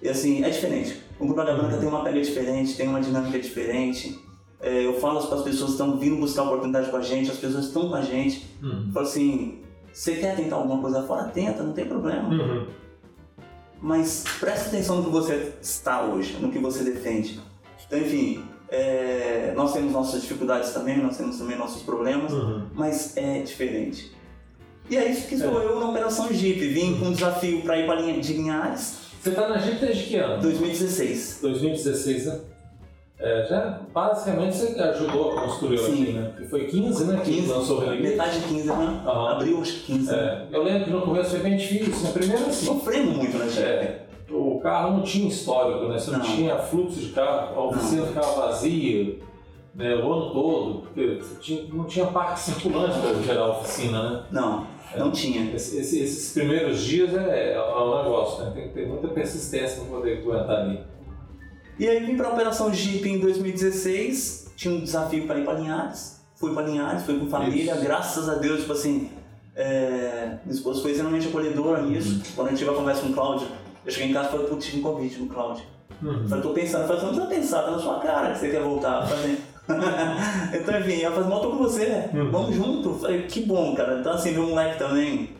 E 0.00 0.08
assim, 0.08 0.44
é 0.44 0.50
diferente. 0.50 1.02
O 1.18 1.26
Grupo 1.26 1.40
Águia 1.40 1.54
Branca 1.54 1.78
tem 1.78 1.88
uma 1.88 2.04
pega 2.04 2.20
diferente, 2.20 2.76
tem 2.76 2.88
uma 2.88 3.00
dinâmica 3.00 3.38
diferente. 3.38 4.18
É, 4.60 4.86
eu 4.86 4.94
falo 5.00 5.20
para 5.26 5.38
as 5.38 5.42
pessoas 5.42 5.70
que 5.70 5.72
estão 5.72 5.98
vindo 5.98 6.16
buscar 6.16 6.44
oportunidade 6.44 6.90
com 6.90 6.96
a 6.96 7.02
gente, 7.02 7.30
as 7.30 7.38
pessoas 7.38 7.66
estão 7.66 7.88
com 7.88 7.94
a 7.94 8.02
gente. 8.02 8.46
Uhum. 8.62 8.90
Falo 8.92 9.06
assim, 9.06 9.60
você 9.92 10.16
quer 10.16 10.36
tentar 10.36 10.56
alguma 10.56 10.80
coisa 10.80 11.02
fora? 11.02 11.24
Tenta, 11.24 11.62
não 11.62 11.72
tem 11.72 11.86
problema. 11.86 12.28
Uhum. 12.28 12.66
Mas 13.80 14.24
preste 14.38 14.68
atenção 14.68 14.96
no 14.96 15.04
que 15.04 15.10
você 15.10 15.54
está 15.60 16.02
hoje, 16.02 16.36
no 16.40 16.50
que 16.50 16.58
você 16.58 16.84
defende. 16.84 17.40
Então, 17.86 17.98
enfim, 17.98 18.44
é, 18.68 19.52
nós 19.56 19.72
temos 19.72 19.92
nossas 19.92 20.22
dificuldades 20.22 20.70
também, 20.72 20.98
nós 21.02 21.16
temos 21.16 21.38
também 21.38 21.56
nossos 21.56 21.82
problemas, 21.82 22.32
Uhum. 22.32 22.62
mas 22.74 23.16
é 23.16 23.40
diferente. 23.40 24.12
E 24.88 24.96
é 24.96 25.10
isso 25.10 25.26
que 25.28 25.36
sou 25.36 25.60
É. 25.60 25.64
eu 25.66 25.80
na 25.80 25.90
Operação 25.90 26.32
Jeep. 26.32 26.60
Vim 26.68 26.98
com 26.98 27.06
um 27.06 27.12
desafio 27.12 27.62
para 27.62 27.78
ir 27.78 27.86
para 27.86 28.00
linha 28.00 28.20
de 28.20 28.32
Linhares, 28.32 28.98
Você 29.20 29.30
está 29.30 29.48
na 29.48 29.58
Jeep 29.58 29.80
desde 29.80 30.04
que 30.04 30.16
ano? 30.16 30.40
2016. 30.40 31.38
2016, 31.42 32.26
né? 32.26 32.40
É, 33.18 33.46
já 33.48 33.80
basicamente 33.94 34.54
você 34.56 34.78
ajudou 34.80 35.36
a 35.38 35.40
construir 35.42 35.78
Sim. 35.78 36.02
aqui, 36.02 36.12
né? 36.12 36.28
Porque 36.34 36.44
foi 36.48 36.64
15, 36.66 37.04
né? 37.06 37.20
Que 37.24 37.32
15, 37.32 37.48
lançou 37.48 37.76
o 37.78 37.80
Renegade. 37.80 38.02
metade 38.08 38.40
de 38.40 38.46
15, 38.46 38.66
né? 38.68 39.02
Abril, 39.06 39.60
acho 39.62 39.72
que 39.72 39.80
15. 39.94 40.14
É, 40.14 40.46
eu 40.52 40.62
lembro 40.62 40.84
que 40.84 40.90
no 40.90 41.00
começo 41.02 41.30
foi 41.30 41.40
bem 41.40 41.56
difícil, 41.56 42.02
né? 42.04 42.10
Primeiro 42.12 42.46
assim, 42.46 42.66
Sofremos 42.66 43.16
muito 43.16 43.36
na 43.38 43.48
Jeep. 43.48 43.62
é, 43.66 44.06
o 44.30 44.60
carro 44.60 44.96
não 44.96 45.02
tinha 45.02 45.28
histórico, 45.28 45.86
né? 45.88 45.98
Você 45.98 46.10
não, 46.10 46.18
Não. 46.18 46.26
tinha 46.26 46.58
fluxo 46.58 46.98
de 47.00 47.08
carro, 47.10 47.58
a 47.58 47.64
oficina 47.68 48.06
ficava 48.06 48.46
vazia 48.46 49.18
né? 49.74 49.94
o 49.96 50.10
ano 50.12 50.32
todo, 50.32 50.80
porque 50.82 51.20
tinha- 51.40 51.64
não 51.72 51.84
tinha 51.84 52.06
parque 52.06 52.40
circulante 52.40 52.98
para 52.98 53.14
gerar 53.22 53.42
a 53.42 53.50
oficina, 53.58 54.02
né? 54.10 54.22
Não, 54.32 54.66
não 54.96 55.10
tinha. 55.10 55.54
Esse- 55.54 55.78
esse- 55.78 56.00
esses 56.00 56.32
primeiros 56.32 56.82
dias 56.82 57.14
é, 57.14 57.52
é 57.52 57.60
um 57.60 58.02
negócio, 58.02 58.42
né? 58.44 58.52
Tem 58.54 58.68
que 58.68 58.74
ter 58.74 58.88
muita 58.88 59.08
persistência 59.08 59.80
para 59.82 59.96
poder 59.98 60.18
aguentar 60.18 60.60
ali. 60.62 60.80
E 61.78 61.86
aí 61.86 62.00
vim 62.06 62.16
para 62.16 62.28
a 62.28 62.32
Operação 62.32 62.72
Jeep 62.72 63.06
em 63.06 63.18
2016, 63.20 64.50
tinha 64.56 64.72
um 64.74 64.80
desafio 64.80 65.26
para 65.26 65.38
ir 65.38 65.44
para 65.44 65.54
Linhares, 65.54 66.22
fui 66.34 66.54
para 66.54 66.62
Linhares, 66.66 67.02
fui 67.04 67.18
com 67.18 67.26
família, 67.28 67.74
Isso. 67.74 67.82
graças 67.84 68.28
a 68.30 68.34
Deus, 68.36 68.60
tipo 68.60 68.72
assim, 68.72 69.10
é, 69.54 70.38
minha 70.44 70.54
esposa 70.56 70.80
foi 70.80 70.92
extremamente 70.92 71.28
acolhedora 71.28 71.82
nisso. 71.82 72.14
Uhum. 72.14 72.22
Quando 72.34 72.48
eu 72.52 72.56
tive 72.56 72.70
a 72.70 72.74
conversa 72.74 73.02
com 73.02 73.08
o 73.08 73.12
Cláudio, 73.12 73.46
eu 73.86 73.90
cheguei 73.92 74.10
em 74.10 74.12
casa 74.12 74.28
e 74.28 74.30
falei, 74.32 74.46
putz, 74.48 74.66
tive 74.66 74.78
um 74.80 74.82
convite 74.82 75.18
no 75.20 75.26
Cláudio. 75.28 75.64
Uhum. 76.02 76.28
Falei, 76.28 76.42
tô 76.42 76.50
pensando, 76.50 76.82
eu 76.82 76.88
falei, 76.88 77.02
não 77.02 77.08
precisa 77.26 77.26
pensar, 77.26 77.62
tá 77.62 77.70
na 77.70 77.78
sua 77.78 77.98
cara 78.00 78.32
que 78.32 78.38
você 78.38 78.50
quer 78.50 78.60
voltar. 78.62 79.02
Eu 79.08 79.08
falei, 79.16 79.38
então 80.54 80.78
enfim, 80.80 81.02
ela 81.02 81.14
falou, 81.14 81.28
mas 81.28 81.38
eu 81.38 81.42
tô 81.44 81.56
com 81.56 81.62
você, 81.64 82.04
Uhum. 82.14 82.30
vamos 82.30 82.54
junto. 82.54 82.88
Eu 82.90 82.94
falei, 83.00 83.22
que 83.22 83.40
bom, 83.40 83.74
cara. 83.74 83.98
Então 83.98 84.12
assim, 84.12 84.30
meu 84.32 84.46
moleque 84.46 84.78
também, 84.78 85.30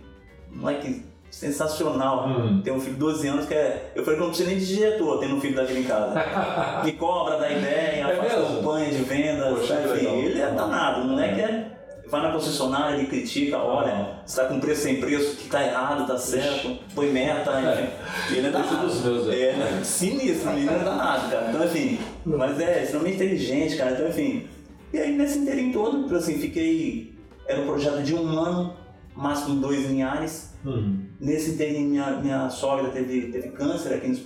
um 0.52 0.58
moleque 0.58 1.04
sensacional. 1.30 2.26
Uhum. 2.28 2.60
Tem 2.60 2.72
um 2.72 2.80
filho 2.80 2.94
de 2.94 2.98
12 3.00 3.28
anos 3.28 3.46
que 3.46 3.54
é. 3.54 3.92
Eu 3.94 4.02
falei 4.04 4.16
que 4.18 4.22
eu 4.22 4.26
não 4.26 4.32
preciso 4.34 4.48
nem 4.50 4.58
de 4.58 4.66
diretor 4.66 5.20
tendo 5.20 5.36
um 5.36 5.40
filho 5.40 5.54
daquele 5.54 5.80
em 5.80 5.84
casa. 5.84 6.14
Me 6.84 6.92
cobra, 6.92 7.38
dá 7.38 7.50
ideia, 7.50 8.04
É 8.08 8.16
faz 8.16 8.32
mesmo? 8.36 8.56
campanha 8.56 8.90
de 8.90 9.02
venda, 9.04 9.46
Poxa, 9.50 9.80
enfim, 9.94 10.06
ele 10.06 10.40
é 10.40 10.50
danado, 10.50 11.02
o 11.02 11.04
moleque 11.04 11.40
é. 11.40 11.65
Vai 12.08 12.22
na 12.22 12.30
concessionária, 12.32 12.96
ele 12.98 13.08
critica, 13.08 13.58
olha, 13.58 14.20
você 14.24 14.40
tá 14.40 14.46
com 14.46 14.60
preço 14.60 14.82
sem 14.82 15.00
preço, 15.00 15.36
que 15.36 15.48
tá 15.48 15.64
errado, 15.64 16.06
tá 16.06 16.16
certo, 16.16 16.78
põe 16.94 17.10
meta, 17.10 17.50
enfim. 17.60 18.36
Ele 18.36 18.46
é 18.46 18.50
danado. 18.50 19.32
é. 19.32 19.40
É, 19.40 19.56
né? 19.56 19.80
sinistro, 19.82 20.50
menino 20.52 20.70
é 20.70 20.78
danado, 20.84 21.30
cara. 21.30 21.48
Então, 21.50 21.64
enfim, 21.64 21.98
mas 22.24 22.60
é 22.60 22.82
extremamente 22.84 23.16
inteligente, 23.16 23.76
cara. 23.76 23.90
Então, 23.92 24.08
enfim. 24.08 24.46
E 24.92 24.98
aí, 24.98 25.16
nesse 25.16 25.38
inteirinho 25.40 25.72
todo, 25.72 26.14
assim, 26.14 26.38
fiquei. 26.38 27.12
Era 27.48 27.60
um 27.62 27.66
projeto 27.66 28.02
de 28.02 28.14
um 28.14 28.28
ano, 28.38 28.74
máximo 29.14 29.60
dois 29.60 29.84
lineares. 29.86 30.54
Uhum. 30.64 31.06
Nesse 31.20 31.52
inteirinho, 31.52 31.88
minha, 31.88 32.10
minha 32.18 32.50
sogra 32.50 32.90
teve, 32.90 33.32
teve 33.32 33.48
câncer 33.50 33.94
aqui, 33.94 34.24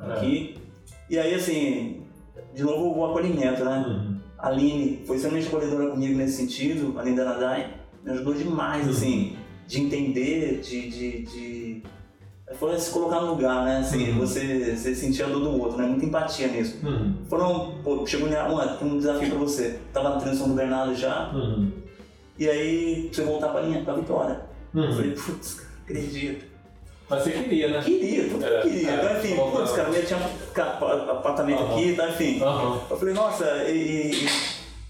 É. 0.00 0.12
aqui. 0.12 0.58
E 1.08 1.18
aí, 1.18 1.34
assim, 1.34 2.02
de 2.54 2.62
novo 2.62 2.98
o 2.98 3.04
acolhimento, 3.04 3.64
né? 3.64 3.84
Uhum. 3.86 4.19
A 4.42 4.48
Aline 4.48 5.02
foi 5.06 5.16
extremamente 5.16 5.48
acolhedora 5.48 5.90
comigo 5.90 6.16
nesse 6.16 6.36
sentido, 6.38 6.94
a 6.98 7.02
Aline 7.02 7.16
da 7.16 7.24
Nadai, 7.24 7.74
me 8.04 8.10
ajudou 8.12 8.34
demais, 8.34 8.84
Uhum. 8.86 8.90
assim, 8.92 9.36
de 9.66 9.80
entender, 9.80 10.60
de, 10.60 10.88
de, 10.90 11.22
de... 11.22 11.82
Foi 12.54 12.76
se 12.78 12.90
colocar 12.90 13.20
no 13.20 13.28
lugar, 13.34 13.64
né? 13.64 13.78
Assim, 13.78 14.10
Uhum. 14.10 14.18
você, 14.18 14.74
você 14.76 14.94
sentir 14.94 15.22
a 15.22 15.26
dor 15.28 15.40
do 15.40 15.60
outro, 15.60 15.78
né? 15.78 15.86
Muita 15.86 16.04
empatia 16.04 16.48
nisso. 16.48 16.84
Uhum. 16.84 17.14
Foram, 17.28 17.74
pô, 17.84 18.04
chegou 18.06 18.28
em 18.28 18.32
uma, 18.34 18.66
tem 18.66 18.88
um 18.88 18.96
desafio 18.98 19.28
pra 19.30 19.38
você. 19.38 19.78
Tava 19.92 20.10
na 20.10 20.16
transição 20.20 20.48
do 20.48 20.54
Bernardo 20.54 20.94
já, 20.96 21.30
Uhum. 21.32 21.70
e 22.38 22.48
aí 22.48 23.08
você 23.12 23.22
voltar 23.22 23.50
pra 23.50 23.60
linha, 23.60 23.84
pra 23.84 23.94
Vitória. 23.94 24.40
Eu 24.74 24.82
Uhum. 24.82 24.92
falei, 24.92 25.10
putz, 25.12 25.54
cara, 25.54 25.68
acredito. 25.84 26.49
Mas 27.10 27.22
você 27.24 27.30
queria, 27.32 27.68
né? 27.68 27.82
Queria, 27.84 28.24
tudo 28.28 28.38
que 28.38 28.44
É, 28.44 28.58
eu 28.58 28.62
queria. 28.62 28.90
é, 28.90 28.94
Então, 28.94 29.18
enfim, 29.18 29.34
voltar. 29.34 29.58
putz, 29.58 29.72
cara, 29.72 29.88
eu 29.90 30.06
tinha 30.06 30.30
ca- 30.54 30.78
apartamento 31.10 31.62
aqui, 31.64 31.94
tá, 31.94 32.08
enfim. 32.08 32.40
Aham. 32.40 32.80
Eu 32.88 32.96
falei, 32.96 33.14
nossa, 33.14 33.44
e, 33.68 34.12
e- 34.12 34.28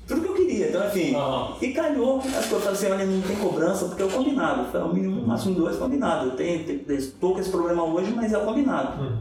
tudo 0.06 0.20
que 0.20 0.28
eu 0.28 0.34
queria, 0.34 0.68
então 0.68 0.86
enfim. 0.86 1.14
Aham. 1.14 1.56
E 1.62 1.68
calhou, 1.72 2.18
as 2.18 2.46
coisas 2.46 2.68
assim, 2.68 2.92
olha, 2.92 3.06
não 3.06 3.22
tem 3.22 3.36
cobrança, 3.36 3.86
porque 3.86 4.02
é 4.02 4.04
o 4.04 4.10
combinado. 4.10 4.66
Foi 4.70 4.80
o 4.82 4.92
mínimo, 4.92 5.26
máximo 5.26 5.54
dois 5.54 5.76
combinado. 5.76 6.26
Eu 6.26 6.32
tenho, 6.32 6.64
tenho, 6.64 6.84
estou 6.98 7.32
com 7.32 7.40
esse 7.40 7.50
problema 7.50 7.82
hoje, 7.84 8.12
mas 8.14 8.32
é 8.32 8.38
o 8.38 8.44
combinado. 8.44 9.02
Uhum. 9.02 9.18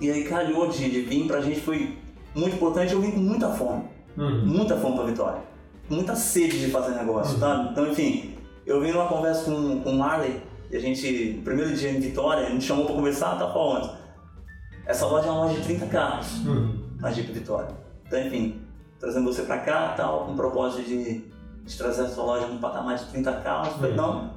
E 0.00 0.10
aí 0.10 0.24
calhou 0.24 0.66
de, 0.68 0.90
de 0.90 1.00
vir 1.02 1.26
pra 1.26 1.40
gente, 1.40 1.60
foi 1.60 1.96
muito 2.34 2.56
importante, 2.56 2.92
eu 2.92 3.00
vim 3.00 3.12
com 3.12 3.20
muita 3.20 3.48
fome. 3.50 3.84
Uhum. 4.18 4.44
Muita 4.46 4.76
fome 4.76 4.96
pra 4.96 5.04
Vitória. 5.06 5.40
Muita 5.88 6.14
sede 6.14 6.58
de 6.60 6.70
fazer 6.70 6.94
negócio, 6.96 7.38
tá? 7.38 7.68
Então, 7.72 7.86
enfim, 7.90 8.34
eu 8.66 8.80
vim 8.80 8.90
numa 8.92 9.06
conversa 9.08 9.44
com, 9.44 9.80
com 9.80 9.90
o 9.90 9.98
Marley, 9.98 10.40
e 10.70 10.76
a 10.76 10.80
gente, 10.80 11.34
no 11.36 11.42
primeiro 11.42 11.74
dia 11.74 11.90
em 11.90 12.00
Vitória, 12.00 12.46
a 12.46 12.50
gente 12.50 12.64
chamou 12.64 12.86
pra 12.86 12.94
conversar, 12.94 13.38
tá 13.38 13.50
falando. 13.52 13.90
Essa 14.86 15.06
loja 15.06 15.26
é 15.28 15.30
uma 15.30 15.44
loja 15.46 15.54
de 15.60 15.64
30 15.66 15.86
carros 15.86 16.38
Uhum. 16.46 16.78
na 16.98 17.10
Jeep 17.10 17.30
Vitória. 17.32 17.68
Então, 18.06 18.20
enfim, 18.20 18.60
trazendo 18.98 19.32
você 19.32 19.42
pra 19.42 19.58
cá, 19.58 19.94
tal, 19.96 20.24
com 20.26 20.32
o 20.32 20.36
propósito 20.36 20.82
de, 20.88 21.24
de 21.64 21.76
trazer 21.78 22.02
a 22.02 22.08
sua 22.08 22.24
loja 22.24 22.46
num 22.46 22.58
patamar 22.58 22.96
de 22.96 23.04
30 23.06 23.32
carros. 23.40 23.68
Eu 23.68 23.74
Falei, 23.74 23.90
Uhum. 23.92 23.96
não, 23.96 24.30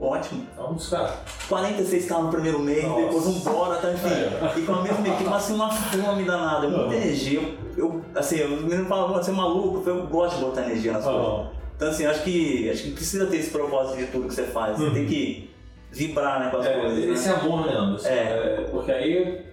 ótimo. 0.00 0.46
Vamos 0.56 0.74
buscar. 0.76 1.24
46 1.48 2.06
carros 2.06 2.24
no 2.26 2.30
primeiro 2.30 2.58
mês, 2.60 2.84
Nossa. 2.84 3.02
depois 3.02 3.24
vambora, 3.24 3.76
tá, 3.80 3.92
enfim. 3.92 4.08
É. 4.08 4.58
E 4.58 4.62
com 4.62 4.72
a 4.72 4.82
mesma 4.82 5.08
equipe, 5.08 5.24
mas 5.24 5.44
assim, 5.44 5.54
uma 5.54 5.70
fome 5.70 6.24
danada, 6.24 6.68
muita 6.68 6.84
Uhum. 6.86 6.92
energia. 6.92 7.40
Eu, 7.40 7.56
eu, 7.76 8.04
assim, 8.14 8.42
os 8.42 8.62
meninos 8.62 8.88
falam, 8.88 9.12
você 9.12 9.30
é 9.30 9.34
maluco, 9.34 9.82
eu 9.88 9.96
eu 9.98 10.06
gosto 10.06 10.36
de 10.38 10.44
botar 10.44 10.62
energia 10.62 10.92
nas 10.92 11.04
coisas. 11.04 11.22
Aham. 11.22 11.50
Então, 11.76 11.88
assim, 11.90 12.06
acho 12.06 12.22
que, 12.24 12.70
acho 12.70 12.82
que 12.84 12.90
precisa 12.92 13.26
ter 13.26 13.36
esse 13.36 13.50
propósito 13.50 13.98
de 13.98 14.06
tudo 14.06 14.28
que 14.28 14.34
você 14.34 14.44
faz. 14.44 14.78
Você 14.78 14.84
Uhum. 14.84 14.94
tem 14.94 15.06
que 15.06 15.50
vibrar, 15.96 16.40
né, 16.40 16.50
com 16.50 16.58
as 16.58 16.66
É, 16.66 16.80
coisas. 16.80 17.04
esse 17.04 17.28
né? 17.28 17.34
amor, 17.40 17.66
né, 17.66 17.72
Anderson? 17.74 18.08
É. 18.08 18.12
É, 18.12 18.68
porque 18.70 18.92
aí 18.92 19.46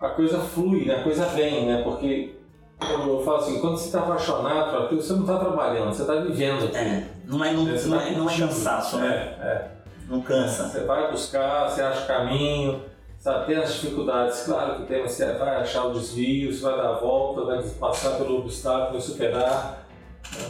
a 0.00 0.08
coisa 0.08 0.38
flui, 0.40 0.86
né? 0.86 0.96
a 0.96 1.02
coisa 1.02 1.26
vem, 1.26 1.66
né? 1.66 1.82
Porque 1.82 2.34
eu, 2.80 3.06
eu 3.18 3.22
falo 3.22 3.36
assim, 3.38 3.60
quando 3.60 3.76
você 3.76 3.86
está 3.86 4.00
apaixonado 4.00 4.70
por 4.70 4.84
aquilo, 4.84 5.02
você 5.02 5.12
não 5.12 5.20
está 5.20 5.38
trabalhando, 5.38 5.92
você 5.92 6.02
está 6.02 6.14
vivendo 6.14 6.64
aquilo. 6.64 6.76
É, 6.76 7.04
não 7.26 7.44
é, 7.44 7.52
não, 7.52 7.64
não 7.64 7.74
tá 7.98 8.06
é, 8.06 8.10
não 8.12 8.30
é 8.30 8.38
cansaço, 8.38 8.96
É, 8.98 9.00
né? 9.00 9.36
é. 9.42 9.64
Não 10.08 10.20
cansa. 10.22 10.68
Você 10.68 10.80
vai 10.84 11.10
buscar, 11.10 11.68
você 11.68 11.82
acha 11.82 12.02
o 12.04 12.06
caminho, 12.06 12.82
sabe? 13.18 13.46
Tem 13.46 13.56
as 13.56 13.74
dificuldades, 13.74 14.42
claro 14.44 14.76
que 14.76 14.86
tem, 14.86 15.02
mas 15.02 15.12
você 15.12 15.32
vai 15.34 15.56
achar 15.56 15.84
o 15.84 15.92
desvio, 15.92 16.52
você 16.52 16.62
vai 16.62 16.76
dar 16.76 16.88
a 16.88 16.92
volta, 16.98 17.44
vai 17.44 17.62
passar 17.78 18.16
pelo 18.16 18.38
obstáculo, 18.38 18.92
vai 18.92 19.00
superar. 19.00 19.79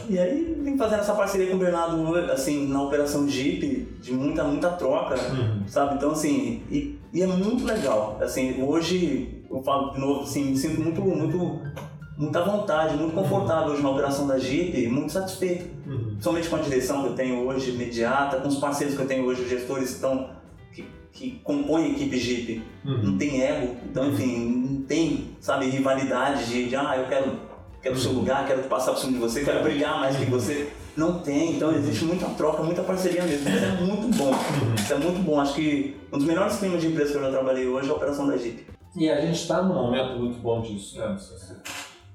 E 0.09 0.17
aí 0.19 0.55
vim 0.63 0.77
fazendo 0.77 0.99
essa 0.99 1.13
parceria 1.15 1.47
com 1.47 1.55
o 1.55 1.59
Bernardo, 1.59 2.07
assim, 2.31 2.67
na 2.67 2.83
operação 2.83 3.27
Jeep, 3.27 3.87
de 3.99 4.13
muita, 4.13 4.43
muita 4.43 4.69
troca, 4.71 5.15
sabe? 5.67 5.95
Então, 5.95 6.11
assim, 6.11 6.61
e, 6.69 6.99
e 7.13 7.21
é 7.21 7.27
muito 7.27 7.65
legal. 7.65 8.17
Assim, 8.21 8.61
hoje, 8.61 9.43
eu 9.49 9.61
falo 9.63 9.91
de 9.91 9.99
novo, 9.99 10.21
assim, 10.21 10.45
me 10.51 10.57
sinto 10.57 10.79
muito, 10.81 11.01
muito, 11.01 11.61
muita 12.17 12.43
vontade, 12.43 12.95
muito 12.95 13.13
confortável 13.15 13.73
hoje 13.73 13.81
na 13.81 13.89
operação 13.89 14.27
da 14.27 14.37
Jeep, 14.37 14.87
muito 14.87 15.11
satisfeito. 15.11 15.65
Uhum. 15.89 16.09
Principalmente 16.11 16.49
com 16.49 16.55
a 16.57 16.59
direção 16.59 17.01
que 17.01 17.07
eu 17.09 17.15
tenho 17.15 17.47
hoje, 17.47 17.71
imediata, 17.71 18.37
com 18.37 18.47
os 18.49 18.57
parceiros 18.57 18.95
que 18.95 19.01
eu 19.01 19.07
tenho 19.07 19.25
hoje, 19.25 19.41
os 19.41 19.49
gestores 19.49 19.89
que 19.89 19.95
estão, 19.95 20.29
que, 20.73 20.85
que 21.11 21.31
compõem 21.43 21.85
a 21.85 21.89
equipe 21.89 22.17
Jeep. 22.17 22.61
Não 22.85 22.93
Uhum. 23.11 23.17
tem 23.17 23.41
ego, 23.41 23.75
então, 23.89 24.09
enfim, 24.11 24.37
não 24.69 24.81
tem, 24.83 25.35
sabe, 25.39 25.65
rivalidade 25.69 26.45
de, 26.45 26.69
de 26.69 26.75
ah, 26.75 26.95
eu 26.97 27.07
quero 27.07 27.49
quero 27.81 27.95
o 27.95 27.99
seu 27.99 28.11
lugar, 28.11 28.45
quero 28.47 28.63
passar 28.63 28.91
por 28.91 28.99
cima 28.99 29.13
de 29.13 29.19
você, 29.19 29.43
quero 29.43 29.63
brilhar 29.63 29.99
mais 29.99 30.15
que 30.17 30.25
você. 30.25 30.71
Não 30.95 31.19
tem, 31.19 31.55
então 31.55 31.71
existe 31.71 32.03
muita 32.03 32.25
troca, 32.31 32.61
muita 32.63 32.83
parceria 32.83 33.23
mesmo. 33.23 33.47
Isso 33.49 33.65
é 33.65 33.71
muito 33.81 34.17
bom. 34.17 34.31
Isso 34.75 34.93
é 34.93 34.97
muito 34.97 35.23
bom. 35.23 35.39
Acho 35.39 35.53
que 35.55 35.95
um 36.11 36.17
dos 36.17 36.27
melhores 36.27 36.57
climas 36.57 36.81
de 36.81 36.87
empresa 36.87 37.11
que 37.11 37.17
eu 37.17 37.23
já 37.23 37.29
trabalhei 37.31 37.65
hoje 37.67 37.87
é 37.87 37.91
a 37.91 37.95
operação 37.95 38.27
da 38.27 38.35
Jeep. 38.37 38.65
E 38.97 39.09
a 39.09 39.21
gente 39.21 39.39
está 39.39 39.61
num 39.61 39.73
momento 39.73 40.19
muito 40.19 40.37
bom 40.39 40.61
disso, 40.61 40.99
né? 40.99 41.15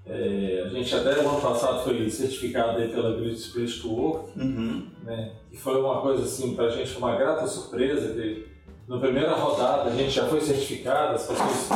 É, 0.09 0.63
a 0.67 0.69
gente 0.69 0.95
até 0.95 1.21
no 1.23 1.31
ano 1.31 1.41
passado 1.41 1.83
foi 1.83 2.09
certificado 2.11 2.79
aí 2.79 2.89
pela 2.89 3.17
Great 3.17 3.43
Place 3.51 3.81
to 3.81 3.89
Work, 3.93 4.39
Uhum. 4.39 4.87
né? 5.03 5.33
E 5.51 5.57
foi 5.57 5.81
uma 5.81 6.01
coisa 6.03 6.23
assim, 6.23 6.55
pra 6.55 6.69
gente 6.69 6.97
uma 6.97 7.17
grata 7.17 7.47
surpresa 7.47 8.13
que 8.13 8.47
na 8.87 8.99
primeira 8.99 9.33
rodada 9.35 9.91
a 9.91 9.93
gente 9.95 10.11
já 10.11 10.27
foi 10.27 10.41
certificado, 10.41 11.15
as 11.15 11.27
pessoas 11.27 11.69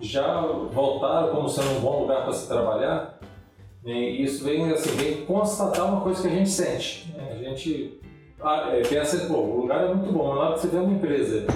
já 0.00 0.40
voltaram 0.72 1.28
como 1.28 1.48
sendo 1.48 1.76
um 1.76 1.80
bom 1.80 2.00
lugar 2.00 2.24
para 2.24 2.32
se 2.32 2.48
trabalhar. 2.48 3.20
E 3.86 4.24
isso 4.24 4.44
vem, 4.44 4.68
assim, 4.72 4.90
vem 4.96 5.24
constatar 5.24 5.86
uma 5.86 6.00
coisa 6.00 6.20
que 6.20 6.28
a 6.28 6.30
gente 6.30 6.50
sente. 6.50 7.12
né? 7.16 7.32
A 7.32 7.36
gente 7.36 8.00
ah, 8.40 8.70
é, 8.72 8.82
pensa, 8.82 9.26
pô, 9.26 9.34
o 9.34 9.60
lugar 9.62 9.84
é 9.84 9.94
muito 9.94 10.12
bom, 10.12 10.28
mas 10.28 10.38
lá 10.38 10.56
você 10.56 10.68
vê 10.68 10.78
uma 10.78 10.92
empresa 10.92 11.46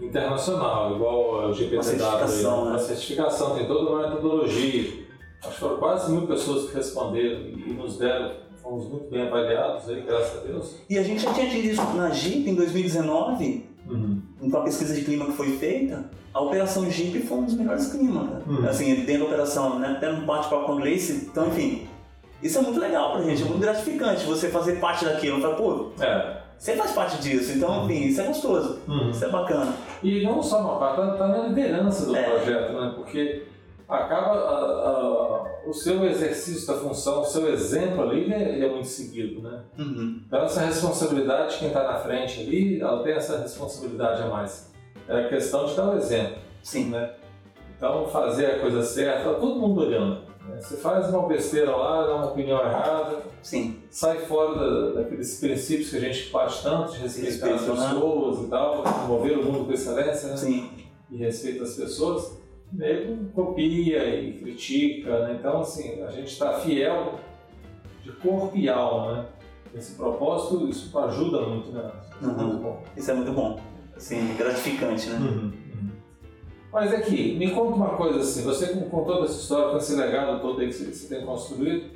internacional, 0.00 0.94
igual 0.94 1.48
o 1.48 1.52
GPTW, 1.52 1.76
Uma 1.76 1.82
certificação, 1.82 2.64
né? 2.64 2.70
uma 2.70 2.78
certificação, 2.78 3.54
tem 3.56 3.66
toda 3.66 3.90
uma 3.90 4.08
metodologia. 4.08 5.02
Acho 5.42 5.54
que 5.54 5.60
foram 5.60 5.76
quase 5.78 6.12
mil 6.12 6.26
pessoas 6.26 6.70
que 6.70 6.76
responderam 6.76 7.40
e 7.40 7.72
nos 7.72 7.98
deram, 7.98 8.32
fomos 8.62 8.88
muito 8.88 9.10
bem 9.10 9.22
avaliados 9.22 9.88
aí, 9.88 10.00
graças 10.02 10.38
a 10.38 10.46
Deus. 10.46 10.76
E 10.88 10.96
a 10.96 11.02
gente 11.02 11.20
já 11.20 11.34
tinha 11.34 11.50
tido 11.50 11.64
isso 11.64 11.82
na 11.96 12.10
Jeep 12.10 12.48
em 12.48 12.54
2019, 12.54 13.66
com 14.50 14.56
a 14.56 14.60
pesquisa 14.62 14.94
de 14.94 15.02
clima 15.02 15.26
que 15.26 15.32
foi 15.32 15.56
feita. 15.58 16.04
A 16.34 16.40
operação 16.40 16.90
Jeep 16.90 17.20
foi 17.20 17.38
um 17.38 17.44
dos 17.44 17.54
melhores 17.54 17.86
climas, 17.92 18.28
cara. 18.28 18.42
Uhum. 18.46 18.68
Assim, 18.68 18.94
dentro 19.04 19.20
da 19.20 19.24
operação, 19.26 19.78
né? 19.78 19.88
Até 19.96 20.10
no 20.10 20.24
bate-papo 20.26 20.66
com 20.66 20.72
a 20.72 20.76
Gleice. 20.76 21.28
Então, 21.30 21.48
enfim, 21.48 21.86
isso 22.42 22.58
é 22.58 22.62
muito 22.62 22.80
legal 22.80 23.12
pra 23.12 23.22
gente, 23.22 23.42
é 23.42 23.44
muito 23.44 23.60
gratificante 23.60 24.24
você 24.24 24.48
fazer 24.48 24.80
parte 24.80 25.04
daquilo. 25.04 25.40
Fala, 25.40 25.54
pô, 25.56 25.90
É. 26.00 26.38
você 26.58 26.74
faz 26.74 26.92
parte 26.92 27.20
disso, 27.20 27.52
então, 27.52 27.84
enfim, 27.84 28.06
isso 28.06 28.20
é 28.20 28.24
gostoso, 28.24 28.78
Uhum. 28.88 29.10
isso 29.10 29.24
é 29.24 29.28
bacana. 29.28 29.74
E 30.02 30.22
não 30.24 30.42
só 30.42 30.60
uma 30.60 30.78
parte, 30.78 31.12
está 31.12 31.28
na 31.28 31.46
liderança 31.48 32.06
do 32.06 32.16
É. 32.16 32.22
projeto, 32.22 32.72
né? 32.72 32.92
Porque 32.96 33.42
acaba 33.88 34.32
a- 34.34 34.88
a- 34.88 35.62
o 35.66 35.72
seu 35.72 36.04
exercício 36.06 36.66
da 36.66 36.74
função, 36.80 37.20
o 37.20 37.24
seu 37.24 37.48
exemplo 37.52 38.02
ali, 38.02 38.22
ele 38.22 38.34
é, 38.34 38.48
ele 38.54 38.66
é 38.66 38.68
muito 38.70 38.88
seguido, 38.88 39.42
né? 39.42 39.62
Uhum. 39.78 40.22
Então 40.26 40.42
essa 40.44 40.60
responsabilidade 40.62 41.52
de 41.54 41.58
quem 41.60 41.68
está 41.68 41.84
na 41.84 41.98
frente 42.00 42.40
ali, 42.40 42.80
ela 42.80 43.02
tem 43.02 43.12
essa 43.14 43.38
responsabilidade 43.38 44.22
a 44.22 44.26
mais. 44.26 44.72
É 45.08 45.24
a 45.24 45.28
questão 45.28 45.66
de 45.66 45.74
dar 45.74 45.90
o 45.90 45.96
exemplo, 45.96 46.36
Sim. 46.62 46.90
né? 46.90 47.10
Então 47.76 48.06
fazer 48.08 48.46
a 48.46 48.58
coisa 48.60 48.82
certa, 48.82 49.30
tá 49.32 49.34
todo 49.38 49.60
mundo 49.60 49.80
olhando. 49.82 50.20
né? 50.48 50.60
Você 50.60 50.76
faz 50.76 51.08
uma 51.08 51.26
besteira 51.28 51.74
lá, 51.76 52.04
dá 52.06 52.14
uma 52.16 52.26
opinião 52.26 52.60
errada, 52.60 53.18
Sim. 53.42 53.80
sai 53.90 54.18
fora 54.18 54.54
da- 54.56 55.00
daqueles 55.02 55.38
princípios 55.38 55.90
que 55.90 55.96
a 55.96 56.00
gente 56.00 56.30
parte 56.30 56.62
tanto, 56.64 56.92
de 56.92 56.98
respeitar 56.98 57.46
as 57.46 57.60
Respeito, 57.60 57.74
né? 57.80 57.88
pessoas 57.94 58.38
e 58.40 58.46
tal, 58.48 58.84
mover 59.06 59.38
o 59.38 59.44
mundo 59.44 59.64
com 59.66 59.72
excelência, 59.72 60.28
né? 60.30 60.36
Sim. 60.36 60.70
e 61.10 61.16
respeita 61.18 61.62
as 61.64 61.74
pessoas, 61.74 62.41
nego 62.72 63.26
copia 63.34 64.20
e 64.20 64.32
critica, 64.38 65.26
né? 65.26 65.36
Então, 65.38 65.60
assim, 65.60 66.02
a 66.02 66.10
gente 66.10 66.28
está 66.32 66.54
fiel 66.60 67.18
de 68.02 68.12
corpo 68.12 68.56
e 68.56 68.68
alma, 68.68 69.12
né? 69.12 69.26
Esse 69.74 69.94
propósito, 69.94 70.68
isso 70.68 70.96
ajuda 70.98 71.42
muito, 71.42 71.70
né? 71.70 71.90
Isso 72.20 72.28
é 72.30 72.32
Uhum. 72.32 72.46
muito 72.46 72.62
bom. 72.62 72.82
Isso 72.96 73.10
é 73.10 73.14
muito 73.14 73.32
bom. 73.32 73.60
Assim, 73.96 74.34
gratificante, 74.36 75.08
né? 75.10 75.18
Uhum. 75.18 75.52
Mas 76.72 76.92
aqui, 76.94 77.36
me 77.36 77.50
conta 77.50 77.76
uma 77.76 77.90
coisa 77.96 78.20
assim, 78.20 78.42
você 78.44 78.68
com, 78.68 79.04
toda 79.04 79.26
essa 79.26 79.38
história, 79.40 79.70
com 79.70 79.76
esse 79.76 79.94
legado 79.94 80.40
todo 80.40 80.60
aí 80.60 80.68
que 80.68 80.72
você, 80.72 81.14
tem 81.14 81.24
construído, 81.24 81.90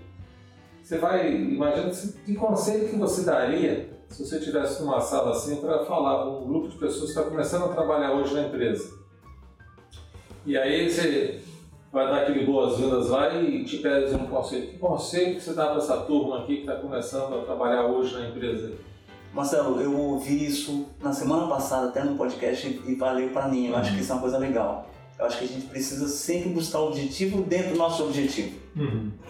você 0.83 0.99
vai, 0.99 1.35
imagina 1.35 1.91
que, 1.91 2.13
que 2.25 2.35
conselho 2.35 2.89
que 2.89 2.97
você 2.97 3.25
daria 3.25 3.89
se 4.09 4.25
você 4.25 4.39
estivesse 4.39 4.83
numa 4.83 5.01
sala 5.01 5.31
assim 5.33 5.57
para 5.57 5.85
falar 5.85 6.25
com 6.25 6.45
um 6.45 6.47
grupo 6.47 6.69
de 6.69 6.77
pessoas 6.77 7.13
que 7.13 7.19
está 7.19 7.23
começando 7.23 7.65
a 7.65 7.69
trabalhar 7.69 8.13
hoje 8.13 8.35
na 8.35 8.43
empresa. 8.43 9.06
E 10.47 10.57
aí 10.57 10.89
você 10.91 11.41
vai 11.93 12.07
dar 12.07 12.23
aquele 12.23 12.45
boas-vindas 12.47 13.09
lá 13.09 13.35
e 13.35 13.65
te 13.65 13.79
pede 13.79 14.15
um 14.15 14.27
conselho. 14.27 14.67
Que 14.69 14.79
conselho 14.79 15.35
que 15.35 15.41
você 15.43 15.53
dá 15.55 15.67
para 15.67 15.79
essa 15.79 15.97
turma 15.99 16.39
aqui 16.41 16.57
que 16.57 16.61
está 16.61 16.77
começando 16.77 17.35
a 17.35 17.45
trabalhar 17.45 17.85
hoje 17.87 18.15
na 18.15 18.29
empresa? 18.29 18.73
Marcelo, 19.35 19.81
eu 19.81 19.95
ouvi 19.99 20.47
isso 20.47 20.87
na 21.03 21.13
semana 21.13 21.47
passada 21.47 21.89
até 21.89 22.03
no 22.03 22.17
podcast 22.17 22.81
e 22.87 22.95
valeu 22.95 23.31
pra 23.31 23.49
mim. 23.49 23.67
Eu 23.69 23.77
acho 23.77 23.95
que 23.95 24.01
isso 24.01 24.13
é 24.13 24.15
uma 24.15 24.21
coisa 24.23 24.39
legal. 24.39 24.89
Eu 25.19 25.27
acho 25.27 25.39
que 25.39 25.45
a 25.45 25.49
gente 25.49 25.67
precisa 25.67 26.07
sempre 26.09 26.51
buscar 26.51 26.81
o 26.81 26.89
objetivo 26.89 27.43
dentro 27.43 27.73
do 27.73 27.77
nosso 27.77 28.05
objetivo. 28.05 28.55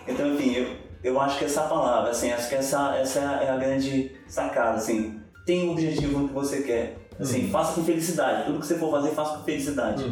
Então, 0.07 0.35
enfim, 0.35 0.53
eu, 0.55 0.77
eu 1.03 1.21
acho 1.21 1.39
que 1.39 1.45
essa 1.45 1.63
palavra, 1.63 2.11
assim, 2.11 2.31
acho 2.31 2.49
que 2.49 2.55
essa, 2.57 2.97
essa 2.97 3.19
é 3.21 3.49
a- 3.51 3.57
grande 3.57 4.13
sacada, 4.29 4.77
assim. 4.77 5.19
Tem 5.45 5.69
um 5.69 5.73
objetivo 5.73 6.19
no 6.19 6.29
que 6.29 6.35
você 6.35 6.63
quer. 6.63 6.99
Assim, 7.19 7.45
Uhum. 7.45 7.51
faça 7.51 7.75
com 7.75 7.85
felicidade. 7.85 8.47
Tudo 8.47 8.59
que 8.61 8.67
você 8.67 8.75
for 8.77 8.91
fazer, 8.91 9.11
faça 9.11 9.39
com 9.39 9.45
felicidade. 9.45 10.05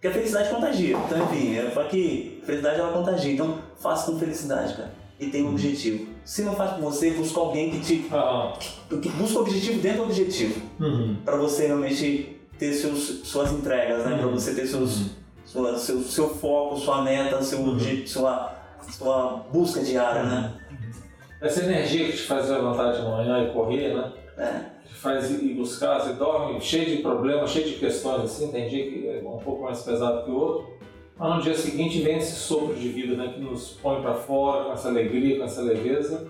Porque 0.00 0.08
a 0.08 0.12
felicidade 0.12 0.48
contagia. 0.50 0.96
Então, 0.96 1.24
enfim, 1.24 1.54
eu 1.54 1.70
falo 1.72 1.88
que 1.88 2.38
a 2.42 2.46
felicidade 2.46 2.78
ela 2.80 2.92
contagia. 2.92 3.32
Então, 3.32 3.58
faça 3.80 4.10
com 4.12 4.18
felicidade, 4.18 4.74
cara. 4.74 4.92
E 5.18 5.26
tenha 5.26 5.44
um 5.44 5.50
objetivo. 5.50 6.06
Se 6.24 6.42
não 6.42 6.54
faz 6.54 6.72
com 6.76 6.82
você, 6.82 7.10
busca 7.10 7.40
alguém 7.40 7.70
que 7.70 7.80
te. 7.80 8.06
Ah, 8.12 8.52
que 8.88 9.08
busca 9.08 9.38
o 9.38 9.40
objetivo 9.42 9.80
dentro 9.80 9.98
do 9.98 10.04
objetivo. 10.04 10.60
Pra 11.24 11.36
você 11.36 11.66
realmente 11.66 12.36
ter 12.56 12.72
seus, 12.72 13.26
suas 13.26 13.50
entregas, 13.52 14.04
né? 14.06 14.16
Pra 14.18 14.26
Uhum. 14.28 14.34
você 14.34 14.54
ter 14.54 14.66
seus, 14.68 15.06
sua, 15.44 15.76
seu, 15.76 16.00
seu 16.02 16.28
foco, 16.28 16.76
sua 16.76 17.02
meta, 17.02 17.42
seu, 17.42 17.58
Uhum. 17.58 17.72
obje- 17.72 18.06
sua, 18.06 18.54
sua 18.92 19.44
busca 19.52 19.80
diária, 19.80 20.22
né? 20.22 20.54
Essa 21.40 21.64
energia 21.64 22.06
que 22.06 22.12
te 22.16 22.22
faz 22.22 22.48
levantar 22.48 22.92
de 22.92 23.02
manhã 23.02 23.44
e 23.48 23.52
correr, 23.52 23.94
né? 23.94 24.12
É. 24.36 24.60
faz 24.94 25.30
ir 25.30 25.54
buscar, 25.54 26.00
você 26.00 26.12
dorme 26.14 26.60
cheio 26.60 26.86
de 26.96 27.02
problemas, 27.02 27.50
cheio 27.50 27.66
de 27.66 27.74
questões 27.74 28.22
assim, 28.24 28.50
tem 28.50 28.68
dia 28.68 28.84
que 28.90 29.08
é 29.08 29.20
um 29.24 29.38
pouco 29.38 29.62
mais 29.64 29.82
pesado 29.82 30.24
que 30.24 30.30
o 30.30 30.36
outro, 30.36 30.66
mas 31.16 31.36
no 31.36 31.42
dia 31.42 31.54
seguinte 31.54 32.00
vem 32.02 32.18
esse 32.18 32.36
sopro 32.36 32.74
de 32.74 32.88
vida, 32.88 33.16
né, 33.16 33.32
que 33.34 33.40
nos 33.40 33.70
põe 33.82 34.00
para 34.02 34.14
fora 34.14 34.64
com 34.66 34.72
essa 34.72 34.88
alegria, 34.88 35.38
com 35.38 35.44
essa 35.44 35.62
leveza 35.62 36.26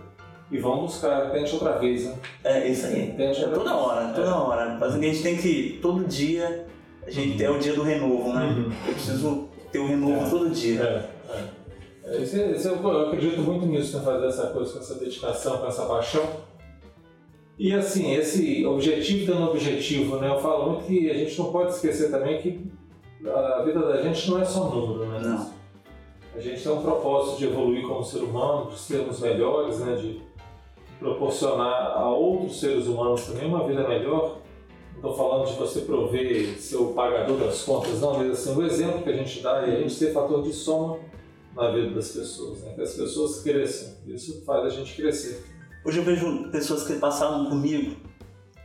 e 0.50 0.58
vamos 0.58 0.92
buscar, 0.92 1.30
tente 1.30 1.52
outra 1.54 1.72
vez, 1.78 2.06
né? 2.06 2.14
É 2.44 2.68
isso 2.68 2.86
aí. 2.86 3.12
Tente 3.16 3.42
É 3.44 3.48
toda 3.48 3.70
vez. 3.70 3.70
hora, 3.70 4.12
toda 4.14 4.28
É. 4.28 4.32
hora. 4.32 4.76
Mas 4.80 4.94
a 4.94 4.98
gente 4.98 5.22
tem 5.22 5.36
que, 5.36 5.78
todo 5.82 6.04
dia, 6.06 6.66
a 7.06 7.10
gente 7.10 7.42
é 7.44 7.50
o 7.50 7.58
dia 7.58 7.74
do 7.74 7.82
renovo, 7.82 8.32
né? 8.32 8.46
Uhum. 8.46 8.72
Eu 8.86 8.94
preciso 8.94 9.48
ter 9.70 9.78
o 9.78 9.86
renovo 9.86 10.26
É. 10.26 10.30
todo 10.30 10.48
dia. 10.50 10.80
É, 10.80 11.32
é. 11.34 11.58
É, 12.16 12.22
esse- 12.22 12.40
esse 12.40 12.66
eu, 12.66 12.76
eu 12.76 13.08
acredito 13.08 13.42
muito 13.42 13.66
nisso, 13.66 13.98
né, 13.98 14.02
fazer 14.02 14.26
essa 14.26 14.46
coisa 14.46 14.72
com 14.72 14.78
essa 14.78 14.94
dedicação, 14.94 15.58
com 15.58 15.66
essa 15.66 15.84
paixão. 15.84 16.24
E 17.58 17.74
assim, 17.74 18.14
esse 18.14 18.64
objetivo 18.64 19.32
dando 19.32 19.50
objetivo, 19.50 20.16
né? 20.16 20.28
Eu 20.30 20.38
falo 20.38 20.70
muito 20.70 20.86
que 20.86 21.10
a 21.10 21.14
gente 21.14 21.36
não 21.36 21.50
pode 21.50 21.72
esquecer 21.72 22.08
também 22.08 22.40
que 22.40 22.70
a 23.28 23.62
vida 23.64 23.80
da 23.80 24.00
gente 24.00 24.30
não 24.30 24.40
é 24.40 24.44
só 24.44 24.70
número, 24.70 25.06
né? 25.06 25.18
Não. 25.20 25.58
A 26.36 26.40
gente 26.40 26.62
tem 26.62 26.70
um 26.70 26.80
propósito 26.80 27.38
de 27.38 27.46
evoluir 27.46 27.84
como 27.84 28.04
ser 28.04 28.18
humano, 28.18 28.70
de 28.70 28.78
sermos 28.78 29.18
melhores, 29.18 29.80
né? 29.80 29.96
de 29.96 30.22
proporcionar 31.00 31.96
a 31.96 32.08
outros 32.08 32.60
seres 32.60 32.86
humanos 32.86 33.26
também 33.26 33.48
uma 33.48 33.66
vida 33.66 33.88
melhor. 33.88 34.38
Não 35.02 35.10
estou 35.10 35.16
falando 35.16 35.48
de 35.48 35.54
você 35.54 35.80
prover 35.80 36.56
ser 36.60 36.76
o 36.76 36.92
pagador 36.92 37.38
das 37.38 37.62
contas, 37.62 38.00
não, 38.00 38.18
mas 38.18 38.30
assim, 38.30 38.56
o 38.56 38.64
exemplo 38.64 39.02
que 39.02 39.08
a 39.08 39.16
gente 39.16 39.40
dá 39.40 39.66
é 39.66 39.76
a 39.76 39.80
gente 39.80 39.92
ser 39.92 40.12
fator 40.12 40.42
de 40.42 40.52
soma 40.52 40.98
na 41.56 41.72
vida 41.72 41.90
das 41.90 42.10
pessoas, 42.12 42.62
né? 42.62 42.72
que 42.74 42.82
as 42.82 42.94
pessoas 42.94 43.42
cresçam. 43.42 43.96
Isso 44.06 44.44
faz 44.44 44.64
a 44.64 44.70
gente 44.70 44.94
crescer. 44.94 45.57
Hoje 45.88 46.00
eu 46.00 46.04
vejo 46.04 46.50
pessoas 46.50 46.86
que 46.86 46.92
passaram 46.96 47.46
comigo 47.46 47.96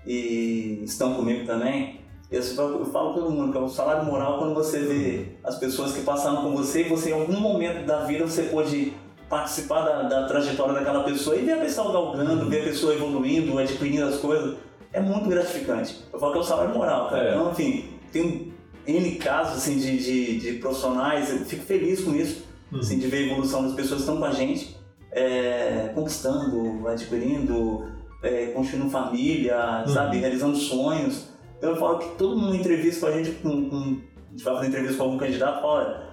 e 0.05 0.81
estão 0.83 1.13
comigo 1.13 1.45
também. 1.45 2.01
Eu 2.29 2.43
falo 2.43 2.79
eu 2.79 2.85
falo 2.87 3.13
todo 3.13 3.31
mundo 3.31 3.49
que 3.49 3.57
é 3.57 3.61
o 3.61 3.69
salário 3.69 4.03
moral 4.03 4.39
quando 4.39 4.53
você 4.53 4.79
vê 4.79 5.27
as 5.41 5.57
pessoas 5.57 5.93
que 5.93 6.01
passaram 6.01 6.41
com 6.41 6.53
você 6.53 6.81
e 6.81 6.89
você 6.89 7.11
em 7.11 7.13
algum 7.13 7.39
momento 7.39 7.85
da 7.85 8.03
vida 8.03 8.27
você 8.27 8.43
pode 8.43 8.91
participar 9.29 9.85
da, 9.85 10.01
da 10.01 10.27
trajetória 10.27 10.73
daquela 10.73 11.05
pessoa 11.05 11.37
e 11.37 11.45
ver 11.45 11.53
a 11.53 11.61
pessoa 11.61 11.93
galgando, 11.93 12.49
ver 12.49 12.59
a 12.59 12.63
pessoa 12.65 12.93
evoluindo, 12.93 13.57
adquirindo 13.57 14.03
as 14.03 14.17
coisas. 14.17 14.57
É 14.91 14.99
muito 14.99 15.29
gratificante. 15.29 16.03
Eu 16.11 16.19
falo 16.19 16.33
que 16.33 16.39
é 16.39 16.41
o 16.41 16.43
salário 16.43 16.73
moral, 16.73 17.09
cara. 17.09 17.23
É. 17.23 17.35
Então, 17.35 17.51
enfim, 17.51 17.85
tem 18.11 18.53
N 18.85 19.15
casos 19.15 19.59
assim, 19.59 19.77
de, 19.77 19.97
de, 19.97 20.39
de 20.39 20.59
profissionais, 20.59 21.31
eu 21.31 21.45
fico 21.45 21.63
feliz 21.63 22.03
com 22.03 22.13
isso, 22.13 22.43
assim, 22.77 22.99
de 22.99 23.07
ver 23.07 23.19
a 23.19 23.27
evolução 23.27 23.63
das 23.63 23.75
pessoas 23.75 24.01
que 24.01 24.09
estão 24.09 24.17
com 24.17 24.25
a 24.25 24.31
gente 24.33 24.82
é, 25.15 25.91
conquistando, 25.93 26.87
adquirindo, 26.87 27.87
é, 28.21 28.47
construindo 28.47 28.89
família, 28.89 29.83
Uhum. 29.87 29.93
sabe, 29.93 30.17
realizando 30.17 30.55
sonhos. 30.57 31.27
Então 31.57 31.71
eu 31.71 31.75
falo 31.77 31.99
que 31.99 32.09
todo 32.17 32.37
mundo 32.37 32.55
entrevista 32.55 33.07
com 33.07 33.13
a 33.13 33.17
gente, 33.17 33.31
com, 33.41 33.69
com, 33.69 33.77
a 33.77 34.31
gente 34.31 34.43
vai 34.43 34.55
fazer 34.55 34.67
entrevista 34.67 34.97
com 34.97 35.03
algum 35.03 35.17
candidato, 35.17 35.61
fala, 35.61 35.73
olha, 35.73 36.03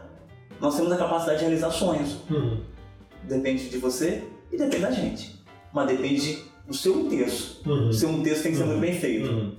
nós 0.60 0.76
temos 0.76 0.92
a 0.92 0.96
capacidade 0.96 1.38
de 1.38 1.44
realizar 1.44 1.70
sonhos. 1.70 2.18
Depende 3.24 3.68
de 3.68 3.78
você 3.78 4.24
e 4.52 4.56
depende 4.56 4.82
da 4.82 4.90
gente. 4.90 5.38
Mas 5.72 5.86
depende 5.88 6.38
do 6.66 6.74
seu 6.74 6.94
um 6.94 7.08
terço. 7.08 7.62
O 7.66 7.92
seu 7.92 8.08
terço 8.22 8.42
tem 8.42 8.52
que 8.52 8.58
ser 8.58 8.64
muito 8.64 8.80
bem 8.80 8.94
feito. 8.94 9.52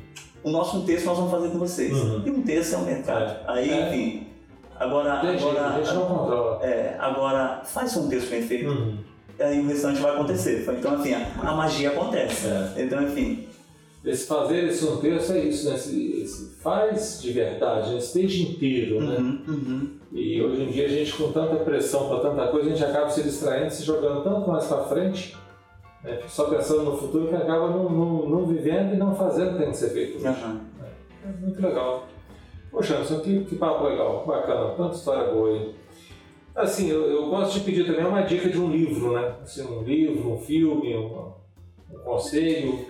O 0.44 0.50
nosso 0.50 0.82
terço 0.84 1.06
nós 1.06 1.18
vamos 1.18 1.32
fazer 1.32 1.50
com 1.50 1.60
vocês. 1.60 1.94
Uhum. 1.94 2.24
E 2.26 2.32
um 2.32 2.42
terço 2.42 2.76
é 2.76 2.78
o 2.78 2.82
mercado. 2.82 3.40
Aí, 3.48 3.70
É. 3.70 3.88
enfim, 3.90 4.28
Agora, 4.80 5.22
jeito, 5.22 5.44
agora, 5.48 5.68
a 5.68 5.78
gente 5.84 5.94
não 5.94 6.06
controla. 6.08 6.66
é, 6.66 6.98
agora 7.00 7.62
faz 7.64 7.96
um 7.98 8.10
texto 8.10 8.32
bem 8.32 8.42
feito. 8.42 8.68
Uhum. 8.72 8.98
Aí 9.40 9.60
o 9.60 9.68
restante 9.68 10.02
vai 10.02 10.14
acontecer. 10.14 10.66
Então, 10.78 10.96
assim, 10.96 11.14
a, 11.14 11.28
a 11.42 11.56
magia 11.56 11.90
acontece. 11.90 12.48
É. 12.48 12.84
Então, 12.84 13.02
enfim, 13.04 13.48
Esse 14.04 14.26
fazer 14.28 14.66
esse 14.66 14.86
um 14.86 14.98
texto 14.98 15.34
é 15.34 15.40
isso, 15.40 15.70
né? 15.70 15.76
Esse, 15.76 16.22
esse 16.22 16.56
faz 16.62 17.22
de 17.22 17.32
verdade, 17.32 17.92
né? 17.92 17.98
esteja 17.98 18.44
inteiro, 18.44 19.00
né? 19.02 19.18
uhum, 19.18 19.42
uhum. 19.48 19.90
E 20.12 20.42
hoje 20.42 20.64
em 20.64 20.72
dia 20.72 20.86
a 20.86 20.90
gente 20.90 21.14
com 21.14 21.32
tanta 21.32 21.56
pressão 21.58 22.10
para 22.10 22.30
tanta 22.30 22.48
coisa, 22.48 22.68
a 22.68 22.74
gente 22.74 22.84
acaba 22.84 23.10
se 23.10 23.24
distraindo, 23.24 23.72
se 23.72 23.84
jogando 23.84 24.24
tanto 24.24 24.50
mais 24.50 24.66
para 24.66 24.84
frente, 24.84 25.38
né? 26.04 26.20
Só 26.28 26.46
pensando 26.46 26.84
no 26.84 26.98
futuro 26.98 27.28
que 27.28 27.36
acaba 27.36 27.70
não, 27.70 27.90
não, 27.90 28.30
não 28.30 28.46
vivendo 28.46 28.94
e 28.94 28.98
não 28.98 29.16
fazendo 29.16 29.50
o 29.50 29.54
que 29.54 29.60
tem 29.60 29.72
que 29.72 29.78
ser 29.78 29.90
feito. 29.90 30.28
Aham. 30.28 30.62
É 31.24 31.40
muito 31.40 31.62
legal. 31.62 32.08
Poxa, 32.72 32.96
Anderson, 32.96 33.20
que, 33.20 33.44
que 33.46 33.56
papo 33.56 33.84
legal, 33.84 34.26
bacana, 34.26 34.74
tanta 34.76 34.96
história 34.96 35.32
boa 35.32 35.50
aí. 35.50 35.76
Assim, 36.56 36.90
eu, 36.90 37.02
eu 37.10 37.30
gosto 37.30 37.54
de 37.54 37.60
pedir 37.62 37.86
também 37.86 38.06
uma 38.06 38.22
dica 38.22 38.50
de 38.50 38.58
um 38.60 38.70
livro, 38.70 39.14
né? 39.14 39.36
Assim, 39.42 39.64
um 39.66 39.84
livro, 39.84 40.34
um 40.34 40.38
filme, 40.38 40.96
um, 40.98 41.32
um 41.94 42.00
conselho. 42.04 42.86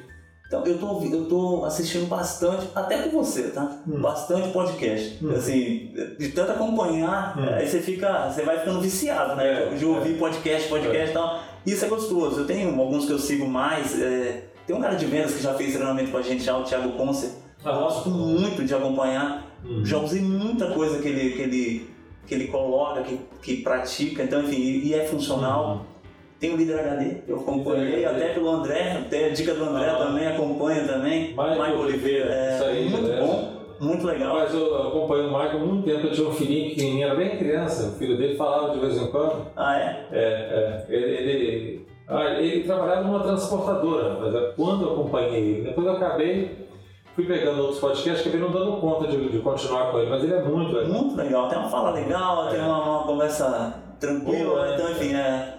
Então, 0.47 0.65
eu 0.65 0.77
tô, 0.77 1.01
eu 1.05 1.25
tô 1.29 1.63
assistindo 1.63 2.07
bastante, 2.09 2.67
até 2.75 3.03
com 3.03 3.09
você, 3.23 3.43
tá? 3.51 3.81
Hum. 3.87 4.01
Bastante 4.01 4.49
podcast. 4.49 5.23
Hum. 5.23 5.31
Assim, 5.31 5.93
de 6.19 6.29
tanto 6.29 6.51
acompanhar, 6.51 7.37
Hum. 7.37 7.43
aí 7.53 7.65
você 7.67 7.79
fica, 7.79 8.29
você 8.29 8.41
vai 8.41 8.59
ficando 8.59 8.81
viciado, 8.81 9.35
né? 9.35 9.71
É, 9.71 9.75
de 9.75 9.85
ouvir 9.85 10.17
podcast, 10.17 10.67
podcast 10.67 11.11
e 11.11 11.13
tal. 11.13 11.39
Isso 11.65 11.85
é 11.85 11.87
gostoso. 11.87 12.41
Eu 12.41 12.47
tenho 12.47 12.77
alguns 12.79 13.05
que 13.05 13.11
eu 13.13 13.19
sigo 13.19 13.47
mais. 13.47 13.97
é, 14.01 14.45
tem 14.67 14.75
um 14.75 14.81
cara 14.81 14.95
de 14.95 15.05
vendas 15.05 15.35
que 15.35 15.41
já 15.43 15.53
fez 15.53 15.73
treinamento 15.73 16.11
com 16.11 16.17
a 16.17 16.21
gente 16.21 16.43
já, 16.43 16.57
o 16.57 16.63
Thiago 16.63 16.91
Ponce. 16.97 17.31
Eu 17.63 17.73
gosto 17.73 18.09
muito 18.09 18.63
de 18.65 18.73
acompanhar. 18.73 19.45
Hum. 19.63 19.85
Já 19.85 19.99
usei 19.99 20.21
muita 20.21 20.71
coisa 20.71 20.99
que 21.01 21.07
ele, 21.07 21.29
que 21.35 21.41
ele, 21.43 21.89
que 22.31 22.35
ele 22.35 22.47
coloca, 22.47 23.01
que, 23.01 23.19
que 23.43 23.57
pratica, 23.61 24.23
então 24.23 24.41
enfim, 24.41 24.55
e, 24.55 24.87
e 24.87 24.93
é 24.93 25.03
funcional. 25.03 25.81
Tem 26.39 26.53
o 26.53 26.55
Líder 26.55 26.79
HD, 26.79 27.17
eu 27.27 27.35
acompanhei, 27.41 28.05
até 28.05 28.29
pelo 28.29 28.49
André, 28.49 29.05
tem 29.09 29.25
a 29.25 29.29
dica 29.29 29.53
do 29.53 29.65
André 29.65 29.89
Ah. 29.89 29.95
também, 29.95 30.27
acompanha 30.27 30.87
também. 30.87 31.31
Michael 31.31 31.77
Oliveira, 31.79 32.33
é 32.33 32.55
Isso 32.55 32.63
aí, 32.63 32.89
muito 32.89 33.07
né? 33.07 33.19
bom, 33.19 33.51
muito 33.81 34.07
legal. 34.07 34.35
Mas 34.37 34.53
eu 34.53 34.87
acompanho 34.87 35.27
o 35.27 35.27
Michael 35.27 35.57
há 35.57 35.65
muito 35.65 35.83
tempo, 35.85 36.07
eu 36.07 36.11
tinha 36.13 36.27
um 36.29 36.31
filhinho 36.31 36.69
pequenininho, 36.69 37.05
era 37.05 37.15
bem 37.15 37.37
criança, 37.37 37.89
o 37.89 37.99
filho 37.99 38.17
dele 38.17 38.37
falava 38.37 38.73
de 38.73 38.79
vez 38.79 38.97
em 38.97 39.07
quando. 39.11 39.47
Ah, 39.57 39.77
é? 39.77 40.07
É, 40.13 40.23
é, 40.23 40.85
ele, 40.87 41.05
ele, 41.31 41.87
ah, 42.07 42.39
ele 42.39 42.63
trabalhava 42.63 43.01
numa 43.03 43.19
transportadora, 43.21 44.17
mas 44.21 44.33
é 44.33 44.53
quando 44.55 44.85
eu 44.85 44.93
acompanhei 44.93 45.35
ele, 45.41 45.61
depois 45.63 45.85
eu 45.85 45.93
acabei, 45.93 46.49
fui 47.25 47.37
pegando 47.37 47.59
outros 47.61 47.79
podcasts, 47.79 48.21
acabei 48.21 48.39
não 48.39 48.51
dando 48.51 48.77
conta 48.79 49.07
de, 49.07 49.29
de 49.29 49.39
continuar 49.39 49.91
com 49.91 49.99
ele, 49.99 50.09
mas 50.09 50.23
ele 50.23 50.33
é 50.33 50.43
muito 50.43 50.71
legal. 50.73 50.91
Muito 50.91 51.15
legal, 51.15 51.49
tem 51.49 51.57
uma 51.59 51.69
fala 51.69 51.91
legal, 51.91 52.49
tem 52.49 52.59
uma, 52.59 52.83
uma 52.83 53.03
conversa 53.03 53.75
tranquila, 53.99 54.45
Boa, 54.55 54.67
né? 54.67 54.73
então 54.75 54.91
enfim, 54.91 55.13
é. 55.15 55.57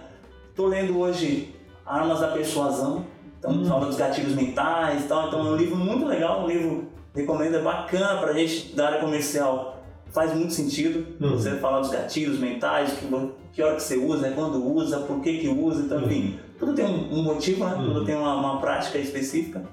Tô 0.55 0.67
lendo 0.67 0.99
hoje 0.99 1.55
Armas 1.85 2.19
da 2.19 2.27
Persuasão, 2.27 3.05
então 3.39 3.51
Hum. 3.51 3.65
fala 3.65 3.85
dos 3.87 3.95
gatilhos 3.97 4.33
mentais 4.35 5.03
e 5.05 5.07
tal, 5.07 5.27
então 5.27 5.39
é 5.39 5.43
um 5.43 5.55
livro 5.55 5.75
muito 5.75 6.05
legal, 6.05 6.43
um 6.43 6.47
livro 6.47 6.87
recomendo, 7.15 7.55
é 7.57 7.61
bacana 7.61 8.19
pra 8.19 8.33
gente 8.33 8.75
da 8.75 8.87
área 8.87 8.99
comercial, 8.99 9.83
faz 10.11 10.33
muito 10.33 10.53
sentido 10.53 11.05
Uhum. 11.19 11.31
você 11.31 11.51
falar 11.57 11.79
dos 11.79 11.89
gatilhos 11.89 12.39
mentais, 12.39 12.93
que, 12.93 13.07
que 13.53 13.61
hora 13.63 13.75
que 13.75 13.83
você 13.83 13.97
usa, 13.97 14.29
quando 14.31 14.63
usa, 14.63 14.99
por 14.99 15.21
que 15.21 15.39
que 15.39 15.47
usa, 15.47 15.81
então 15.83 16.01
enfim, 16.03 16.39
tudo 16.59 16.73
tem 16.73 16.85
um, 16.85 17.19
um 17.19 17.23
motivo, 17.23 17.65
né? 17.65 17.75
Uhum. 17.75 17.85
tudo 17.85 18.05
tem 18.05 18.15
uma, 18.15 18.35
uma 18.35 18.59
prática 18.59 18.97
específica, 18.97 19.63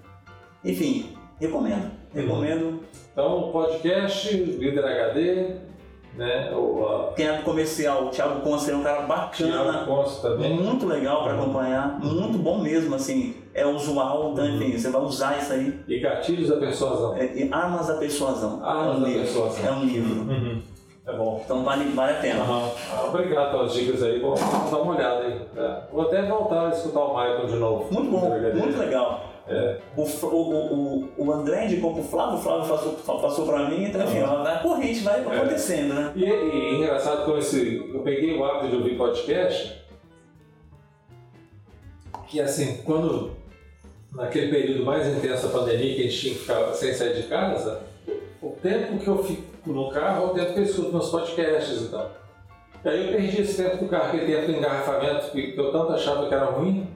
enfim, 0.65 1.17
recomendo, 1.41 1.91
recomendo. 2.15 2.81
Então, 3.13 3.51
podcast, 3.51 4.33
Líder 4.33 4.85
HD, 4.85 5.57
né, 6.17 6.53
o 6.53 6.87
a 6.87 7.21
é 7.21 7.37
do 7.39 7.43
comercial, 7.43 8.07
o 8.07 8.09
Thiago 8.11 8.41
Conce 8.41 8.71
é 8.71 8.77
um 8.77 8.83
cara 8.83 9.03
bacana, 9.03 9.87
também. 10.21 10.55
muito 10.55 10.87
legal 10.87 11.25
para 11.25 11.35
acompanhar, 11.35 11.99
muito 12.01 12.39
bom 12.39 12.59
mesmo, 12.59 12.95
assim, 12.95 13.35
é 13.55 13.67
usual, 13.67 14.33
então, 14.33 14.47
enfim, 14.49 14.77
você 14.77 14.91
vai 14.91 15.01
usar 15.03 15.39
isso 15.39 15.53
aí. 15.53 15.81
E 15.89 15.99
Gatilhos 15.99 16.49
da 16.49 16.57
Persuasão. 16.57 17.17
É, 17.17 17.33
e 17.35 17.49
Armas 17.53 17.87
da 17.89 17.95
Persuasão. 17.95 18.65
Armas 18.65 18.87
é 18.87 18.91
um 18.97 19.01
da 19.01 19.09
livro. 19.09 19.23
Persuasão. 19.23 19.67
É 19.67 19.73
um 19.73 19.85
livro. 19.85 20.21
Uhum. 20.21 20.63
É 21.07 21.17
bom. 21.17 21.43
Então 21.45 21.65
vale, 21.65 21.85
vale 21.93 22.13
a 22.13 22.21
pena. 22.21 22.45
Ah, 22.45 23.05
obrigado 23.09 23.51
pelas 23.51 23.73
dicas 23.73 24.03
aí, 24.03 24.21
vou 24.21 24.35
dar 24.35 24.79
uma 24.79 24.95
olhada 24.95 25.25
aí. 25.25 25.41
É. 25.57 25.81
Vou 25.93 26.03
até 26.03 26.23
voltar 26.23 26.67
a 26.67 26.69
escutar 26.71 27.01
o 27.01 27.17
Michael 27.17 27.47
de 27.47 27.57
novo. 27.57 27.93
Muito 27.93 28.11
bom, 28.11 28.31
muito 28.31 28.79
legal. 28.79 29.25
É. 29.51 29.79
O, 29.97 30.03
o, 30.03 30.27
o, 30.29 31.09
o, 31.19 31.33
André 31.33 31.65
indicou 31.67 31.93
pro 31.93 32.05
Flávio, 32.05 32.39
o 32.39 32.41
Flávio 32.41 32.69
passou, 32.69 32.93
passou 33.21 33.47
pra 33.47 33.69
mim, 33.69 33.87
então 33.87 34.01
enfim, 34.05 34.21
Aham. 34.21 34.45
a 34.45 34.59
corrente 34.61 35.01
vai 35.01 35.19
É. 35.19 35.27
acontecendo, 35.27 35.93
né? 35.93 36.13
E, 36.15 36.25
e 36.25 36.77
engraçado 36.77 37.25
com 37.25 37.37
esse. 37.37 37.77
Eu 37.93 38.01
peguei 38.03 38.39
o 38.39 38.45
hábito 38.45 38.69
de 38.69 38.77
ouvir 38.77 38.97
podcast. 38.97 39.81
Que 42.29 42.41
assim, 42.41 42.81
quando. 42.85 43.33
Naquele 44.15 44.51
período 44.51 44.85
mais 44.85 45.07
intenso 45.07 45.47
da 45.47 45.53
pandemia, 45.59 45.95
que 45.95 46.01
a 46.01 46.05
gente 46.05 46.19
tinha 46.19 46.35
que 46.35 46.41
ficar 46.41 46.73
sem 46.73 46.93
sair 46.93 47.15
de 47.15 47.29
casa, 47.29 47.81
o 48.43 48.51
tempo 48.61 48.99
que 48.99 49.07
eu 49.07 49.23
fico 49.23 49.43
no 49.67 49.89
carro 49.91 50.25
é 50.25 50.27
o 50.27 50.35
tempo 50.35 50.53
que 50.53 50.59
eu 50.59 50.65
escuto 50.65 50.91
meus 50.93 51.11
podcasts 51.11 51.83
e 51.83 51.89
tal. 51.89 52.11
E 52.85 52.89
aí 52.89 53.07
eu 53.07 53.13
perdi 53.17 53.43
esse 53.43 53.63
tempo 53.63 53.85
do 53.85 53.89
carro, 53.89 54.09
aquele 54.09 54.27
tempo 54.35 54.47
do 54.51 54.59
engarrafamento 54.59 55.31
que 55.31 55.55
eu 55.57 55.71
tanto 55.71 55.93
achava 55.93 56.27
que 56.27 56.35
era 56.35 56.47
ruim, 56.47 56.89